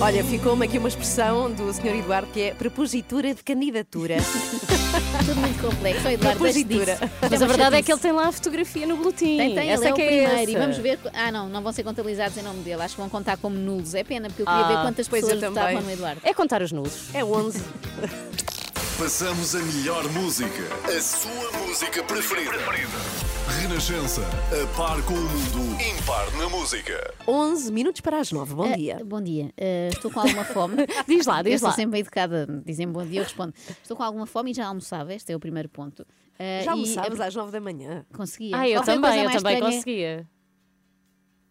Olha, 0.00 0.22
ficou-me 0.24 0.66
aqui 0.66 0.76
uma 0.76 0.88
expressão 0.88 1.50
do 1.50 1.72
Sr. 1.72 1.96
Eduardo 1.98 2.28
que 2.32 2.42
é 2.42 2.54
prepositura 2.54 3.32
de 3.32 3.42
candidatura. 3.42 4.16
Tudo 5.24 5.40
muito 5.40 5.60
complexo. 5.62 6.08
Eduardo, 6.08 6.38
Prepositura. 6.40 6.98
Mas 7.30 7.40
a 7.42 7.46
verdade 7.46 7.76
é 7.76 7.82
que 7.82 7.90
ele 7.92 8.00
tem 8.00 8.12
lá 8.12 8.28
a 8.28 8.32
fotografia 8.32 8.86
no 8.86 8.96
boletim. 8.96 9.36
Tem, 9.38 9.54
tem, 9.54 9.70
Essa 9.70 9.84
ele 9.84 9.90
é 9.90 9.92
o 9.92 9.96
que 9.96 10.02
é 10.02 10.06
primeiro. 10.06 10.50
E 10.50 10.54
essa. 10.54 10.58
vamos 10.58 10.76
ver. 10.78 10.98
Ah, 11.14 11.32
não, 11.32 11.48
não 11.48 11.62
vão 11.62 11.72
ser 11.72 11.84
contabilizados 11.84 12.36
em 12.36 12.42
nome 12.42 12.62
dele. 12.62 12.82
Acho 12.82 12.96
que 12.96 13.00
vão 13.00 13.08
contar 13.08 13.36
como 13.38 13.56
nulos. 13.56 13.94
É 13.94 14.04
pena, 14.04 14.28
porque 14.28 14.42
eu 14.42 14.46
queria 14.46 14.60
Ah, 14.64 14.68
ver 14.68 14.82
quantas 14.82 15.08
pessoas 15.08 15.40
votavam 15.40 15.80
no 15.80 15.90
Eduardo. 15.90 16.20
É 16.22 16.34
contar 16.34 16.60
os 16.60 16.72
nulos. 16.72 17.14
É 17.14 17.24
11. 17.24 17.62
Passamos 18.98 19.54
a 19.54 19.58
melhor 19.60 20.04
música. 20.12 20.62
A 20.86 21.00
sua 21.00 21.52
música 21.66 22.02
preferida. 22.02 22.52
Renascença. 23.48 24.22
A 24.22 24.76
par 24.76 25.02
com 25.04 25.12
o 25.14 25.16
mundo. 25.20 25.80
Impar 25.80 26.30
na 26.38 26.48
música. 26.48 27.12
11 27.28 27.70
minutos 27.72 28.00
para 28.00 28.18
as 28.18 28.32
9. 28.32 28.54
Bom 28.54 28.64
Ah, 28.72 28.76
dia. 28.76 29.00
bom 29.04 29.20
dia. 29.20 29.52
Ah, 29.58 29.88
estou 29.92 30.10
com 30.10 30.20
alguma 30.20 30.44
fome. 30.44 30.76
Diz 31.06 31.26
lá, 31.26 31.40
eu 31.40 31.44
diz 31.44 31.54
estou 31.54 31.68
lá. 31.68 31.74
sempre 31.76 31.92
bem 31.92 32.00
educada. 32.00 32.46
Dizem 32.64 32.88
bom 32.88 33.04
dia, 33.04 33.20
eu 33.20 33.24
respondo. 33.24 33.52
Estou 33.82 33.96
com 33.96 34.02
alguma 34.02 34.26
fome 34.26 34.50
e 34.50 34.54
já 34.54 34.66
almoçava. 34.66 35.12
Este 35.14 35.32
é 35.32 35.36
o 35.36 35.40
primeiro 35.40 35.68
ponto. 35.68 36.06
Ah, 36.38 36.62
Já 36.62 36.64
e 36.64 36.68
almoçámos 36.68 37.20
às 37.20 37.34
9 37.34 37.52
da 37.52 37.60
manhã. 37.60 38.04
Conseguia. 38.14 38.56
Ah, 38.56 38.68
eu 38.68 38.80
também, 38.82 38.96
eu 39.20 39.24
mais 39.24 39.42
também 39.42 39.54
estranha- 39.54 39.60
conseguia. 39.76 40.28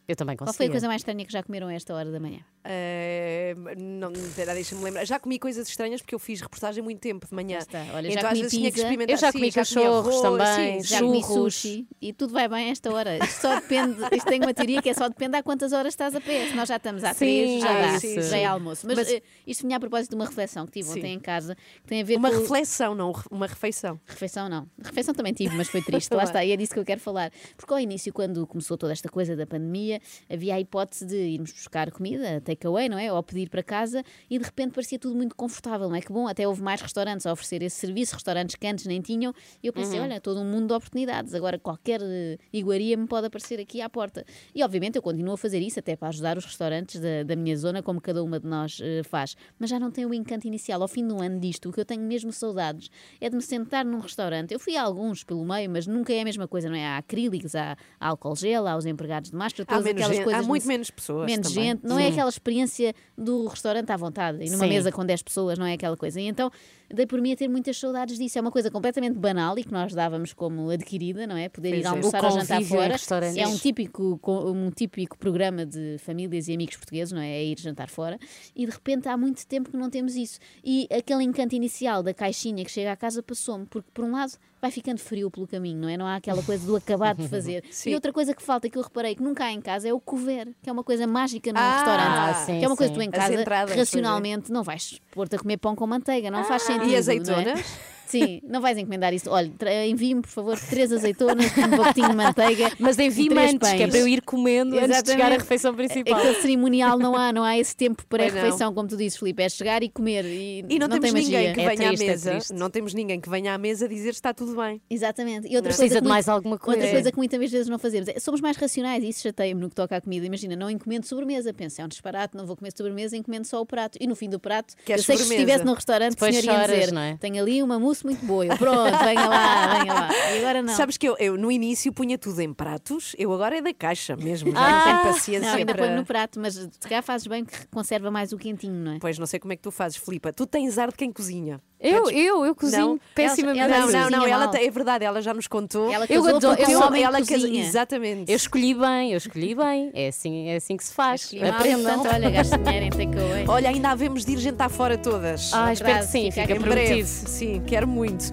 Eu 0.08 0.16
também 0.18 0.36
Qual 0.36 0.46
conseguia. 0.48 0.58
foi 0.58 0.66
a 0.68 0.72
coisa 0.72 0.88
mais 0.88 1.00
estranha 1.02 1.26
que 1.26 1.32
já 1.32 1.42
comeram 1.42 1.68
a 1.68 1.74
esta 1.74 1.94
hora 1.96 2.12
da 2.12 2.20
manhã? 2.20 2.40
Eh, 2.66 3.56
não, 3.78 4.12
espera, 4.12 4.54
deixa-me 4.54 4.84
lembrar. 4.84 5.06
Já 5.06 5.20
comi 5.20 5.40
coisas 5.40 5.68
estranhas 5.68 6.02
porque 6.02 6.14
eu 6.16 6.20
fiz 6.20 6.42
reportagem 6.42 6.84
muito 6.84 7.00
tempo 7.00 7.26
de 7.28 7.34
manhã. 7.34 7.56
Já 7.56 7.60
está. 7.60 7.86
Olha, 7.94 8.12
já 8.12 8.20
então 8.20 8.30
às 8.30 8.38
comi 8.38 8.42
vezes 8.42 8.52
tinha 8.58 8.70
que 8.70 8.74
pizza. 8.76 8.82
experimentar. 8.88 9.14
Eu 9.14 9.18
já 9.18 9.28
Sim, 9.28 9.38
comi 9.40 9.52
comi 9.52 9.52
cachorros 9.54 10.08
arroz, 10.08 10.22
também, 10.22 10.82
sim, 10.82 10.88
Já 10.88 11.00
comi 11.00 11.24
sushi 11.24 11.88
e 12.02 12.12
tudo 12.14 12.34
vai 12.34 12.48
bem 12.50 12.68
a 12.68 12.72
esta 12.72 12.94
hora. 12.94 13.18
Isto 13.24 13.42
só 13.42 13.56
depende, 13.56 13.98
isto 14.16 14.28
tem 14.28 14.42
uma 14.42 14.54
teoria 14.54 14.82
que 14.82 14.90
é 14.90 14.94
só 14.94 15.08
depende 15.08 15.38
há 15.38 15.44
quantas 15.44 15.72
horas 15.74 15.94
estás 15.94 16.16
a 16.16 16.22
pé. 16.22 16.48
Se 16.50 16.54
nós 16.56 16.68
já 16.68 16.76
estamos 16.78 17.04
há 17.04 17.14
Sim, 17.14 17.20
três, 17.20 17.62
já 17.62 17.72
é 17.72 17.82
dá, 17.88 17.96
isso. 17.98 18.22
já 18.30 18.38
é 18.38 18.46
almoço. 18.46 18.86
Mas, 18.88 18.98
Mas- 18.98 19.12
eh, 19.12 19.22
isto 19.48 19.64
vinha 19.66 19.78
a 19.78 19.80
propósito 19.80 20.10
de 20.12 20.16
uma 20.16 20.26
reflexão 20.26 20.66
que 20.66 20.72
tive 20.74 20.90
Sim. 20.90 21.00
ontem 21.00 21.14
em 21.14 21.20
casa, 21.20 21.56
que 21.56 21.88
tem 21.88 22.02
a 22.02 22.06
ver 22.06 22.18
Uma 22.18 22.30
com. 22.32 22.40
reflexão, 22.40 22.94
não 22.96 23.14
uma 23.32 23.48
refeição. 23.48 24.00
Refeição 24.06 24.50
não. 24.50 24.70
Refeição 24.82 25.14
também 25.14 25.34
tive, 25.34 25.56
mas 25.56 25.70
foi 25.70 25.82
triste. 25.82 26.12
Lá 26.14 26.24
está, 26.24 26.44
e 26.44 26.52
é 26.52 26.58
disso 26.58 26.74
que 26.74 26.80
eu 26.80 26.86
quero 26.86 27.00
falar. 27.02 27.32
Porque 27.58 27.74
ao 27.74 27.80
início, 27.80 28.12
quando 28.14 28.46
começou 28.48 28.78
toda 28.78 28.92
esta 28.94 29.10
coisa 29.10 29.36
da 29.36 29.46
pandemia, 29.46 29.93
havia 30.30 30.56
a 30.56 30.60
hipótese 30.60 31.06
de 31.06 31.16
irmos 31.16 31.52
buscar 31.52 31.92
comida, 31.92 32.42
takeaway, 32.42 32.90
não 32.90 32.98
é? 32.98 33.12
Ou 33.12 33.22
pedir 33.24 33.50
para 33.50 33.64
casa, 33.64 34.04
e 34.30 34.38
de 34.38 34.46
repente 34.46 34.74
parecia 34.74 35.00
tudo 35.00 35.16
muito 35.16 35.36
confortável, 35.36 35.90
não 35.90 35.96
é? 35.96 36.02
Que 36.02 36.12
bom, 36.12 36.28
até 36.28 36.48
houve 36.48 36.62
mais 36.62 36.82
restaurantes 36.82 37.26
a 37.26 37.32
oferecer 37.32 37.62
esse 37.62 37.78
serviço, 37.78 38.14
restaurantes 38.16 38.56
que 38.56 38.68
antes 38.68 38.86
nem 38.86 39.02
tinham, 39.02 39.34
e 39.62 39.68
eu 39.68 39.74
pensei, 39.74 40.00
olha, 40.00 40.20
todo 40.20 40.40
um 40.40 40.46
mundo 40.46 40.68
de 40.68 40.74
oportunidades, 40.74 41.34
agora 41.34 41.58
qualquer 41.58 42.02
eh, 42.02 42.38
iguaria 42.52 42.96
me 42.98 43.08
pode 43.08 43.28
aparecer 43.28 43.60
aqui 43.60 43.82
à 43.82 43.90
porta. 43.90 44.26
E 44.54 44.64
obviamente 44.64 44.96
eu 44.96 45.02
continuo 45.02 45.34
a 45.34 45.38
fazer 45.38 45.60
isso, 45.60 45.80
até 45.80 45.96
para 45.96 46.10
ajudar 46.10 46.38
os 46.38 46.46
restaurantes 46.46 47.00
da, 47.00 47.24
da 47.24 47.36
minha 47.36 47.56
zona, 47.56 47.82
como 47.82 48.02
cada 48.02 48.24
uma 48.24 48.40
de 48.40 48.48
nós 48.48 48.80
eh, 48.82 49.04
faz. 49.04 49.36
Mas 49.60 49.70
já 49.70 49.80
não 49.80 49.92
tem 49.92 50.06
o 50.06 50.14
encanto 50.14 50.48
inicial. 50.48 50.82
Ao 50.82 50.88
fim 50.88 51.08
do 51.08 51.22
ano 51.22 51.40
disto, 51.40 51.70
o 51.70 51.72
que 51.72 51.80
eu 51.80 51.86
tenho 51.86 52.04
mesmo 52.04 52.32
saudades 52.32 52.90
é 53.20 53.30
de 53.30 53.36
me 53.36 53.42
sentar 53.42 53.86
num 53.86 54.00
restaurante. 54.00 54.54
Eu 54.54 54.60
fui 54.60 54.76
a 54.76 54.84
alguns 54.84 55.24
pelo 55.24 55.44
meio, 55.46 55.70
mas 55.70 55.88
nunca 55.88 56.14
é 56.14 56.22
a 56.22 56.24
mesma 56.26 56.48
coisa, 56.48 56.70
não 56.70 56.76
é? 56.76 56.86
Há 56.86 56.98
acrílicos, 56.98 57.56
há, 57.56 57.78
há 58.00 58.08
álcool 58.08 58.36
gel, 58.36 58.68
há 58.68 58.76
os 58.76 58.86
empregados 58.86 59.32
de 59.32 59.36
máscara, 59.36 59.66
Há, 59.70 59.78
todas 59.84 59.94
menos 59.96 60.02
aquelas 60.02 60.16
gente- 60.18 60.24
coisas. 60.24 60.44
há 60.44 60.48
muito 60.48 60.68
menos 60.68 60.92
pessoas. 60.92 61.26
menos 61.26 61.48
também. 61.50 61.64
gente, 61.72 61.84
não 61.84 62.00
é 62.00 62.08
aquela 62.08 62.30
experiência 62.30 62.94
do 63.18 63.48
restaurante 63.48 63.90
à 63.92 63.98
vontade 63.98 64.44
e 64.44 64.50
numa 64.50 64.64
Sim. 64.64 64.70
mesa 64.70 64.92
com 64.92 65.06
10 65.06 65.22
pessoas, 65.22 65.58
não 65.58 65.66
é 65.66 65.74
aquela 65.74 65.96
coisa. 65.98 66.20
E 66.20 66.28
então 66.28 66.50
dei 66.94 67.06
por 67.08 67.20
mim 67.22 67.32
a 67.32 67.36
ter 67.36 67.48
muitas 67.48 67.78
saudades 67.78 68.18
disso. 68.18 68.38
É 68.38 68.42
uma 68.42 68.52
coisa 68.52 68.70
completamente 68.72 69.16
banal 69.18 69.58
e 69.58 69.64
que 69.64 69.72
nós 69.72 69.94
dávamos 69.94 70.34
como 70.34 70.70
adquirida, 70.70 71.26
não 71.28 71.36
é? 71.38 71.50
Poder 71.50 71.70
Pois 71.70 71.82
ir 71.82 71.86
é. 71.86 71.88
almoçar 71.90 72.22
O 72.24 72.26
ou 72.26 72.32
jantar 72.32 72.62
fora. 72.64 72.96
É 73.36 73.48
um 73.48 73.58
típico, 73.58 74.18
co- 74.20 74.52
um 74.52 74.70
típico 74.70 75.18
programa 75.18 75.66
de 75.66 75.98
famílias 76.00 76.48
e 76.48 76.54
amigos 76.54 76.76
portugueses, 76.78 77.12
não 77.12 77.22
é? 77.22 77.32
É 77.32 77.44
ir 77.46 77.60
jantar 77.60 77.90
fora. 77.90 78.18
E 78.56 78.66
de 78.66 78.72
repente 78.72 79.08
há 79.08 79.18
muito 79.18 79.46
tempo 79.48 79.72
que 79.72 79.78
não 79.78 79.90
temos 79.90 80.16
isso. 80.16 80.40
E 80.64 80.88
aquele 80.92 81.24
encanto 81.24 81.56
inicial 81.56 82.04
da 82.04 82.14
caixinha 82.14 82.64
que 82.64 82.72
chega 82.72 82.92
à 82.92 82.96
casa 82.96 83.24
passou-me, 83.24 83.66
porque 83.66 83.90
por 83.94 84.06
um 84.06 84.12
lado 84.12 84.34
vai 84.64 84.72
ficando 84.72 85.00
frio 85.00 85.30
pelo 85.30 85.46
caminho, 85.46 85.78
não 85.78 85.90
é? 85.90 85.98
Não 85.98 86.08
há 86.08 86.16
aquela 86.16 86.42
coisa 86.42 86.66
do 86.66 86.74
acabar 86.74 87.14
de 87.14 87.28
fazer. 87.28 87.66
Sim. 87.70 87.90
E 87.90 87.96
outra 87.96 88.14
coisa 88.14 88.34
que 88.34 88.42
falta, 88.42 88.70
que 88.70 88.78
eu 88.78 88.82
reparei 88.82 89.14
que 89.14 89.22
nunca 89.22 89.44
há 89.44 89.52
em 89.52 89.60
casa, 89.60 89.90
é 89.90 89.94
o 89.94 90.00
couvert, 90.00 90.54
que 90.62 90.70
é 90.70 90.72
uma 90.72 90.86
coisa 90.86 91.06
mágica 91.06 91.52
num 91.52 91.60
Ah, 91.60 91.76
restaurante. 91.76 92.46
sim, 92.46 92.60
que 92.60 92.66
é 92.66 92.68
uma 92.70 92.78
coisa 92.78 92.94
sim. 92.94 93.00
que 93.00 93.06
tu 93.06 93.12
em 93.12 93.20
As 93.20 93.28
casa, 93.28 93.42
entradas, 93.42 93.76
racionalmente, 93.76 94.52
não 94.54 94.64
vais 94.64 95.02
pôr-te 95.12 95.36
a 95.36 95.40
comer 95.40 95.58
pão 95.58 95.76
com 95.76 95.86
manteiga, 95.86 96.32
não 96.32 96.46
faz 96.46 96.62
sentido. 96.64 96.88
E 96.88 96.96
é? 96.96 96.98
azeitonas? 96.98 97.62
Sim, 98.08 98.42
não 98.44 98.62
vais 98.62 98.78
encomendar 98.78 99.14
isso. 99.14 99.30
Olha, 99.30 99.52
envie-me, 99.88 100.22
por 100.22 100.30
favor, 100.30 100.60
três 100.60 100.92
azeitonas, 100.92 101.46
um 101.58 101.70
pacotinho 101.70 102.10
de 102.10 102.16
manteiga. 102.16 102.72
Mas 102.80 103.00
envie-me 103.00 103.36
três 103.36 103.54
antes, 103.54 103.70
que 103.70 103.76
é 103.76 103.80
pães. 103.80 103.90
para 103.90 104.00
eu 104.00 104.08
ir 104.08 104.22
comendo 104.22 104.78
antes 104.78 105.04
de 105.04 105.12
chegar 105.12 105.26
à 105.32 105.36
Exatamente. 105.36 105.40
refeição 105.42 105.74
principal. 105.76 106.20
Aquele 106.20 106.36
cerimonial 106.36 107.00
não 107.00 107.16
há, 107.16 107.34
não 107.34 107.44
há 107.44 107.58
esse 107.58 107.76
tempo 107.76 108.04
Pois 108.08 108.22
não. 108.22 108.30
pré-refeição, 108.32 108.74
como 108.74 108.88
tu 108.88 108.98
dizes, 108.98 109.18
Filipe, 109.18 109.42
é 109.42 109.50
chegar 109.50 109.82
e 109.84 109.90
comer. 109.90 110.26
E, 110.26 110.66
E 110.70 110.80
não, 110.80 110.88
tem 110.90 111.00
temos 111.00 111.12
magia. 111.22 111.40
ninguém 111.40 111.54
que 111.54 111.62
É 111.62 111.70
venha 111.70 111.88
triste, 111.88 112.04
à 112.04 112.06
é 112.06 112.10
mesa. 112.12 112.32
triste. 112.32 112.54
não 112.54 112.70
temos 112.70 112.94
ninguém 112.94 113.20
que 113.20 113.30
venha 113.30 113.54
à 113.54 113.58
mesa 113.58 113.88
dizer 113.88 114.10
está 114.10 114.34
tudo 114.34 114.56
bem. 114.56 114.82
Exatamente. 114.90 115.48
E 115.48 115.56
outra 115.56 115.70
Precisa 115.70 115.84
coisa 115.84 115.96
de 115.96 116.02
que 116.02 116.08
mais 116.10 116.26
muito- 116.26 116.36
alguma 116.36 116.58
coisa. 116.60 116.80
Outra 116.82 116.92
coisa 116.94 117.12
que 117.12 117.18
muitas 117.18 117.40
vezes 117.52 117.68
não 117.68 117.80
fazemos 117.80 118.08
é 118.10 118.20
somos 118.20 118.42
mais 118.42 118.58
racionais 118.58 119.04
e 119.04 119.10
isso 119.10 119.22
chateia-me 119.24 119.60
no 119.62 119.70
que 119.70 119.76
toca 119.76 119.96
à 119.96 120.02
comida. 120.02 120.26
Imagina, 120.26 120.56
não 120.56 120.70
encomendo 120.70 121.06
sobremesa, 121.06 121.54
penso, 121.54 121.82
é 121.82 121.86
um 121.86 121.88
disparate, 121.88 122.36
não 122.38 122.46
vou 122.46 122.56
comer 122.56 122.72
sobremesa, 122.76 123.18
encomendo 123.18 123.46
só 123.46 123.60
o 123.62 123.66
prato. 123.66 123.98
E 124.00 124.06
no 124.08 124.16
fim 124.16 124.30
do 124.30 124.40
prato, 124.40 124.76
Queres 124.86 125.02
eu 125.02 125.06
sei 125.06 125.16
que 125.16 125.22
se 125.22 125.28
sobremesa? 125.30 125.42
estivesse 125.52 125.66
num 125.66 125.74
restaurante, 125.74 126.12
Depois 126.12 126.38
o 126.38 126.42
senhor 126.42 126.60
ia 126.60 126.68
dizer: 126.68 126.92
não 126.94 127.02
é? 127.02 127.18
tenho 127.20 127.42
ali 127.42 127.64
uma 127.64 127.80
mousse 127.80 128.03
muito 128.04 128.26
boa. 128.26 128.46
Eu, 128.46 128.58
pronto, 128.58 128.98
venha 129.04 129.26
lá, 129.28 129.78
venha 129.80 129.94
lá. 129.94 130.10
E 130.34 130.40
agora 130.40 130.62
não. 130.62 130.74
Sabes 130.76 130.98
que 130.98 131.08
eu, 131.08 131.16
eu, 131.20 131.38
no 131.38 131.52
início 131.52 131.92
punha 131.94 132.18
tudo 132.18 132.40
em 132.42 132.54
pratos, 132.54 133.16
eu 133.18 133.32
agora 133.34 133.58
é 133.58 133.62
da 133.62 133.74
caixa 133.74 134.16
mesmo. 134.16 134.52
Já 134.52 134.60
Ah, 134.60 134.72
não 134.72 134.84
tenho 134.84 135.14
paciência 135.14 135.50
não, 135.52 135.58
ainda 135.58 135.74
para... 135.74 135.84
ponho 135.86 135.96
no 135.98 136.06
prato, 136.06 136.40
mas 136.40 136.56
se 136.56 136.70
calhar 136.88 137.04
fazes 137.04 137.28
bem 137.28 137.44
que 137.46 137.68
conserva 137.68 138.10
mais 138.12 138.32
o 138.34 138.38
quentinho, 138.38 138.74
não 138.74 138.94
é? 138.94 138.98
Pois 139.00 139.18
não 139.18 139.26
sei 139.26 139.40
como 139.40 139.54
é 139.54 139.56
que 139.56 139.62
tu 139.62 139.72
fazes, 139.72 139.98
Filipa. 139.98 140.32
Tu 140.34 140.46
tens 140.46 140.78
ar 140.78 140.90
de 140.90 140.96
quem 140.96 141.12
cozinha. 141.12 141.60
Eu, 141.80 142.10
eu, 142.10 142.46
eu 142.46 142.56
cozinho 142.56 142.82
Não, 142.94 143.00
pessimamente. 143.14 143.60
ela- 143.60 143.78
Não, 143.78 143.92
não, 143.92 143.92
não, 144.10 144.20
cozinha 144.20 144.34
ela 144.34 144.58
é 144.58 144.70
verdade, 144.72 145.04
ela 145.04 145.22
já 145.22 145.34
nos 145.34 145.48
contou. 145.48 145.92
Ela 145.92 146.06
Eu 146.10 146.26
adoro- 146.26 146.56
eu 146.58 146.66
sou- 146.70 146.88
homem 146.88 147.04
ela 147.04 147.18
cozinha. 147.20 147.62
Exatamente. 147.62 148.32
Eu 148.32 148.38
escolhi 148.38 148.74
bem, 148.74 149.12
eu 149.12 149.18
escolhi 149.18 149.54
bem. 149.54 149.92
É 149.94 150.08
assim, 150.08 150.48
é 150.48 150.56
assim 150.56 150.78
que 150.78 150.84
se 150.86 150.94
faz. 150.94 151.30
Aprendam. 151.54 151.96
portanto, 151.96 152.14
olha, 152.14 152.30
gasto 152.30 152.58
dinheiro 152.58 152.86
em 152.86 152.90
takeaway. 152.90 153.46
Olha, 153.50 153.70
ainda 153.70 153.90
havemos 153.90 154.24
de 154.24 154.32
ir 154.32 154.38
jantar 154.38 154.70
fora 154.70 154.98
todas. 154.98 155.52
Ah, 155.54 155.74
espero 155.74 156.00
que 156.00 156.06
sim, 156.06 156.32
fica 156.32 156.48
fica 156.48 156.56
em 156.58 156.60
breve. 156.62 156.86
prometido. 156.86 157.08
Sim, 157.08 157.62
quero 157.68 157.83
muito. 157.86 158.32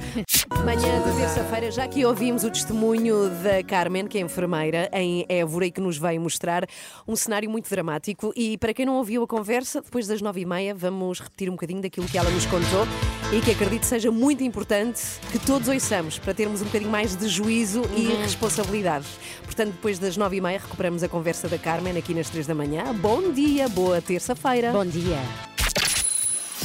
Manhã 0.64 1.02
de 1.02 1.16
terça-feira, 1.16 1.70
já 1.70 1.88
que 1.88 2.04
ouvimos 2.04 2.44
o 2.44 2.50
testemunho 2.50 3.30
da 3.42 3.62
Carmen, 3.62 4.06
que 4.06 4.18
é 4.18 4.20
enfermeira 4.20 4.90
em 4.92 5.24
Évora 5.28 5.66
e 5.66 5.70
que 5.70 5.80
nos 5.80 5.96
veio 5.96 6.20
mostrar 6.20 6.66
um 7.06 7.16
cenário 7.16 7.48
muito 7.48 7.68
dramático. 7.70 8.32
E 8.36 8.58
para 8.58 8.74
quem 8.74 8.84
não 8.84 8.96
ouviu 8.96 9.22
a 9.22 9.26
conversa, 9.26 9.80
depois 9.80 10.06
das 10.06 10.20
nove 10.20 10.40
e 10.40 10.46
meia, 10.46 10.74
vamos 10.74 11.20
repetir 11.20 11.48
um 11.48 11.52
bocadinho 11.52 11.80
daquilo 11.80 12.06
que 12.06 12.18
ela 12.18 12.30
nos 12.30 12.46
contou 12.46 12.86
e 13.32 13.40
que 13.40 13.52
acredito 13.52 13.84
seja 13.84 14.10
muito 14.10 14.42
importante 14.42 15.00
que 15.30 15.38
todos 15.38 15.68
ouçamos 15.68 16.18
para 16.18 16.34
termos 16.34 16.60
um 16.60 16.64
bocadinho 16.64 16.90
mais 16.90 17.16
de 17.16 17.28
juízo 17.28 17.82
e 17.96 18.08
responsabilidade. 18.22 19.06
Portanto, 19.44 19.72
depois 19.72 19.98
das 19.98 20.16
nove 20.16 20.36
e 20.36 20.40
meia, 20.40 20.58
recuperamos 20.58 21.02
a 21.02 21.08
conversa 21.08 21.48
da 21.48 21.58
Carmen 21.58 21.96
aqui 21.96 22.12
nas 22.12 22.28
três 22.28 22.46
da 22.46 22.54
manhã. 22.54 22.94
Bom 22.94 23.32
dia, 23.32 23.68
boa 23.68 24.00
terça-feira. 24.02 24.72
Bom 24.72 24.84
dia. 24.84 25.18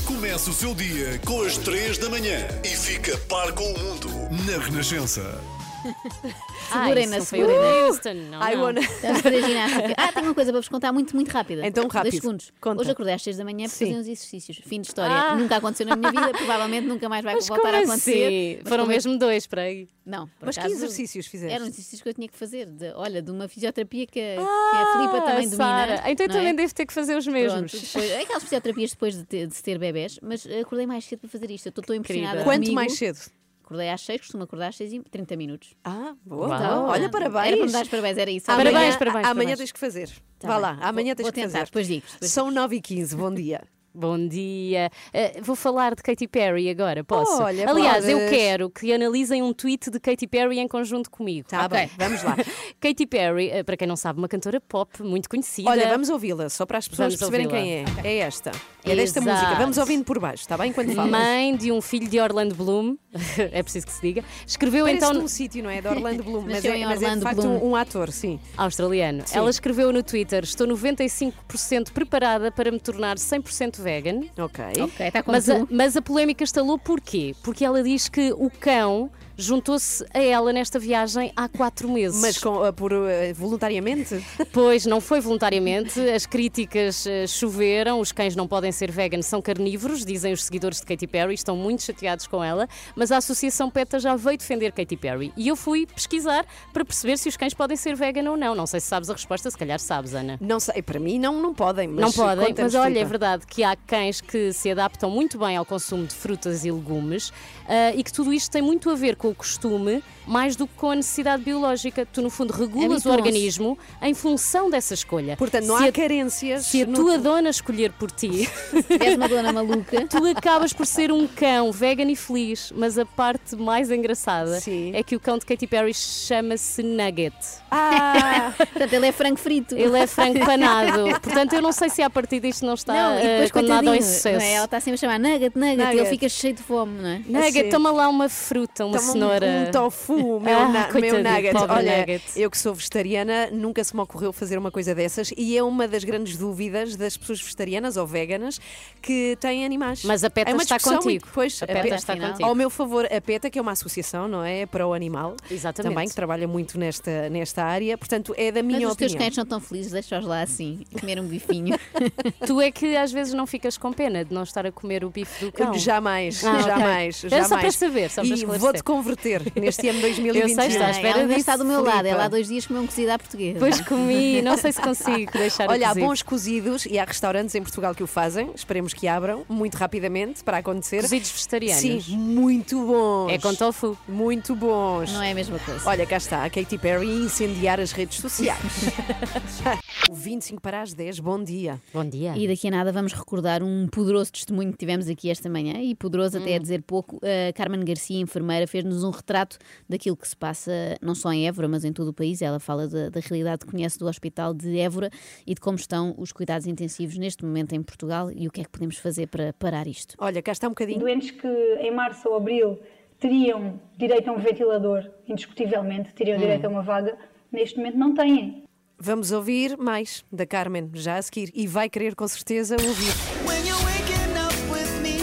Começa 0.04 0.50
o 0.50 0.54
seu 0.54 0.76
dia 0.76 1.20
com 1.26 1.42
as 1.42 1.58
3 1.58 1.98
da 1.98 2.10
manhã 2.10 2.48
e 2.64 2.68
fica 2.68 3.18
par 3.30 3.52
com 3.54 3.64
o 3.64 3.80
mundo 3.80 4.10
na 4.46 4.64
Renascença. 4.64 5.42
Segurem-na, 6.72 7.18
Ah, 7.18 7.88
Houston, 7.88 8.14
não, 8.14 8.42
I 8.42 8.56
não. 8.56 8.64
wanna- 8.64 8.82
Estamos 8.82 9.20
a 9.20 9.24
fazer 9.24 9.44
ginástica. 9.44 9.94
Ah, 9.98 10.12
tenho 10.12 10.26
uma 10.28 10.34
coisa 10.36 10.52
para 10.52 10.60
vos 10.62 10.70
contar 10.70 10.92
muito, 10.92 11.16
muito 11.16 11.30
rápida. 11.32 11.66
Então, 11.66 11.88
rápido. 11.88 12.12
Dois 12.12 12.22
segundos. 12.22 12.52
Conta. 12.60 12.82
Hoje 12.82 12.92
acordei 12.92 13.14
às 13.14 13.22
6 13.22 13.38
da 13.38 13.44
manhã 13.44 13.66
para 13.68 13.70
Sim. 13.70 13.86
fazer 13.88 13.98
uns 14.00 14.08
exercícios. 14.08 14.62
Fim 14.66 14.82
de 14.82 14.88
história. 14.88 15.16
Ah. 15.16 15.36
Nunca 15.36 15.58
aconteceu 15.58 15.86
na 15.86 15.96
minha 15.96 16.12
vida, 16.12 16.30
provavelmente 16.38 16.88
nunca 16.88 17.08
mais 17.10 17.24
vai 17.24 17.36
Mas 17.36 17.48
voltar 17.48 17.62
como 17.64 17.76
a 17.76 17.80
acontecer. 17.80 18.12
assim? 18.26 18.60
Mas 18.64 18.70
Foram 18.70 18.84
como 18.84 18.92
é- 18.92 18.96
mesmo 18.96 19.18
dois 19.18 19.48
para 19.48 19.62
aí. 19.64 19.88
Não. 20.06 20.28
por 20.28 20.46
Mas 20.48 20.56
que 20.56 20.60
acaso, 20.62 20.76
exercícios 20.76 21.26
fizeste? 21.28 21.54
Eram 21.56 21.66
exercícios 21.66 22.02
que 22.02 22.10
eu 22.10 22.14
tinha 22.14 22.28
que 22.28 22.38
fazer. 22.38 22.66
de- 22.68 22.92
olha, 22.96 23.22
de 23.22 23.32
uma 23.32 23.48
fisioterapia 23.48 24.06
que, 24.06 24.20
a- 24.20 24.36
que 24.36 24.42
a 24.78 24.94
Filipa 24.94 25.22
também 25.26 25.50
domina. 25.50 25.84
Ah, 25.84 25.88
Sara. 25.98 26.12
Então 26.12 26.26
eu 26.26 26.30
não 26.30 26.36
é? 26.36 26.40
também 26.40 26.56
devo 26.56 26.74
ter 26.76 26.86
que 26.86 26.94
fazer 26.94 27.16
os 27.18 27.28
mesmos. 27.28 27.72
Pronto, 27.72 27.86
depois, 27.86 28.12
é 28.12 28.22
aquelas 28.22 28.44
fisioterapias 28.44 28.92
depois 28.92 29.16
de 29.16 29.24
ter, 29.24 29.48
de 29.48 29.56
se 29.56 29.64
ter 29.64 29.78
bebés, 29.80 30.20
mas 30.22 30.46
acordei 30.62 30.86
mais 30.86 31.06
cedo 31.06 31.20
para 31.22 31.30
fazer 31.30 31.50
isto. 31.52 31.68
Eu 31.68 31.70
estou 31.70 31.84
tão 31.84 31.96
impressionada. 31.96 32.44
Quanto 32.44 32.56
comigo. 32.58 32.74
mais 32.76 32.94
cedo? 32.94 33.18
Acordei 33.66 33.90
às 33.90 34.02
6, 34.02 34.22
costumo 34.22 34.44
acordar 34.44 34.68
às 34.68 34.76
6 34.76 34.94
e 34.94 35.00
30 35.02 35.36
minutos. 35.36 35.74
Ah, 35.84 36.14
boa. 36.24 36.56
Então, 36.56 36.86
olha, 36.86 37.10
parabéns. 37.10 37.48
Era 37.48 37.58
para 37.58 37.66
me 37.66 37.72
dar 37.72 37.82
os 37.82 37.88
parabéns, 37.90 38.18
era 38.20 38.30
isso. 38.30 38.46
Parabéns, 38.46 38.76
Amanhã, 38.76 38.98
parabéns, 39.00 39.16
Amanhã 39.16 39.34
parabéns. 39.34 39.58
tens 39.58 39.72
que 39.72 39.80
fazer. 39.80 40.10
Tá 40.38 40.48
Vá 40.48 40.54
bem. 40.54 40.62
lá, 40.62 40.70
amanhã 40.88 41.08
Vou- 41.08 41.16
tens 41.16 41.24
vou 41.24 41.32
que 41.34 41.40
tentar, 41.42 41.52
fazer. 41.52 41.66
depois 41.66 41.88
digo, 41.88 42.06
depois 42.14 42.32
São 42.32 42.52
9 42.52 42.76
e 42.76 42.82
15 42.82 43.16
bom 43.16 43.34
dia. 43.34 43.64
Bom 43.96 44.28
dia. 44.28 44.90
Eh, 45.14 45.40
vou 45.42 45.56
falar 45.56 45.96
de 45.96 46.04
Katy 46.04 46.28
Perry 46.28 46.70
agora, 46.70 47.02
posso? 47.02 47.42
Olha, 47.42 47.70
Aliás, 47.70 48.06
eu 48.08 48.18
podes. 48.18 48.30
quero 48.30 48.70
que 48.70 48.92
analisem 48.92 49.42
um 49.42 49.54
tweet 49.54 49.90
de 49.90 50.02
Katy 50.02 50.28
Perry 50.28 50.60
em 50.60 50.68
conjunto 50.68 51.10
comigo. 51.10 51.48
Tá 51.48 51.66
Ok. 51.66 51.78
bem, 51.78 51.90
vamos 51.98 52.22
lá. 52.22 52.36
Katy 52.82 53.06
Perry, 53.06 53.50
eh, 53.50 53.64
para 53.64 53.78
quem 53.78 53.88
não 53.88 53.96
sabe, 53.96 54.20
uma 54.20 54.28
cantora 54.28 54.60
pop 54.60 55.02
muito 55.02 55.30
conhecida. 55.30 55.70
Olha, 55.70 55.88
vamos 55.88 56.10
ouvi-la, 56.10 56.50
só 56.50 56.66
para 56.66 56.78
as 56.78 56.88
pessoas 56.90 57.16
Vamos 57.16 57.20
perceberem 57.32 57.48
quem 57.48 57.74
é. 57.74 57.86
É 58.04 58.18
esta. 58.18 58.52
É 58.84 58.94
desta 58.96 59.20
Exato. 59.20 59.38
música. 59.40 59.56
Vamos 59.56 59.78
ouvindo 59.78 60.04
por 60.04 60.20
baixo, 60.20 60.42
está 60.44 60.58
bem? 60.58 60.72
Enquanto 60.72 60.94
falas. 60.94 61.12
Mãe 61.12 61.56
de 61.56 61.72
um 61.72 61.82
filho 61.82 62.10
de 62.10 62.20
Orlando 62.20 62.54
Bloom, 62.54 62.98
é 63.52 63.64
preciso 63.64 63.88
que 63.88 63.94
se 63.94 64.02
diga, 64.02 64.24
escreveu 64.46 64.86
Parece 64.86 65.04
então 65.06 65.18
de 65.18 65.24
um 65.24 65.28
sítio, 65.28 65.64
não 65.64 65.70
é? 65.70 65.80
De 65.80 65.88
Orlando 65.88 66.22
Bloom, 66.22 66.42
mas 66.52 66.66
é, 66.66 66.86
mas 66.86 66.98
é 66.98 66.98
de 66.98 67.06
Orlando 67.06 67.24
facto 67.24 67.42
Bloom. 67.42 67.64
um, 67.64 67.76
ator, 67.78 68.12
sim. 68.12 68.40
australiano. 68.58 69.24
Ela 69.32 69.50
escreveu 69.50 69.94
no 69.94 70.04
Twitter: 70.04 70.44
Estou 70.44 70.68
95% 70.68 71.92
preparada 71.94 72.52
para 72.52 72.70
me 72.72 72.80
tornar 72.80 73.16
100% 73.16 73.85
vegan. 73.86 74.22
Ok. 74.38 74.66
Ok, 74.82 75.08
está 75.08 75.24
com 75.24 75.32
Mas 75.32 75.48
a, 75.50 75.66
mas 75.70 75.96
a 75.96 76.02
polémica 76.02 76.44
estalou 76.44 76.78
porquê? 76.78 77.34
Porque 77.44 77.64
ela 77.64 77.82
diz 77.82 78.10
que 78.10 78.34
o 78.34 78.50
cão 78.50 79.10
juntou-se 79.38 80.06
a 80.14 80.22
ela 80.22 80.52
nesta 80.54 80.80
viagem 80.80 81.32
há 81.36 81.48
quatro 81.48 81.90
meses. 81.90 82.22
Mas 82.22 82.38
com, 82.38 82.64
ah, 82.64 82.74
por, 82.74 82.94
ah, 82.94 83.34
voluntariamente? 83.34 84.24
Pois, 84.52 84.86
não 84.86 85.02
foi 85.02 85.20
voluntariamente. 85.20 86.00
As 86.00 86.26
críticas 86.26 87.06
eh, 87.06 87.28
choveram. 87.28 88.00
Os 88.00 88.12
cães 88.12 88.36
não 88.36 88.48
podem 88.48 88.72
ser 88.72 88.90
veganos, 88.90 89.26
são 89.26 89.42
carnívoros, 89.42 90.06
dizem 90.06 90.32
os 90.32 90.44
seguidores 90.44 90.80
de 90.80 90.86
Katy 90.86 91.08
Perry. 91.08 91.34
Estão 91.34 91.58
muito 91.58 91.84
chateados 91.84 92.26
com 92.26 92.44
ela. 92.44 92.68
Mas 92.96 93.12
a 93.12 93.18
Associação 93.18 93.70
PETA 93.70 94.00
já 94.00 94.16
veio 94.16 94.38
defender 94.38 94.72
Katy 94.72 94.96
Perry. 94.96 95.34
E 95.36 95.48
eu 95.48 95.56
fui 95.56 95.86
pesquisar 95.86 96.46
para 96.72 96.86
perceber 96.86 97.18
se 97.18 97.28
os 97.28 97.36
cães 97.36 97.54
podem 97.54 97.76
ser 97.76 97.96
vegan 97.96 98.30
ou 98.30 98.38
não. 98.38 98.56
Não 98.56 98.66
sei 98.66 98.80
se 98.80 98.88
sabes 98.88 99.10
a 99.10 99.14
resposta, 99.14 99.52
se 99.52 99.58
calhar 99.58 99.80
sabes, 99.80 100.14
Ana. 100.14 100.38
Não 100.40 100.60
sei, 100.60 100.82
para 100.82 101.00
mim 101.00 101.20
não, 101.20 101.42
não 101.42 101.54
podem. 101.54 101.88
Mas 101.88 102.02
Não 102.02 102.12
podem, 102.12 102.56
mas 102.58 102.76
olha, 102.76 103.00
é 103.00 103.06
verdade 103.06 103.46
que 103.46 103.64
há 103.64 103.76
cães 103.76 104.22
que 104.22 104.54
se 104.54 104.72
adaptam 104.72 105.10
muito 105.10 105.38
bem 105.38 105.58
ao 105.58 105.66
consumo 105.66 106.06
de 106.06 106.14
frutas 106.14 106.64
e 106.64 106.72
legumes 106.72 107.32
ah, 107.68 107.92
e 107.96 108.04
que 108.04 108.14
tudo 108.14 108.34
isto 108.34 108.52
tem 108.52 108.62
muito 108.62 108.90
a 108.90 108.96
ver 108.96 109.16
com 109.16 109.25
o 109.30 109.36
costume 109.36 110.04
mais 110.28 110.56
do 110.56 110.66
que 110.66 110.74
com 110.76 110.90
a 110.92 110.96
necessidade 110.96 111.44
biológica. 111.44 112.06
Tu, 112.12 112.20
no 112.22 112.30
fundo, 112.32 112.52
regulas 112.52 112.88
o 113.06 113.10
mitoso. 113.10 113.10
organismo 113.12 113.78
em 114.02 114.14
função 114.16 114.70
dessa 114.72 114.94
escolha. 114.96 115.38
Portanto, 115.38 115.66
não 115.66 115.78
se 115.78 115.84
há 115.84 115.88
a, 115.88 115.92
carências. 115.92 116.66
se 116.66 116.82
a 116.82 116.86
no- 116.88 116.94
tua 116.94 117.18
dona 117.18 117.50
escolher 117.50 117.92
por 117.92 118.10
ti, 118.10 118.50
Se 118.74 119.16
uma 119.16 119.28
dona 119.30 119.54
maluca. 119.54 120.08
tu 120.08 120.26
acabas 120.26 120.74
por 120.74 120.86
ser 120.88 121.12
um 121.12 121.28
cão 121.28 121.72
vegan 121.72 122.10
e 122.10 122.16
feliz. 122.16 122.72
Mas 122.76 122.98
a 122.98 123.06
parte 123.06 123.56
mais 123.56 123.92
engraçada 123.92 124.60
Sim. 124.60 124.92
é 124.96 125.04
que 125.04 125.16
o 125.16 125.20
cão 125.20 125.38
de 125.38 125.46
Katy 125.46 125.68
Perry 125.68 125.94
chama-se 125.94 126.82
Nugget. 126.82 127.36
Ah, 127.70 128.52
Portanto, 128.58 128.94
ele 128.94 129.06
é 129.08 129.12
frango 129.12 129.38
frito. 129.38 129.76
Ele 129.76 129.98
é 129.98 130.08
frango 130.08 130.40
panado. 130.46 131.04
Portanto, 131.22 131.54
eu 131.54 131.62
não 131.62 131.72
sei 131.72 131.90
se 131.90 132.02
a 132.02 132.10
partir 132.10 132.40
disto 132.40 132.66
não 132.66 132.74
está 132.74 132.94
Não, 132.94 133.16
depois 133.22 133.50
ah, 133.50 133.54
condenado 133.54 133.88
ao 133.90 133.96
insucesso. 133.96 134.44
é? 134.44 134.54
Ela 134.54 134.66
está 134.66 134.80
sempre 134.80 134.96
a 134.96 134.98
chamar 134.98 135.20
nugget, 135.20 135.56
nugget, 135.56 135.78
Nugget. 135.78 135.96
e 135.96 136.00
ele 136.00 136.10
fica 136.10 136.30
cheio 136.30 136.54
de 136.56 136.64
fome, 136.64 137.00
não 137.02 137.10
é? 137.10 137.22
Nugget, 137.28 137.60
Assim. 137.62 137.70
toma 137.70 137.92
lá 137.92 138.08
uma 138.10 138.28
fruta, 138.28 138.86
uma 138.86 138.98
toma 138.98 139.12
cenoura. 139.20 139.46
um 139.68 139.72
tofu, 139.72 140.40
meu, 140.40 140.58
Ah, 140.60 140.68
na- 140.70 140.92
meu 140.92 141.24
nugget. 141.24 141.56
Olha, 141.70 141.98
nugget. 142.00 142.24
eu 142.36 142.50
que 142.52 142.58
sou 142.58 142.74
vegetariana, 142.74 143.50
nunca 143.52 143.84
se 143.84 143.96
me 143.96 144.02
ocorreu 144.02 144.32
fazer 144.34 144.58
uma 144.58 144.72
coisa 144.72 144.94
dessas 144.96 145.32
e 145.38 145.58
é 145.58 145.64
uma 145.64 145.88
das 145.88 146.04
grandes 146.04 146.38
dúvidas 146.38 146.96
das 146.96 147.18
pessoas 147.18 147.42
vegetarianas 147.42 147.98
ou 147.98 148.06
veganas 148.08 148.60
que 149.02 149.38
têm 149.40 149.66
animais. 149.66 150.04
Mas 150.04 150.24
a 150.24 150.30
PETA 150.30 150.52
é 150.52 150.54
uma 150.54 150.64
está 150.64 150.80
contigo. 150.80 151.28
Pois, 151.34 151.62
A 151.62 151.68
PETA 151.68 151.82
PETA 151.82 151.96
está 151.96 152.18
contigo. 152.18 152.46
Ao 152.48 152.56
meu 152.56 152.70
favor, 152.70 153.06
a 153.06 153.22
PETA, 153.22 153.50
que 153.50 153.60
é 153.60 153.62
uma 153.62 153.72
associação, 153.72 154.28
não 154.28 154.44
é? 154.44 154.66
Para 154.66 154.86
o 154.88 154.94
animal. 154.94 155.36
Exatamente. 155.50 155.94
Também, 155.94 156.08
que 156.10 156.16
trabalha 156.16 156.48
muito 156.48 156.78
nesta, 156.80 157.30
nesta 157.30 157.64
área. 157.64 157.98
Portanto, 157.98 158.34
é 158.38 158.52
da 158.52 158.62
minha 158.64 158.82
Mas 158.82 158.92
os 158.92 158.96
teus 158.98 159.12
opinião. 159.12 159.28
cães 159.30 159.36
são 159.36 159.46
tão 159.46 159.60
felizes, 159.60 159.92
deixa-os 159.92 160.26
lá 160.26 160.42
assim, 160.42 160.84
comer 161.00 161.20
um 161.20 161.28
bifinho. 161.28 161.78
Tu 162.46 162.62
é 162.62 162.72
que 162.72 162.96
às 162.96 163.12
vezes 163.12 163.34
não 163.34 163.46
ficas 163.48 163.78
com 163.78 163.92
pena 163.94 164.24
de 164.26 164.34
não 164.34 164.44
estar 164.44 164.66
a 164.66 164.72
comer 164.72 165.04
o 165.04 165.10
bife 165.10 165.46
do 165.46 165.52
cão. 165.52 165.74
Jamais, 165.74 166.44
Ah, 166.44 166.62
jamais, 166.62 167.24
Era 167.24 167.30
jamais. 167.30 167.48
só 167.50 167.58
para 167.58 167.72
saber, 167.72 168.10
só 168.10 168.22
para 168.22 168.36
e 168.36 168.46
vou-te 168.46 168.84
converter 169.06 169.42
neste 169.56 169.88
ano 169.88 170.02
2021. 170.02 170.42
Eu 170.42 170.56
sei, 170.56 170.68
está 170.68 170.88
à 170.88 170.92
espera 170.92 171.20
ela 171.20 171.28
disso, 171.28 171.40
está 171.40 171.56
do 171.56 171.66
meu 171.66 171.84
lado, 171.84 172.06
ela 172.08 172.26
há 172.26 172.28
dois 172.28 172.48
dias 172.48 172.66
comeu 172.66 172.82
um 172.82 172.88
cozido 172.88 173.12
à 173.12 173.20
portuguesa. 173.20 173.60
Pois 173.60 173.80
comi, 173.82 174.42
não 174.42 174.58
sei 174.58 174.72
se 174.72 174.82
consigo 174.82 175.32
deixar 175.38 175.70
Olha, 175.70 175.90
há 175.90 175.96
bons 175.96 176.24
cozidos 176.24 176.86
e 176.86 176.98
há 176.98 177.06
restaurantes 177.06 177.54
em 177.54 177.62
Portugal 177.62 177.94
que 177.94 178.04
o 178.04 178.08
fazem. 178.08 178.50
Esperemos 178.56 178.94
que 178.94 179.08
abram 179.08 179.46
muito 179.48 179.76
rapidamente 179.76 180.44
para 180.44 180.58
acontecer. 180.58 181.02
Cozidos 181.02 181.30
vegetarianos. 181.32 182.06
Sim, 182.06 182.18
muito 182.18 182.84
bons. 182.86 183.32
É 183.32 183.38
com 183.38 183.54
tofu. 183.54 183.98
Muito 184.08 184.56
bons. 184.56 185.12
Não 185.14 185.22
é 185.22 185.32
a 185.32 185.36
mesma 185.36 185.60
coisa. 185.60 185.88
Olha, 185.88 186.06
cá 186.06 186.18
está 186.18 186.44
a 186.44 186.50
Katy 186.50 186.78
Perry 186.78 187.10
a 187.10 187.26
incendiar 187.26 187.80
as 187.80 187.92
redes 187.92 188.20
sociais. 188.20 188.60
o 190.26 190.30
25 190.30 190.62
para 190.62 190.82
as 190.82 190.94
10, 190.94 191.20
bom 191.20 191.42
dia. 191.42 191.80
Bom 191.94 192.04
dia. 192.04 192.34
E 192.36 192.48
daqui 192.48 192.68
a 192.68 192.72
nada 192.72 192.92
vamos 192.92 193.14
recordar 193.14 193.62
um 193.62 193.88
poderoso 193.88 194.32
testemunho 194.32 194.72
que 194.72 194.78
tivemos 194.78 195.08
aqui 195.08 195.30
esta 195.30 195.48
manhã, 195.48 195.80
e 195.80 195.94
poderoso 195.94 196.38
Hum. 196.38 196.42
até 196.42 196.56
a 196.56 196.60
dizer 196.60 196.82
pouco. 196.82 197.20
A 197.24 197.54
Carmen 197.54 197.84
Garcia, 197.86 198.20
enfermeira, 198.20 198.66
fez-nos 198.66 199.04
um 199.04 199.12
retrato 199.12 199.58
daquilo 199.88 200.18
que 200.18 200.28
se 200.28 200.36
passa 200.36 200.72
não 201.02 201.14
só 201.14 201.32
em 201.32 201.48
Évora, 201.48 201.68
mas 201.68 201.86
em 201.86 201.94
todo 201.94 202.08
o 202.10 202.14
país. 202.14 202.42
Ela 202.42 202.60
fala 202.60 202.88
da, 202.88 203.10
da 203.10 203.20
realidade 203.20 203.66
que 203.66 203.72
conhece 203.72 204.00
do 204.00 204.08
Hospital 204.08 204.54
de 204.54 204.80
Évora 204.80 205.10
e 205.46 205.54
de 205.54 205.62
como 205.62 205.78
estão 205.78 206.16
os 206.18 206.32
cuidados 206.32 206.66
intensivos 206.66 207.18
neste 207.18 207.46
momento 207.46 207.74
em 207.74 207.84
Portugal 207.84 208.32
e 208.32 208.48
o 208.48 208.52
que 208.52 208.62
é 208.62 208.64
que 208.64 208.70
podemos 208.70 208.98
fazer 208.98 209.28
para 209.28 209.54
parar 209.54 209.88
isto. 209.88 210.16
Olha, 210.18 210.42
cá 210.42 210.52
está 210.52 210.68
um 210.68 210.72
bocadinho. 210.72 211.00
Doentes 211.00 211.32
que 211.32 211.48
em 211.48 211.94
março 211.94 212.28
ou 212.28 212.38
abril 212.38 212.80
teriam 213.20 213.80
direito 213.98 214.30
a 214.30 214.34
um 214.34 214.40
ventilador, 214.40 215.10
indiscutivelmente, 215.28 216.14
teriam 216.14 216.38
direito 216.38 216.66
a 216.66 216.70
uma 216.70 216.82
vaga, 216.82 217.16
neste 217.52 217.78
momento 217.78 217.98
não 217.98 218.14
têm. 218.14 218.65
Vamos 218.98 219.32
ouvir 219.32 219.78
mais 219.78 220.24
da 220.32 220.46
Carmen 220.46 220.90
já 220.94 221.18
a 221.18 221.22
seguir 221.22 221.52
e 221.54 221.68
vai 221.68 221.90
querer 221.90 222.16
com 222.16 222.28
certeza 222.28 222.76
ouvir. 222.76 223.14
When 223.46 223.66
you're 223.68 223.84
waking 223.84 224.38
up 224.38 224.56
with 224.72 225.02
me. 225.02 225.20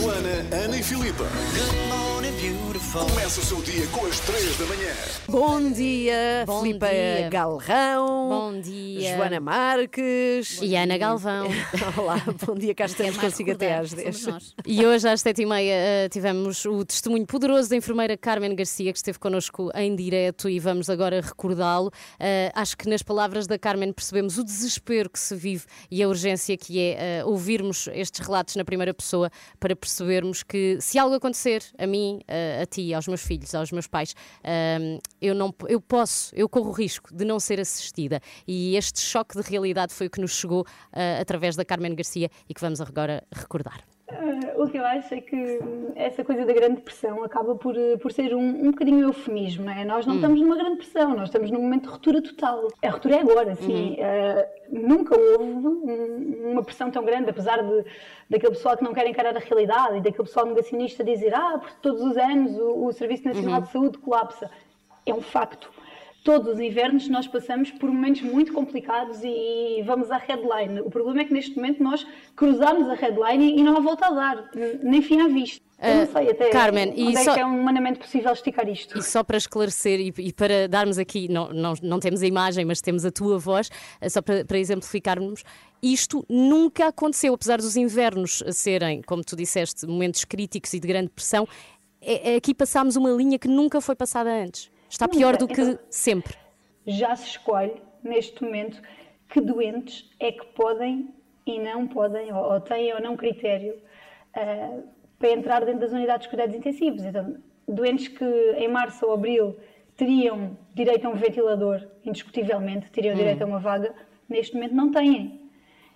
Joana, 0.00 0.64
Ana 0.64 0.76
e 0.78 0.82
Filipa. 0.82 1.24
Começa 2.42 3.40
o 3.40 3.44
seu 3.44 3.62
dia 3.62 3.86
com 3.86 4.04
as 4.04 4.18
3 4.18 4.58
da 4.58 4.66
manhã. 4.66 4.92
Bom 5.28 5.70
dia, 5.70 6.42
Bom 6.44 6.60
Filipa 6.60 6.88
dia. 6.88 7.28
Galrão. 7.30 8.28
Bom 8.28 8.60
dia. 8.60 9.16
Joana 9.16 9.38
Marques. 9.38 10.60
E 10.60 10.74
Ana 10.74 10.98
Galvão. 10.98 11.46
Olá, 11.96 12.20
bom 12.44 12.56
dia, 12.56 12.74
cá 12.74 12.86
estamos 12.86 13.16
mais 13.16 13.30
consigo 13.30 13.52
até 13.52 13.76
às 13.76 13.92
10. 13.92 14.16
somos 14.18 14.42
nós. 14.42 14.54
E 14.66 14.84
hoje 14.84 15.08
às 15.08 15.20
sete 15.20 15.42
e 15.42 15.46
meia 15.46 15.72
eh, 15.72 16.08
tivemos 16.08 16.64
o 16.64 16.84
testemunho 16.84 17.24
poderoso 17.24 17.70
da 17.70 17.76
enfermeira 17.76 18.16
Carmen 18.16 18.56
Garcia 18.56 18.92
que 18.92 18.98
esteve 18.98 19.20
connosco 19.20 19.70
em 19.76 19.94
direto 19.94 20.48
e 20.50 20.58
vamos 20.58 20.90
agora 20.90 21.20
recordá-lo. 21.20 21.92
Eh, 22.18 22.50
acho 22.56 22.76
que 22.76 22.88
nas 22.88 23.04
palavras 23.04 23.46
da 23.46 23.56
Carmen 23.56 23.92
percebemos 23.92 24.36
o 24.36 24.44
desespero 24.44 25.08
que 25.08 25.20
se 25.20 25.36
vive 25.36 25.64
e 25.88 26.02
a 26.02 26.08
urgência 26.08 26.56
que 26.56 26.80
é 26.80 27.20
eh, 27.20 27.24
ouvirmos 27.24 27.88
estes 27.92 28.26
relatos 28.26 28.56
na 28.56 28.64
primeira 28.64 28.92
pessoa 28.92 29.30
para 29.60 29.76
percebermos 29.76 30.42
que 30.42 30.76
se 30.80 30.98
algo 30.98 31.14
acontecer 31.14 31.62
a 31.78 31.86
mim, 31.86 32.20
a 32.62 32.66
ti, 32.66 32.92
aos 32.94 33.06
meus 33.06 33.22
filhos, 33.22 33.54
aos 33.54 33.70
meus 33.72 33.86
pais, 33.86 34.14
eh, 34.42 34.98
eu 35.20 35.34
não 35.34 35.54
eu 35.68 35.80
posso, 35.80 36.34
eu 36.34 36.48
corro 36.48 36.70
o 36.70 36.72
risco 36.72 37.14
de 37.14 37.24
não 37.24 37.38
ser 37.38 37.60
assistida. 37.60 38.20
E 38.46 38.76
este 38.76 39.00
choque 39.00 39.40
de 39.40 39.48
realidade 39.48 39.92
foi 39.92 40.06
o 40.06 40.10
que 40.10 40.20
nos 40.20 40.32
chegou 40.32 40.66
eh, 40.92 41.18
através 41.20 41.56
da 41.56 41.64
Carmen 41.64 41.94
Garcia 41.94 42.30
e 42.48 42.54
que 42.54 42.60
vamos 42.60 42.80
agora 42.80 43.22
recordar. 43.32 43.91
Ah, 44.12 44.62
o 44.62 44.68
que 44.68 44.76
eu 44.78 44.84
acho 44.84 45.14
é 45.14 45.20
que 45.20 45.36
hum, 45.36 45.92
essa 45.96 46.22
coisa 46.24 46.44
da 46.44 46.52
grande 46.52 46.80
pressão 46.82 47.24
acaba 47.24 47.54
por, 47.54 47.76
eh, 47.76 47.96
por 47.96 48.12
ser 48.12 48.34
um, 48.34 48.40
um 48.66 48.70
bocadinho 48.70 49.00
eufemismo, 49.00 49.64
não 49.64 49.72
é? 49.72 49.84
Nós 49.84 50.04
não 50.06 50.14
estamos 50.16 50.40
numa 50.40 50.56
grande 50.56 50.76
pressão, 50.76 51.10
nós 51.16 51.28
estamos 51.28 51.50
num 51.50 51.60
momento 51.62 51.84
de 51.84 51.88
ruptura 51.88 52.22
total. 52.22 52.68
A 52.82 52.88
ruptura 52.90 53.16
é 53.16 53.20
agora, 53.20 53.54
sim. 53.56 53.96
Ah, 54.00 54.46
nunca 54.70 55.16
houve 55.18 55.44
um- 55.66 56.52
uma 56.52 56.62
pressão 56.62 56.90
tão 56.90 57.04
grande, 57.04 57.30
apesar 57.30 57.62
de, 57.62 57.84
daquele 58.28 58.52
pessoal 58.52 58.76
que 58.76 58.84
não 58.84 58.92
quer 58.92 59.06
encarar 59.06 59.36
a 59.36 59.40
realidade 59.40 59.98
e 59.98 60.00
daquele 60.00 60.24
pessoal 60.24 60.46
negacionista 60.46 61.02
dizer 61.02 61.34
ah, 61.34 61.58
porque 61.58 61.76
todos 61.82 62.02
os 62.02 62.16
anos 62.16 62.56
o, 62.58 62.86
o 62.86 62.92
Serviço 62.92 63.24
Nacional 63.26 63.60
de 63.62 63.68
Saúde 63.70 63.98
colapsa. 63.98 64.50
É 65.04 65.12
um 65.12 65.20
facto. 65.20 65.70
Todos 66.24 66.54
os 66.54 66.60
invernos 66.60 67.08
nós 67.08 67.26
passamos 67.26 67.72
por 67.72 67.90
momentos 67.90 68.22
muito 68.22 68.52
complicados 68.52 69.18
e 69.24 69.82
vamos 69.84 70.08
à 70.10 70.18
headline. 70.18 70.80
O 70.82 70.88
problema 70.90 71.22
é 71.22 71.24
que 71.24 71.32
neste 71.32 71.56
momento 71.56 71.82
nós 71.82 72.06
cruzamos 72.36 72.88
a 72.88 72.94
headline 72.94 73.58
e 73.58 73.62
não 73.64 73.76
há 73.76 73.80
volta 73.80 74.06
a 74.06 74.10
dar, 74.10 74.50
nem 74.84 75.02
fim 75.02 75.20
à 75.20 75.26
vista. 75.26 75.60
Eu 75.80 75.94
não 75.96 76.02
Ah, 76.02 76.06
sei 76.06 76.30
até 76.30 76.50
Carmen, 76.50 76.90
onde 76.96 77.16
é 77.16 77.24
só- 77.24 77.34
que 77.34 77.40
é 77.40 77.44
humanamente 77.44 77.98
possível 77.98 78.32
esticar 78.32 78.68
isto. 78.68 78.96
E 78.96 79.02
só 79.02 79.24
para 79.24 79.36
esclarecer 79.36 79.98
e, 79.98 80.14
e 80.16 80.32
para 80.32 80.68
darmos 80.68 80.96
aqui, 80.96 81.26
não, 81.28 81.48
não, 81.52 81.74
não 81.82 81.98
temos 81.98 82.22
a 82.22 82.26
imagem, 82.26 82.64
mas 82.64 82.80
temos 82.80 83.04
a 83.04 83.10
tua 83.10 83.36
voz, 83.36 83.68
eh, 84.00 84.08
só 84.08 84.22
para, 84.22 84.44
para 84.44 84.58
exemplificarmos, 84.60 85.42
isto 85.82 86.24
nunca 86.28 86.86
aconteceu, 86.86 87.34
apesar 87.34 87.56
dos 87.58 87.76
invernos 87.76 88.44
serem, 88.52 89.02
como 89.02 89.24
tu 89.24 89.34
disseste, 89.34 89.84
momentos 89.88 90.24
críticos 90.24 90.72
e 90.72 90.78
de 90.78 90.86
grande 90.86 91.08
pressão, 91.08 91.48
é- 92.00 92.34
é 92.34 92.36
aqui 92.36 92.54
passámos 92.54 92.94
uma 92.94 93.10
linha 93.10 93.36
que 93.36 93.48
nunca 93.48 93.80
foi 93.80 93.96
passada 93.96 94.30
antes. 94.32 94.70
Está 94.92 95.08
pior 95.08 95.38
do 95.38 95.48
que 95.48 95.58
Então- 95.62 95.78
sempre. 95.88 96.34
já 96.86 97.16
se 97.16 97.26
escolhe, 97.26 97.72
neste 98.04 98.44
momento, 98.44 98.82
que 99.26 99.40
doentes 99.40 100.10
é 100.20 100.30
que 100.30 100.44
podem 100.48 101.08
e 101.46 101.58
não 101.58 101.88
podem, 101.88 102.30
ou, 102.30 102.52
ou 102.52 102.60
têm 102.60 102.92
ou 102.92 103.00
não 103.00 103.16
critério, 103.16 103.74
ah, 104.34 104.80
para 105.18 105.30
entrar 105.30 105.64
dentro 105.64 105.80
das 105.80 105.92
unidades 105.92 106.24
de 106.24 106.28
cuidados 106.28 106.54
intensivos. 106.54 107.02
Então, 107.06 107.36
doentes 107.66 108.08
que 108.08 108.24
em 108.58 108.68
março 108.68 109.06
ou 109.06 109.14
abril 109.14 109.56
teriam 109.96 110.58
direito 110.74 111.06
a 111.06 111.10
um 111.10 111.14
ventilador, 111.14 111.80
indiscutivelmente, 112.04 112.90
teriam 112.90 113.14
direito 113.14 113.40
a 113.42 113.46
uma 113.46 113.58
vaga, 113.60 113.94
neste 114.28 114.54
momento 114.54 114.74
não 114.74 114.90
têm. 114.90 115.41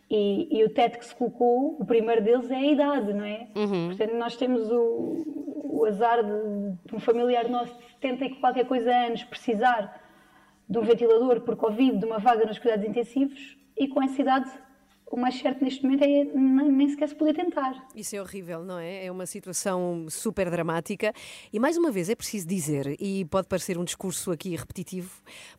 E, 0.08 0.58
e 0.58 0.64
o 0.64 0.70
teto 0.70 0.98
que 0.98 1.04
se 1.04 1.14
colocou, 1.14 1.76
o 1.80 1.84
primeiro 1.84 2.22
deles 2.22 2.48
é 2.50 2.56
a 2.56 2.66
idade, 2.66 3.12
não 3.12 3.24
é? 3.24 3.48
Portanto, 3.88 4.14
nós 4.16 4.36
temos 4.36 4.70
o, 4.70 5.24
o 5.64 5.84
azar 5.84 6.22
de, 6.22 6.88
de 6.88 6.94
um 6.94 7.00
familiar 7.00 7.48
nosso 7.48 7.76
de 7.76 7.84
70 7.94 8.24
e 8.24 8.34
qualquer 8.36 8.66
coisa 8.66 8.90
anos 8.90 9.24
precisar 9.24 10.00
de 10.68 10.78
um 10.78 10.82
ventilador 10.82 11.40
por 11.40 11.56
Covid, 11.56 11.98
de 11.98 12.04
uma 12.04 12.18
vaga 12.18 12.44
nos 12.44 12.58
cuidados 12.58 12.86
intensivos, 12.86 13.56
e 13.76 13.88
com 13.88 14.02
essa 14.02 14.20
idade, 14.20 14.50
o 15.10 15.16
mais 15.16 15.38
certo 15.38 15.62
neste 15.62 15.82
momento 15.84 16.02
é 16.02 16.24
nem, 16.24 16.88
sequer 16.88 17.08
se 17.08 17.14
poder 17.14 17.34
tentar. 17.34 17.86
Isso 17.94 18.16
é 18.16 18.20
horrível, 18.20 18.64
não 18.64 18.78
é? 18.78 19.06
É 19.06 19.12
uma 19.12 19.26
situação 19.26 20.06
super 20.10 20.50
dramática. 20.50 21.12
E 21.52 21.60
mais 21.60 21.76
uma 21.76 21.90
vez 21.90 22.10
é 22.10 22.14
preciso 22.14 22.46
dizer, 22.46 22.96
e 23.00 23.24
pode 23.24 23.46
parecer 23.46 23.78
um 23.78 23.84
discurso 23.84 24.32
aqui 24.32 24.56
repetitivo, 24.56 25.10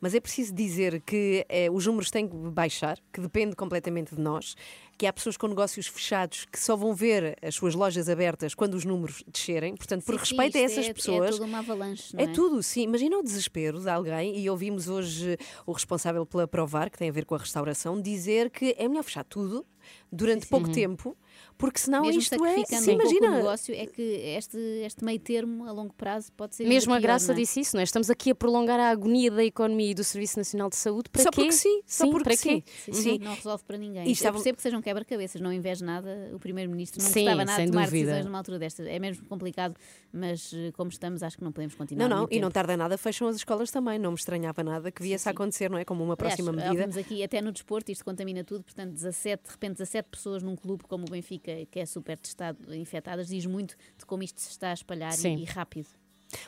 mas 0.01 0.13
é 0.13 0.19
preciso 0.19 0.53
dizer 0.53 1.01
que 1.01 1.45
eh, 1.47 1.69
os 1.71 1.85
números 1.85 2.11
têm 2.11 2.27
que 2.27 2.35
baixar, 2.35 2.97
que 3.11 3.21
depende 3.21 3.55
completamente 3.55 4.15
de 4.15 4.21
nós, 4.21 4.55
que 4.97 5.05
há 5.05 5.13
pessoas 5.13 5.37
com 5.37 5.47
negócios 5.47 5.85
fechados 5.87 6.45
que 6.51 6.59
só 6.59 6.75
vão 6.75 6.93
ver 6.93 7.37
as 7.41 7.53
suas 7.55 7.75
lojas 7.75 8.09
abertas 8.09 8.55
quando 8.55 8.73
os 8.73 8.83
números 8.83 9.23
descerem. 9.31 9.75
Portanto, 9.75 10.03
por 10.03 10.13
Sim, 10.19 10.25
sim, 10.25 10.35
respeito 10.35 10.57
a 10.57 10.61
isto 10.61 10.71
essas 10.79 10.89
é- 10.89 10.93
pessoas. 10.93 11.27
É 11.27 11.31
toda 11.31 11.45
uma 11.45 11.59
avalanche, 11.59 12.15
não 12.15 12.19
É 12.19 12.23
é? 12.23 12.27
tudo, 12.33 12.63
sim. 12.63 12.81
Imagina 12.83 13.17
o 13.17 13.23
desespero 13.23 13.79
de 13.79 13.89
alguém, 13.89 14.39
e 14.39 14.49
ouvimos 14.49 14.87
hoje 14.89 15.37
o 15.65 15.71
responsável 15.71 16.25
pela 16.25 16.47
Provar, 16.47 16.89
que 16.89 16.97
tem 16.97 17.09
a 17.09 17.11
ver 17.11 17.25
com 17.25 17.35
a 17.35 17.37
restauração, 17.37 18.01
dizer 18.01 18.49
que 18.49 18.75
é 18.77 18.87
melhor 18.87 19.03
fechar 19.03 19.23
tudo 19.23 19.65
durante 20.11 20.47
pouco 20.47 20.69
tempo, 20.71 21.15
porque 21.57 21.79
senão 21.79 22.03
Mesmo 22.03 22.21
isto 22.21 22.45
é. 22.45 22.65
Sim, 22.65 22.93
um 22.93 22.97
pouco 22.97 23.07
o 23.07 23.11
imagina. 23.17 23.37
negócio, 23.37 23.73
é 23.75 23.85
que 23.85 24.01
este, 24.01 24.57
este 24.85 25.03
meio 25.03 25.19
termo 25.19 25.65
a 25.67 25.71
longo 25.71 25.93
prazo 25.93 26.31
pode 26.33 26.55
ser 26.55 26.65
Mesmo 26.67 26.93
a 26.93 26.97
pior, 26.97 27.01
Graça 27.01 27.27
não 27.27 27.33
é? 27.33 27.41
disse 27.41 27.59
isso, 27.61 27.75
não 27.75 27.81
é? 27.81 27.83
Estamos 27.83 28.09
aqui 28.09 28.31
a 28.31 28.35
prolongar 28.35 28.79
a 28.79 28.89
agonia 28.89 29.31
da 29.31 29.43
economia 29.43 29.91
e 29.91 29.93
do 29.93 30.03
Serviço 30.03 30.37
Nacional 30.37 30.69
de 30.69 30.75
Saúde. 30.75 31.09
Para 31.09 31.23
Só 31.23 31.29
quê? 31.31 31.35
porque 31.41 31.51
sim, 31.53 31.81
só 31.85 32.07
porque 32.09 32.23
para 32.25 32.35
sim. 32.37 32.61
quê? 32.61 32.71
Sim, 32.85 32.93
Sim. 32.93 33.19
Não 33.19 33.33
resolve 33.33 33.63
para 33.63 33.77
ninguém. 33.77 34.07
E 34.07 34.11
Eu 34.11 34.33
percebo 34.33 34.55
que 34.57 34.61
sejam 34.61 34.81
quebra-cabeças, 34.81 35.41
não 35.41 35.51
invejo 35.51 35.83
nada 35.85 36.29
o 36.33 36.39
Primeiro-Ministro, 36.39 37.01
não 37.01 37.09
Sim, 37.09 37.21
gostava 37.23 37.45
nada 37.45 37.55
sem 37.55 37.65
de 37.65 37.71
tomar 37.71 37.85
dúvida. 37.85 38.05
decisões 38.05 38.25
numa 38.25 38.37
altura 38.37 38.59
destas. 38.59 38.85
É 38.87 38.99
mesmo 38.99 39.25
complicado, 39.27 39.75
mas 40.11 40.51
eh, 40.53 40.71
como 40.73 40.89
estamos, 40.89 41.23
acho 41.23 41.37
que 41.37 41.43
não 41.43 41.51
podemos 41.51 41.75
continuar. 41.75 42.07
Não, 42.07 42.17
não, 42.17 42.23
e 42.29 42.35
não 42.39 42.47
tempo. 42.49 42.53
tarda 42.53 42.77
nada, 42.77 42.97
fecham 42.97 43.27
as 43.27 43.35
escolas 43.37 43.71
também. 43.71 43.97
Não 43.99 44.11
me 44.11 44.17
estranhava 44.17 44.63
nada 44.63 44.91
que 44.91 45.01
viesse 45.01 45.27
a 45.27 45.31
acontecer, 45.31 45.69
não 45.69 45.77
é? 45.77 45.85
Como 45.85 46.03
uma 46.03 46.15
próxima 46.17 46.49
Aliás, 46.51 46.69
medida. 46.69 46.83
ouvimos 46.85 46.97
aqui 47.05 47.23
até 47.23 47.41
no 47.41 47.51
desporto, 47.51 47.91
isto 47.91 48.03
contamina 48.05 48.43
tudo, 48.43 48.63
portanto, 48.63 48.91
17, 48.93 49.43
de 49.45 49.49
repente 49.51 49.77
17 49.77 50.07
pessoas 50.09 50.43
num 50.43 50.55
clube 50.55 50.83
como 50.87 51.05
o 51.07 51.09
Benfica, 51.11 51.46
que 51.69 51.79
é 51.79 51.85
super 51.85 52.17
testado, 52.17 52.73
infectadas, 52.75 53.27
diz 53.27 53.45
muito 53.45 53.75
de 53.97 54.05
como 54.05 54.23
isto 54.23 54.39
se 54.41 54.49
está 54.51 54.71
a 54.71 54.73
espalhar 54.73 55.13
e, 55.13 55.17
Sim. 55.17 55.37
e 55.37 55.43
rápido. 55.45 55.87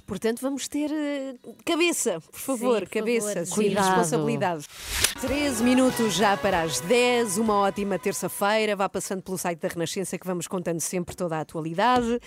Portanto, 0.06 0.42
vamos 0.42 0.68
ter 0.68 0.92
eh, 0.92 1.36
cabeça, 1.64 2.20
por 2.20 2.40
favor, 2.40 2.82
por 2.82 2.90
cabeça, 2.90 3.28
favor. 3.34 3.46
sim, 3.46 3.54
Cuidado. 3.56 3.86
responsabilidade. 3.88 4.66
13 5.22 5.64
minutos 5.64 6.14
já 6.16 6.36
para 6.36 6.64
as 6.64 6.82
10, 6.82 7.38
uma 7.38 7.56
ótima 7.62 7.98
terça-feira. 7.98 8.76
Vá 8.76 8.90
passando 8.90 9.22
pelo 9.22 9.38
site 9.38 9.60
da 9.60 9.70
Renascença 9.70 10.18
que 10.18 10.28
vamos 10.28 10.48
contando 10.48 10.82
sempre 10.82 11.16
toda 11.16 11.38
a 11.38 11.42
atualidade. 11.42 12.20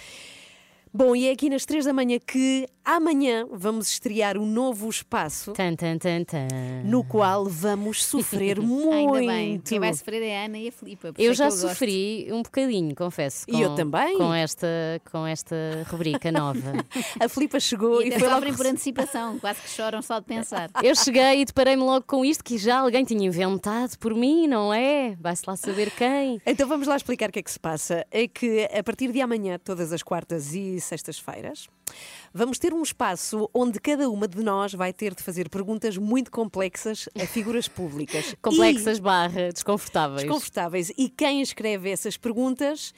Bom, 0.94 1.16
e 1.16 1.26
é 1.26 1.32
aqui 1.32 1.48
nas 1.48 1.64
3 1.64 1.86
da 1.86 1.92
manhã 1.94 2.18
que 2.18 2.68
amanhã 2.84 3.46
vamos 3.50 3.90
estrear 3.90 4.36
um 4.36 4.44
novo 4.44 4.90
espaço 4.90 5.52
Tan, 5.52 5.74
tan, 5.74 5.96
tan, 5.96 6.22
tan. 6.24 6.48
no 6.84 7.02
qual 7.02 7.46
vamos 7.46 8.04
sofrer 8.04 8.60
muito. 8.60 8.92
Ainda 9.14 9.32
bem, 9.32 9.58
quem 9.64 9.80
vai 9.80 9.94
sofrer 9.94 10.22
é 10.22 10.42
a 10.42 10.44
Ana 10.44 10.58
e 10.58 10.68
a 10.68 10.72
Filipa. 10.72 11.14
Eu 11.16 11.30
é 11.30 11.34
já 11.34 11.46
gosto. 11.46 11.60
sofri 11.60 12.28
um 12.30 12.42
bocadinho, 12.42 12.94
confesso. 12.94 13.46
E 13.48 13.62
eu 13.62 13.74
também. 13.74 14.18
Com 14.18 14.34
esta, 14.34 14.66
com 15.10 15.26
esta 15.26 15.56
rubrica 15.88 16.30
nova. 16.30 16.72
A 17.18 17.28
Filipa 17.28 17.58
chegou 17.58 18.02
E 18.02 18.08
e, 18.08 18.18
foi 18.18 18.28
logo 18.28 18.54
por 18.54 18.66
antecipação, 18.66 19.38
quase 19.38 19.62
que 19.62 19.70
choram 19.70 20.02
só 20.02 20.18
de 20.18 20.26
pensar. 20.26 20.70
Eu 20.82 20.94
cheguei 20.94 21.40
e 21.40 21.44
deparei-me 21.46 21.82
logo 21.82 22.04
com 22.06 22.22
isto 22.22 22.44
que 22.44 22.58
já 22.58 22.80
alguém 22.80 23.04
tinha 23.04 23.26
inventado 23.26 23.96
por 23.98 24.14
mim, 24.14 24.46
não 24.46 24.74
é? 24.74 25.16
Vai-se 25.18 25.44
lá 25.46 25.56
saber 25.56 25.90
quem. 25.92 26.40
Então 26.44 26.68
vamos 26.68 26.86
lá 26.86 26.96
explicar 26.96 27.30
o 27.30 27.32
que 27.32 27.38
é 27.38 27.42
que 27.42 27.50
se 27.50 27.60
passa. 27.60 28.04
É 28.10 28.28
que 28.28 28.64
a 28.64 28.82
partir 28.82 29.10
de 29.10 29.22
amanhã, 29.22 29.58
todas 29.58 29.92
as 29.92 30.02
quartas 30.02 30.52
e 30.54 30.81
sextas-feiras, 30.84 31.68
vamos 32.32 32.58
ter 32.58 32.72
um 32.72 32.82
espaço 32.82 33.48
onde 33.54 33.80
cada 33.80 34.08
uma 34.08 34.26
de 34.26 34.42
nós 34.42 34.72
vai 34.72 34.92
ter 34.92 35.14
de 35.14 35.22
fazer 35.22 35.48
perguntas 35.48 35.96
muito 35.96 36.30
complexas 36.30 37.08
a 37.20 37.26
figuras 37.26 37.68
públicas. 37.68 38.34
Complexas 38.42 38.98
E 38.98 39.00
barra 39.00 39.52
desconfortáveis. 39.52 40.22
desconfortáveis. 40.22 40.92
E 40.96 41.08
quem 41.08 41.40
escreve 41.42 41.90
essas 41.90 42.16
perguntas 42.16 42.92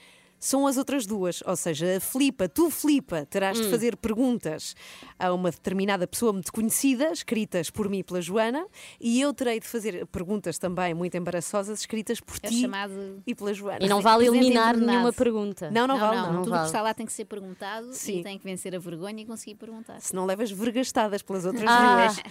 são 0.44 0.66
as 0.66 0.76
outras 0.76 1.06
duas. 1.06 1.42
Ou 1.46 1.56
seja, 1.56 1.96
a 1.96 2.00
Filipa, 2.00 2.48
tu, 2.48 2.68
Filipa, 2.70 3.24
terás 3.24 3.58
Hum. 3.58 3.62
de 3.62 3.70
fazer 3.70 3.96
perguntas 3.96 4.74
a 5.18 5.32
uma 5.32 5.50
determinada 5.50 6.06
pessoa 6.06 6.32
muito 6.34 6.52
conhecida, 6.52 7.10
escritas 7.12 7.70
por 7.70 7.88
mim 7.88 7.98
e 8.00 8.04
pela 8.04 8.20
Joana, 8.20 8.66
e 9.00 9.20
eu 9.20 9.32
terei 9.32 9.58
de 9.58 9.66
fazer 9.66 10.04
perguntas 10.06 10.58
também 10.58 10.92
muito 10.92 11.16
embaraçosas, 11.16 11.80
escritas 11.80 12.20
por 12.20 12.36
É 12.42 12.48
ti 12.48 12.60
chamado 12.60 13.22
e 13.26 13.34
pela 13.34 13.54
Joana. 13.54 13.78
E 13.84 13.88
não 13.88 14.00
vale 14.02 14.26
eliminar 14.26 14.76
nenhuma 14.76 15.12
pergunta. 15.12 15.70
Não, 15.70 15.86
não, 15.86 15.98
vale, 15.98 16.16
não. 16.16 16.32
não 16.32 16.42
Tudo 16.42 16.50
vale. 16.50 16.62
que 16.62 16.66
está 16.68 16.82
lá 16.82 16.92
tem 16.92 17.06
que 17.06 17.12
ser 17.12 17.24
perguntado 17.24 17.92
Sim. 17.92 18.20
e 18.20 18.22
tem 18.22 18.38
que 18.38 18.44
vencer 18.44 18.74
a 18.74 18.78
vergonha 18.78 19.22
e 19.22 19.24
conseguir 19.24 19.54
perguntar. 19.54 20.00
Se 20.00 20.14
não 20.14 20.26
levas 20.26 20.50
vergastadas 20.50 21.22
pelas 21.22 21.44
outras 21.46 21.64
Ah. 21.68 22.06
duas. 22.06 22.22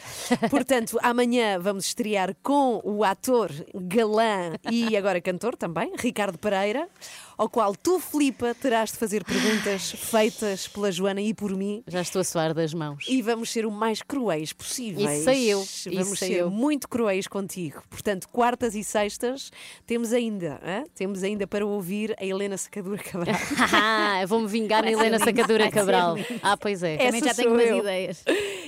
Portanto, 0.52 1.00
amanhã 1.02 1.58
vamos 1.60 1.86
estrear 1.86 2.36
com 2.44 2.80
o 2.84 3.04
ator, 3.04 3.50
galã 3.74 4.54
e 4.72 4.96
agora 4.96 5.20
cantor 5.22 5.56
também, 5.56 5.94
Ricardo 5.98 6.38
Pereira, 6.38 6.88
ao 7.38 7.50
qual 7.50 7.76
tu, 7.76 8.00
Filipa, 8.00 8.54
terás 8.56 8.92
de 8.92 8.98
fazer 8.98 9.24
perguntas 9.24 9.92
feitas 9.92 10.68
pela 10.68 10.92
Joana 10.92 11.22
e 11.22 11.34
por 11.34 11.56
mim. 11.56 11.84
Já 11.88 12.02
estou 12.02 12.20
a 12.22 12.24
suar 12.24 12.54
das 12.54 12.74
mãos. 12.74 13.06
E 13.08 13.22
vamos 13.22 13.50
ser 13.52 13.66
o 13.66 13.72
mais 13.72 14.02
cruéis 14.02 14.54
possíveis. 14.54 15.10
Isso 15.12 15.24
sei 15.24 15.46
eu, 15.50 15.66
Vamos 16.04 16.20
ser 16.20 16.32
eu. 16.34 16.50
muito 16.52 16.88
cruéis 16.88 17.28
contigo. 17.28 17.82
Portanto, 17.90 18.28
quartas 18.30 18.76
e 18.76 18.84
sextas 18.84 19.52
temos 19.86 20.14
ainda, 20.14 20.60
hã? 20.64 20.84
temos 20.96 21.24
ainda 21.24 21.48
para 21.48 21.66
ouvir 21.66 22.16
a 22.20 22.26
Helena 22.26 22.58
Sacadura 22.58 22.98
Cabral. 23.02 23.36
Ah, 23.74 24.24
Vou-me 24.28 24.48
vingar 24.48 24.84
na 24.84 24.92
Helena 24.92 25.20
Sacadura 25.20 25.70
Cabral. 25.72 26.16
Ah, 26.42 26.56
pois 26.58 26.84
é. 26.84 26.96
Essa 26.96 27.06
Também 27.06 27.24
já 27.24 27.34
tenho 27.34 27.50
sou 27.50 27.58
umas 27.58 27.68
eu. 27.70 27.78
ideias. 27.80 28.24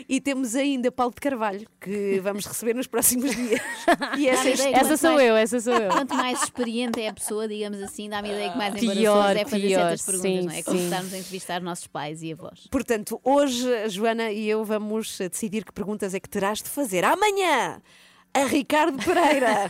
E 0.09 0.19
temos 0.21 0.55
ainda 0.55 0.91
Paulo 0.91 1.13
de 1.13 1.21
Carvalho, 1.21 1.67
que 1.79 2.19
vamos 2.21 2.45
receber 2.45 2.73
nos 2.75 2.87
próximos 2.87 3.35
dias. 3.35 3.61
E 4.17 4.27
essa 4.27 4.49
ideia 4.49 4.73
que 4.73 4.79
Essa 4.79 4.97
sou 4.97 5.13
mais- 5.13 5.27
eu, 5.27 5.35
essa 5.35 5.59
sou 5.59 5.73
eu. 5.73 5.89
Quanto 5.91 6.15
mais 6.15 6.41
experiente 6.43 6.99
é 7.01 7.09
a 7.09 7.13
pessoa, 7.13 7.47
digamos 7.47 7.81
assim, 7.81 8.09
dá-me 8.09 8.29
ideia 8.29 8.51
que 8.51 8.57
mais 8.57 8.64
Pior, 8.71 8.95
embaraçoso 8.95 9.37
é 9.39 9.45
fazer 9.45 9.67
pior, 9.67 9.79
certas 9.79 10.01
perguntas, 10.01 10.31
sim, 10.31 10.41
não 10.45 10.51
é? 10.51 10.57
É 10.57 10.83
estarmos 10.83 11.13
a 11.13 11.17
entrevistar 11.17 11.57
os 11.59 11.65
nossos 11.65 11.87
pais 11.87 12.23
e 12.23 12.31
avós. 12.31 12.67
Portanto, 12.69 13.19
hoje 13.23 13.73
a 13.75 13.87
Joana 13.87 14.31
e 14.31 14.49
eu 14.49 14.63
vamos 14.63 15.17
decidir 15.17 15.63
que 15.63 15.71
perguntas 15.71 16.13
é 16.13 16.19
que 16.19 16.29
terás 16.29 16.61
de 16.61 16.69
fazer 16.69 17.03
amanhã 17.03 17.81
a 18.35 18.45
Ricardo 18.45 18.97
Pereira. 19.03 19.67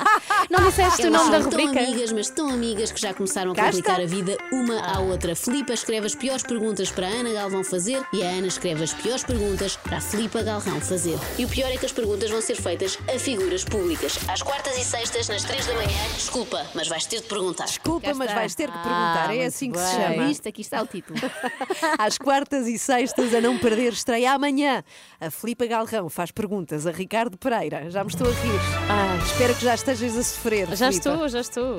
Não 0.50 0.66
disseste 0.68 1.06
o 1.06 1.10
nome 1.10 1.30
da 1.30 1.42
são 1.42 1.50
tão 1.50 1.60
rubrica? 1.60 1.84
amigas, 1.84 2.12
mas 2.12 2.30
tão 2.30 2.48
amigas 2.48 2.90
que 2.90 3.00
já 3.00 3.12
começaram 3.12 3.52
a 3.52 3.54
complicar 3.54 4.00
a 4.00 4.06
vida 4.06 4.36
uma 4.50 4.80
à 4.80 5.00
outra. 5.00 5.36
Filipa 5.36 5.74
escreve 5.74 6.06
as 6.06 6.14
piores 6.14 6.42
perguntas 6.42 6.90
para 6.90 7.06
a 7.06 7.10
Ana 7.10 7.32
Galvão 7.32 7.62
fazer 7.62 8.02
e 8.12 8.22
a 8.22 8.26
Ana 8.26 8.46
escreve 8.46 8.84
as 8.84 8.94
piores 8.94 9.22
perguntas 9.22 9.76
para 9.76 9.98
a 9.98 10.00
Filipa 10.00 10.42
Galvão 10.42 10.80
fazer. 10.80 11.18
E 11.38 11.44
o 11.44 11.48
pior 11.48 11.70
é 11.70 11.76
que 11.76 11.84
as 11.84 11.92
perguntas 11.92 12.30
vão 12.30 12.40
ser 12.40 12.54
feitas 12.56 12.98
a 13.14 13.18
figuras 13.18 13.64
públicas. 13.64 14.18
Às 14.28 14.42
quartas 14.42 14.76
e 14.78 14.84
sextas, 14.84 15.28
nas 15.28 15.44
três 15.44 15.66
da 15.66 15.74
manhã. 15.74 15.88
Desculpa, 16.14 16.64
mas 16.74 16.88
vais 16.88 17.04
ter 17.04 17.20
de 17.20 17.26
perguntar. 17.28 17.64
Desculpa, 17.66 18.14
mas 18.14 18.32
vais 18.32 18.54
ter 18.54 18.68
que 18.70 18.78
perguntar. 18.78 19.34
é 19.36 19.44
assim 19.44 19.70
que 19.70 19.78
se 19.78 19.84
Já 19.96 20.08
chama. 20.08 20.26
viste? 20.26 20.48
Aqui 20.48 20.62
está 20.62 20.82
o 20.82 20.86
título. 20.86 21.18
Às 21.98 22.16
quartas 22.16 22.66
e 22.66 22.78
sextas, 22.78 23.34
a 23.34 23.40
não 23.42 23.58
perder, 23.58 23.92
estreia 23.92 24.32
amanhã. 24.32 24.82
A 25.20 25.30
Filipa 25.30 25.66
Galrão 25.66 26.08
faz 26.08 26.30
perguntas 26.30 26.86
a 26.86 26.90
Ricardo 26.90 27.36
Pereira. 27.36 27.90
Já 27.90 28.05
me 28.06 28.12
estou 28.12 28.28
a 28.28 28.30
rir. 28.30 28.60
Espero 29.26 29.54
que 29.54 29.64
já 29.64 29.74
estejas 29.74 30.16
a 30.16 30.22
sofrer. 30.22 30.76
Já 30.76 30.90
estou, 30.90 31.28
já 31.28 31.40
estou. 31.40 31.78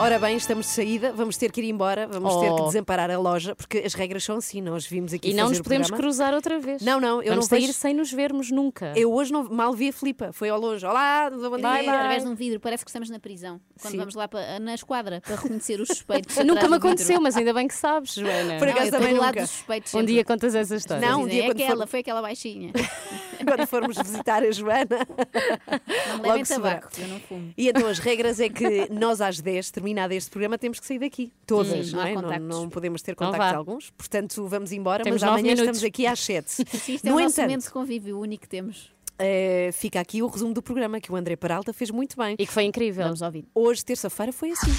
Ora 0.00 0.18
bem, 0.18 0.34
estamos 0.36 0.64
de 0.66 0.72
saída, 0.72 1.12
vamos 1.12 1.36
ter 1.36 1.52
que 1.52 1.60
ir 1.60 1.68
embora, 1.68 2.06
vamos 2.08 2.34
ter 2.36 2.46
que 2.46 2.62
Oh. 2.62 2.66
desamparar 2.68 3.10
a 3.10 3.18
loja, 3.18 3.54
porque 3.54 3.78
as 3.84 3.92
regras 3.92 4.24
são 4.24 4.38
assim, 4.38 4.62
nós 4.62 4.86
vimos 4.86 5.12
aqui 5.12 5.28
E 5.28 5.34
não 5.34 5.44
fazer 5.44 5.50
nos 5.50 5.58
o 5.58 5.62
podemos 5.62 5.88
programa. 5.88 6.08
cruzar 6.08 6.32
outra 6.34 6.58
vez. 6.58 6.80
Não, 6.80 6.98
não, 6.98 7.20
eu 7.22 7.28
Vamos 7.28 7.36
não 7.36 7.42
sair 7.42 7.60
vejo- 7.66 7.72
sem 7.74 7.92
nos 7.92 8.10
vermos 8.10 8.50
nunca. 8.50 8.94
Eu 8.96 9.12
hoje 9.12 9.30
não, 9.30 9.44
mal 9.50 9.74
vi 9.74 9.90
a 9.90 9.92
Filipa, 9.92 10.32
foi 10.32 10.48
ao 10.48 10.58
longe. 10.58 10.86
Olá, 10.86 11.28
bom 11.28 11.38
dia. 11.38 11.50
Bye, 11.58 11.60
bye. 11.84 11.88
Através 11.90 12.22
de 12.22 12.28
um 12.30 12.34
vidro, 12.34 12.58
parece 12.58 12.82
que 12.82 12.88
estamos 12.90 13.10
na 13.10 13.18
prisão. 13.20 13.60
Quando 13.78 13.92
Sim. 13.92 13.98
vamos 13.98 14.14
lá 14.14 14.26
para- 14.26 14.58
na 14.58 14.74
esquadra 14.74 15.20
para 15.20 15.36
reconhecer 15.36 15.78
os 15.82 15.88
suspeitos. 15.88 16.34
Nunca 16.38 16.52
atrás 16.52 16.62
me 16.62 16.68
do 16.70 16.74
vidro. 16.76 16.88
aconteceu, 16.88 17.20
mas 17.20 17.36
ainda 17.36 17.52
bem 17.52 17.68
que 17.68 17.74
sabes, 17.74 18.14
Joana. 18.14 18.56
Por 18.58 18.66
Não, 18.66 18.72
acaso 18.72 18.78
eu 18.78 18.84
estou 18.84 19.00
também 19.00 19.14
do 19.14 19.20
lado 19.20 19.28
nunca. 19.34 19.40
dos 19.42 19.50
suspeitos. 19.50 19.94
Um 19.94 19.98
sempre. 19.98 20.12
dia 20.14 20.24
contas 20.24 20.54
essa 20.54 20.76
história. 20.76 21.06
Não, 21.06 21.20
um 21.20 21.24
Dizem, 21.26 21.30
dia 21.34 21.42
é 21.42 21.46
quando 21.50 21.60
aquela, 21.62 21.86
for- 21.86 21.90
foi 21.90 22.00
aquela 22.00 22.22
baixinha. 22.22 22.72
Quando 23.40 23.66
formos 23.66 23.96
visitar 23.96 24.42
a 24.42 24.50
Joana. 24.52 24.86
Não 24.90 26.16
me 26.18 26.22
Logo 26.22 26.28
levem 26.28 26.44
se 26.44 26.58
verá. 26.60 26.74
tabaco, 26.74 26.90
eu 27.00 27.08
não 27.08 27.20
fumo. 27.20 27.54
E 27.56 27.68
então 27.70 27.86
as 27.88 27.98
regras 27.98 28.38
é 28.38 28.50
que 28.50 28.86
nós 28.92 29.22
às 29.22 29.40
10, 29.40 29.70
terminado 29.90 30.14
este 30.14 30.30
programa, 30.30 30.56
temos 30.56 30.78
que 30.80 30.86
sair 30.86 30.98
daqui. 30.98 31.32
Todas, 31.46 31.86
Sim, 31.88 31.96
não 31.96 32.22
não 32.22 32.32
é? 32.32 32.38
Não, 32.38 32.62
não 32.62 32.68
podemos 32.70 33.02
ter 33.02 33.12
Não 33.12 33.16
contactos 33.26 33.50
vá. 33.50 33.56
alguns. 33.56 33.90
Portanto, 33.90 34.46
vamos 34.46 34.72
embora, 34.72 35.02
Temos 35.04 35.20
mas 35.20 35.28
amanhã 35.28 35.42
minutos. 35.54 35.62
estamos 35.62 35.84
aqui 35.84 36.06
às 36.06 36.20
7. 36.20 36.50
Sim, 36.78 36.94
isto 36.94 37.06
é 37.06 37.10
o 37.12 37.14
nosso 37.14 37.26
entanto, 37.34 37.40
momento 37.46 37.64
de 37.64 37.70
convívio, 37.70 38.16
o 38.16 38.20
único 38.20 38.42
que 38.42 38.48
temos. 38.48 38.92
eh, 39.18 39.70
fica 39.72 40.00
aqui 40.00 40.22
o 40.22 40.26
resumo 40.28 40.54
do 40.54 40.62
programa 40.62 41.00
que 41.00 41.10
o 41.12 41.16
André 41.16 41.36
Peralta 41.36 41.72
fez 41.72 41.90
muito 41.90 42.16
bem. 42.16 42.36
E 42.38 42.46
que 42.46 42.52
foi 42.52 42.64
incrível. 42.64 43.04
Vamos 43.04 43.20
ouvir. 43.22 43.44
Hoje, 43.54 43.84
terça-feira, 43.84 44.32
foi 44.32 44.52
assim. 44.52 44.70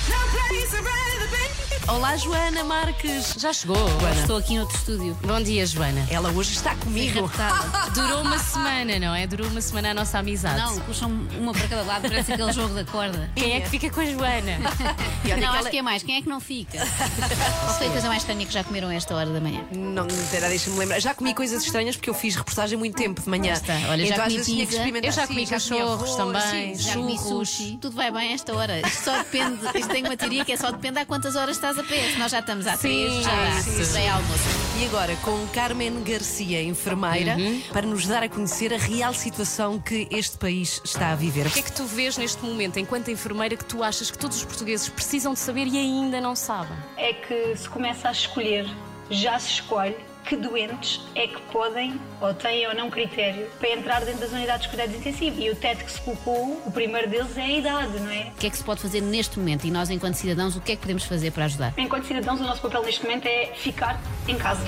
Olá, 1.92 2.16
Joana 2.16 2.64
Marques. 2.64 3.36
Já 3.38 3.52
chegou, 3.52 3.76
Estou 4.22 4.38
aqui 4.38 4.56
no 4.56 4.62
outro 4.62 4.78
estúdio. 4.78 5.18
Bom 5.26 5.42
dia, 5.42 5.66
Joana. 5.66 6.08
Ela 6.10 6.32
hoje 6.32 6.54
está 6.54 6.74
comigo. 6.74 7.30
Durou 7.94 8.22
uma 8.22 8.40
semana, 8.40 8.98
não 8.98 9.14
é? 9.14 9.28
Durou 9.28 9.46
uma 9.48 9.60
semana 9.60 9.92
a 9.92 9.94
nossa 9.94 10.20
amizade. 10.20 10.58
Não, 10.58 10.80
puxam 10.86 11.12
uma 11.38 11.52
para 11.52 11.68
cada 11.68 11.84
lado, 11.84 12.04
parece 12.04 12.32
aquele 12.32 12.54
jogo 12.54 12.74
da 12.74 12.86
corda. 12.86 13.30
Quem 13.36 13.56
é 13.56 13.60
que 13.60 13.70
fica 13.70 13.90
com 13.90 14.00
a 14.00 14.06
Joana? 14.06 14.58
Não, 15.38 15.54
acho 15.54 15.70
que 15.70 15.78
é 15.78 15.82
mais. 15.82 16.02
Quem 16.02 16.18
é 16.18 16.22
que 16.22 16.30
não 16.30 16.40
fica? 16.40 16.78
Qual 17.62 17.74
foi 17.78 17.88
a 17.88 17.92
coisa 17.92 18.08
mais 18.08 18.22
estranha 18.22 18.46
que 18.46 18.54
já 18.54 18.64
comeram 18.64 18.88
a 18.88 18.96
esta 18.96 19.16
hora 19.16 19.30
da 19.30 19.40
manhã? 19.40 19.64
Não, 19.72 20.08
espera, 20.08 20.48
deixa-me 20.50 20.78
lembrar. 20.78 21.00
Já 21.00 21.14
comi 21.14 21.34
coisas 21.34 21.64
estranhas 21.64 21.96
porque 21.96 22.10
eu 22.10 22.14
fiz 22.14 22.36
reportagem 22.36 22.78
muito 22.78 22.96
tempo 22.96 23.22
de 23.22 23.30
manhã. 23.30 23.54
Está. 23.54 23.74
Olha, 23.90 24.06
já 24.06 24.14
então, 24.14 24.26
às 24.26 24.34
comi 24.34 24.44
vezes 24.46 24.70
pizza. 24.70 25.08
Eu 25.08 25.12
já 25.12 25.28
comi 25.28 25.46
cachorros 25.48 25.92
arroz, 25.92 26.16
também. 26.16 26.76
sim, 26.76 26.84
Já 26.84 26.94
comi 26.94 27.20
sushi. 27.20 27.78
Tudo 27.82 27.96
vai 27.96 28.12
bem 28.12 28.32
a 28.32 28.34
esta 28.34 28.56
hora. 28.56 28.80
Isto 28.88 29.04
só 29.04 29.18
depende. 29.18 29.60
Isto 29.76 29.90
tem 29.90 30.04
uma 30.04 30.16
teoria 30.18 30.46
que 30.46 30.52
é 30.54 30.58
só 30.58 30.72
depende 30.72 31.00
a 31.00 31.06
quantas 31.06 31.36
horas 31.36 31.56
estás 31.56 31.78
a 31.78 31.81
nós 32.18 32.32
já 32.32 32.40
estamos 32.40 32.68
há 32.68 32.78
três, 32.78 33.24
já 33.24 33.30
dá. 33.36 33.62
sim, 33.62 33.84
Já 33.84 34.00
é 34.00 34.10
almoço. 34.10 34.44
E 34.80 34.86
agora 34.86 35.16
com 35.18 35.48
Carmen 35.48 36.04
Garcia, 36.04 36.62
enfermeira, 36.64 37.36
Uhum. 37.36 37.62
para 37.72 37.82
nos 37.88 38.06
dar 38.08 38.24
a 38.24 38.30
conhecer 38.30 38.74
a 38.74 38.78
real 38.78 39.14
situação 39.14 39.80
que 39.80 40.08
este 40.12 40.38
país 40.38 40.82
está 40.84 41.12
a 41.12 41.16
viver. 41.16 41.48
O 41.48 41.52
que 41.52 41.60
é 41.60 41.64
que 41.64 41.72
tu 41.72 41.86
vês 41.86 42.18
neste 42.18 42.44
momento, 42.44 42.78
enquanto 42.80 43.10
enfermeira, 43.12 43.56
que 43.56 43.66
tu 43.66 43.84
achas 43.84 44.10
que 44.12 44.18
todos 44.18 44.38
os 44.38 44.44
portugueses 44.46 44.90
precisam 44.90 45.34
de 45.34 45.40
saber 45.40 45.68
e 45.68 45.78
ainda 45.78 46.20
não 46.22 46.36
sabem? 46.36 46.78
É 46.98 47.14
que 47.14 47.56
se 47.56 47.68
começa 47.70 48.10
a 48.10 48.12
escolher, 48.12 48.66
já 49.10 49.38
se 49.40 49.50
escolhe 49.50 49.96
que 50.26 50.36
doentes 50.36 51.02
é 51.16 51.28
que 51.28 51.42
podem 51.52 52.00
ou 52.20 52.34
têm 52.34 52.68
ou 52.68 52.76
não 52.76 52.90
critério 52.90 53.48
para 53.60 53.70
entrar 53.72 54.06
dentro 54.06 54.22
das 54.22 54.32
unidades 54.32 54.64
de 54.64 54.70
cuidados 54.70 54.96
intensivos. 54.96 55.40
E 55.40 55.50
o 55.50 55.56
teto 55.56 55.84
que 55.86 55.92
se 55.92 56.02
colocou, 56.02 56.62
o 56.66 56.72
primeiro 56.72 57.10
deles 57.10 57.38
é 57.38 57.42
a 57.42 57.58
idade, 57.58 58.00
não 58.00 58.12
é? 58.12 58.32
O 58.36 58.40
que 58.40 58.48
é 58.48 58.50
que 58.50 58.58
se 58.58 58.64
pode 58.64 58.82
fazer 58.82 59.02
neste 59.02 59.40
momento? 59.40 59.66
E 59.66 59.72
nós, 59.72 59.90
enquanto 59.90 60.16
cidadãos, 60.16 60.56
o 60.56 60.62
que 60.62 60.74
é 60.74 60.76
que 60.76 60.82
podemos 60.82 61.04
fazer 61.04 61.32
para 61.32 61.46
ajudar? 61.46 61.74
Enquanto 61.78 62.06
cidadãos, 62.06 62.40
o 62.40 62.44
nosso 62.44 62.62
papel 62.62 62.84
neste 62.84 63.04
momento 63.04 63.26
é 63.26 63.48
ficar 63.56 64.00
em 64.28 64.38
casa. 64.38 64.66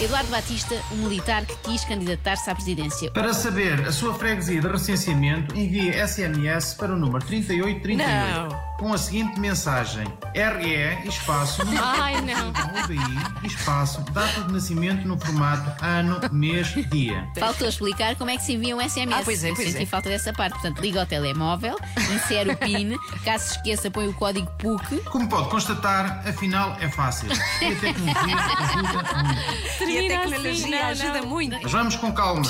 Eduardo 0.00 0.28
Batista, 0.28 0.74
um 0.92 0.96
militar 0.96 1.46
que 1.46 1.56
quis 1.58 1.84
candidatar-se 1.84 2.50
à 2.50 2.54
presidência. 2.54 3.10
Para 3.12 3.32
saber 3.32 3.80
a 3.86 3.92
sua 3.92 4.12
freguesia 4.14 4.60
de 4.60 4.66
recenseamento, 4.66 5.56
envie 5.56 5.92
SMS 5.92 6.74
para 6.74 6.92
o 6.92 6.96
número 6.96 7.24
3838 7.24 8.73
com 8.78 8.92
a 8.92 8.98
seguinte 8.98 9.38
mensagem: 9.38 10.06
RE 10.34 11.08
espaço 11.08 11.62
Ai, 11.80 12.20
não. 12.20 12.50
UBI 12.84 13.46
espaço 13.46 14.00
data 14.12 14.42
de 14.42 14.52
nascimento 14.52 15.06
no 15.06 15.18
formato 15.18 15.84
ano, 15.84 16.20
mês, 16.32 16.68
dia. 16.90 17.26
Faltou 17.38 17.68
explicar 17.68 18.16
como 18.16 18.30
é 18.30 18.36
que 18.36 18.42
se 18.42 18.54
envia 18.54 18.76
um 18.76 18.80
SMS. 18.80 19.12
Ah, 19.12 19.22
pois 19.24 19.44
é, 19.44 19.50
Eu 19.50 19.54
pois 19.54 19.68
senti 19.68 19.82
é. 19.82 19.86
falta 19.86 20.08
dessa 20.08 20.32
parte. 20.32 20.54
Portanto, 20.54 20.80
liga 20.80 21.00
ao 21.00 21.06
telemóvel, 21.06 21.76
insere 22.14 22.50
o 22.52 22.56
PIN, 22.56 22.96
caso 23.24 23.44
se 23.48 23.56
esqueça, 23.56 23.90
põe 23.90 24.08
o 24.08 24.14
código 24.14 24.50
PUC. 24.58 25.00
Como 25.04 25.28
pode 25.28 25.48
constatar, 25.48 26.26
afinal 26.26 26.76
é 26.80 26.88
fácil. 26.88 27.28
E 27.60 27.66
a 27.66 27.80
tecnologia 27.80 28.36
ajuda 28.36 28.82
muito. 28.82 29.44
E 29.54 29.64
a 29.70 29.78
Termina 29.78 30.08
tecnologia 30.08 30.50
assim, 30.52 30.70
não, 30.70 30.86
ajuda 30.86 31.20
não. 31.20 31.28
muito. 31.28 31.58
Mas 31.62 31.72
vamos 31.72 31.96
com 31.96 32.12
calma. 32.12 32.42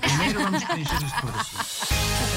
Primeiro 0.00 0.42
vamos 0.42 0.64
preencher 0.64 0.94
este 0.94 1.14
declarações. 1.14 2.33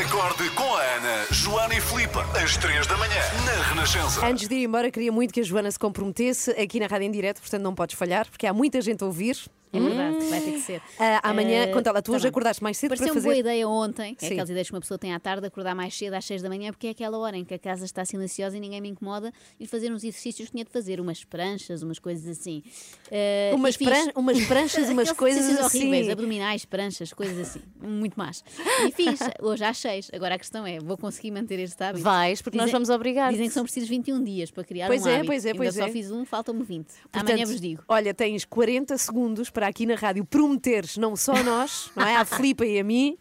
Acorde 0.00 0.50
com 0.50 0.74
a 0.74 0.82
Ana, 0.82 1.26
Joana 1.30 1.74
e 1.74 1.80
Filipe, 1.80 2.18
às 2.42 2.56
3 2.56 2.86
da 2.86 2.96
manhã, 2.96 3.20
na 3.44 3.62
Renascença. 3.62 4.26
Antes 4.26 4.48
de 4.48 4.54
ir 4.54 4.64
embora, 4.64 4.90
queria 4.90 5.12
muito 5.12 5.32
que 5.32 5.40
a 5.40 5.42
Joana 5.44 5.70
se 5.70 5.78
comprometesse 5.78 6.50
aqui 6.52 6.80
na 6.80 6.86
Rádio 6.86 7.06
em 7.06 7.10
Direto, 7.10 7.40
portanto 7.40 7.62
não 7.62 7.74
podes 7.74 7.96
falhar, 7.96 8.28
porque 8.28 8.46
há 8.46 8.52
muita 8.52 8.80
gente 8.80 9.04
a 9.04 9.06
ouvir. 9.06 9.36
É 9.72 9.78
verdade, 9.80 10.24
vai 10.26 10.40
ter 10.40 10.52
que 10.52 10.60
ser. 10.60 10.82
Ah, 10.98 11.30
amanhã, 11.30 11.62
Eh, 11.62 11.66
conta 11.68 11.92
lá, 11.92 12.02
tu 12.02 12.06
tá 12.10 12.16
hoje 12.16 12.24
bem. 12.24 12.30
acordaste 12.30 12.62
mais 12.62 12.76
cedo 12.76 12.90
para 12.90 12.98
Pareceu-me 12.98 13.20
boa 13.20 13.30
fazer. 13.32 13.40
ideia 13.40 13.68
ontem, 13.68 14.16
é 14.20 14.26
aquelas 14.26 14.50
ideias 14.50 14.66
que 14.68 14.74
uma 14.74 14.80
pessoa 14.80 14.98
tem 14.98 15.14
à 15.14 15.20
tarde, 15.20 15.46
acordar 15.46 15.74
mais 15.74 15.96
cedo 15.96 16.14
às 16.14 16.24
6 16.24 16.42
da 16.42 16.48
manhã, 16.48 16.72
porque 16.72 16.88
é 16.88 16.90
aquela 16.90 17.16
hora 17.18 17.36
em 17.36 17.44
que 17.44 17.54
a 17.54 17.58
casa 17.58 17.84
está 17.84 18.04
silenciosa 18.04 18.56
e 18.56 18.60
ninguém 18.60 18.80
me 18.80 18.88
incomoda, 18.88 19.32
e 19.60 19.66
fazer 19.66 19.92
uns 19.92 20.02
exercícios 20.02 20.46
que 20.48 20.52
tinha 20.52 20.64
de 20.64 20.70
fazer, 20.72 21.00
umas 21.00 21.22
pranchas, 21.24 21.82
umas 21.82 21.98
coisas 22.00 22.26
assim. 22.26 22.62
Eh, 23.10 23.52
Umas 23.54 23.76
fiz. 23.76 23.88
pran- 23.88 24.12
umas 24.16 24.38
pranchas, 24.46 24.88
umas 24.88 25.12
coisas 25.12 25.40
exercícios 25.44 25.66
assim. 25.66 25.78
horríveis, 25.88 26.08
abdominais, 26.08 26.64
pranchas, 26.64 27.12
coisas 27.12 27.38
assim, 27.38 27.60
muito 27.80 28.14
más. 28.18 28.42
E 28.86 28.90
fiz, 28.90 29.20
hoje 29.40 29.64
às 29.64 29.78
6. 29.78 30.10
Agora 30.12 30.34
a 30.34 30.38
questão 30.38 30.66
é, 30.66 30.78
vou 30.80 30.96
conseguir 30.98 31.30
manter 31.30 31.58
este 31.60 31.82
hábito? 31.82 32.02
Vais, 32.02 32.42
porque 32.42 32.56
nós 32.56 32.66
Dizem- 32.66 32.72
vamos 32.72 32.88
obrigar. 32.90 33.30
Dizem 33.30 33.46
que 33.48 33.54
são 33.54 33.62
precisos 33.62 33.88
21 33.88 34.22
dias 34.24 34.50
para 34.50 34.64
criar 34.64 34.86
Pois 34.88 35.04
um 35.04 35.08
é, 35.08 35.12
hábito. 35.14 35.26
pois 35.26 35.44
é, 35.44 35.48
Ainda 35.50 35.58
pois 35.58 35.74
só 35.74 35.86
é. 35.86 35.90
fiz 35.92 36.10
um, 36.10 36.24
faltam-me 36.24 36.64
20. 36.64 36.86
Portanto, 36.86 37.30
Amanhã 37.30 37.46
vos 37.46 37.60
digo. 37.60 37.84
Olha, 37.88 38.12
tens 38.12 38.44
40 38.44 38.98
segundos 38.98 39.48
para 39.50 39.59
aqui 39.68 39.86
na 39.86 39.94
rádio 39.94 40.24
prometeres, 40.24 40.96
não 40.96 41.14
só 41.16 41.32
a 41.34 41.42
nós, 41.42 41.90
não 41.96 42.06
é? 42.06 42.16
À 42.16 42.24
Filipa 42.24 42.64
e 42.66 42.78
a 42.78 42.84
mim, 42.84 43.16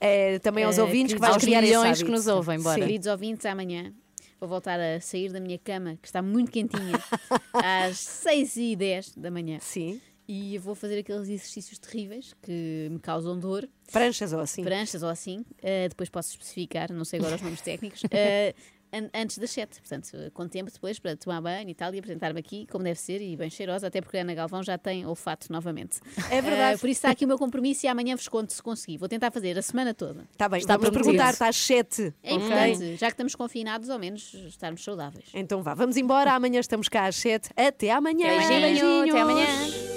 eh, 0.00 0.38
também 0.40 0.64
aos 0.64 0.78
Eh, 0.78 0.82
ouvintes, 0.82 1.14
que 1.14 1.20
vais 1.20 1.34
aos 1.34 1.42
criar 1.42 1.62
milhões 1.62 2.02
que 2.02 2.10
nos 2.10 2.26
ouvem, 2.26 2.60
bora. 2.60 2.80
Queridos 2.80 3.06
ouvintes, 3.06 3.44
amanhã 3.46 3.92
vou 4.40 4.48
voltar 4.48 4.78
a 4.78 5.00
sair 5.00 5.32
da 5.32 5.40
minha 5.40 5.58
cama, 5.58 5.96
que 6.02 6.06
está 6.08 6.20
muito 6.20 6.50
quentinha, 6.50 6.92
às 7.54 7.98
6 7.98 8.56
e 8.56 8.76
10 8.76 9.14
da 9.16 9.30
manhã. 9.30 9.58
Sim. 9.60 10.00
E 10.26 10.54
eu 10.54 10.60
vou 10.62 10.74
fazer 10.74 10.98
aqueles 10.98 11.28
exercícios 11.28 11.78
terríveis 11.78 12.34
que 12.42 12.88
me 12.90 12.98
causam 12.98 13.38
dor, 13.38 13.68
Pranchas 13.92 14.32
ou 14.32 14.40
assim. 14.40 14.62
pranchas 14.64 15.02
ou 15.02 15.08
assim. 15.10 15.44
eh, 15.62 15.86
depois 15.88 16.08
posso 16.08 16.30
especificar, 16.30 16.90
não 16.92 17.04
sei 17.04 17.18
agora 17.20 17.36
os 17.36 17.42
nomes 17.42 17.60
técnicos. 17.62 18.00
eh, 18.10 18.54
an- 18.96 19.10
Antes 19.14 19.38
das 19.38 19.50
7, 19.50 19.80
portanto, 19.80 20.10
com 20.32 20.46
tempo 20.48 20.70
depois 20.72 20.98
para 20.98 21.16
tomar 21.16 21.40
banho 21.40 21.68
e 21.68 21.74
tal 21.74 21.94
e 21.94 21.98
apresentar-me 21.98 22.38
aqui 22.40 22.66
como 22.70 22.84
deve 22.84 22.98
ser 23.00 23.20
e 23.20 23.36
bem 23.36 23.50
cheirosa, 23.50 23.86
até 23.88 24.00
porque 24.00 24.16
a 24.18 24.20
Ana 24.22 24.34
Galvão 24.34 24.62
já 24.62 24.78
tem 24.78 25.04
olfato 25.06 25.52
novamente. 25.52 26.00
É 26.30 26.40
verdade. 26.40 26.74
Eh, 26.76 26.78
por 26.78 26.88
isso 26.88 26.98
está 26.98 27.10
aqui 27.10 27.24
o 27.24 27.28
meu 27.28 27.38
compromisso 27.38 27.84
e 27.86 27.88
amanhã 27.88 28.16
vos 28.16 28.28
conto 28.28 28.52
se 28.52 28.62
conseguir. 28.62 28.96
Vou 28.98 29.08
tentar 29.08 29.30
fazer 29.30 29.58
a 29.58 29.62
semana 29.62 29.92
toda. 29.94 30.24
Está 30.32 30.48
bem, 30.48 30.58
Está 30.60 30.76
vamos 30.76 30.90
perguntar, 30.90 31.32
está 31.32 31.48
às 31.48 31.56
7. 31.56 32.14
É 32.22 32.32
importante, 32.34 32.96
já 32.96 33.06
que 33.06 33.12
estamos 33.14 33.34
confinados, 33.34 33.90
ao 33.90 33.98
menos 33.98 34.32
estarmos 34.46 34.82
saudáveis. 34.84 35.26
Então 35.34 35.62
vá, 35.62 35.74
vamos 35.74 35.96
embora. 35.96 36.32
Amanhã 36.32 36.60
estamos 36.60 36.88
cá 36.88 37.06
às 37.06 37.16
7. 37.16 37.50
Até 37.56 37.90
amanhã. 37.90 38.26
Beijinho, 38.28 39.10
Até 39.10 39.20
amanhã. 39.20 39.93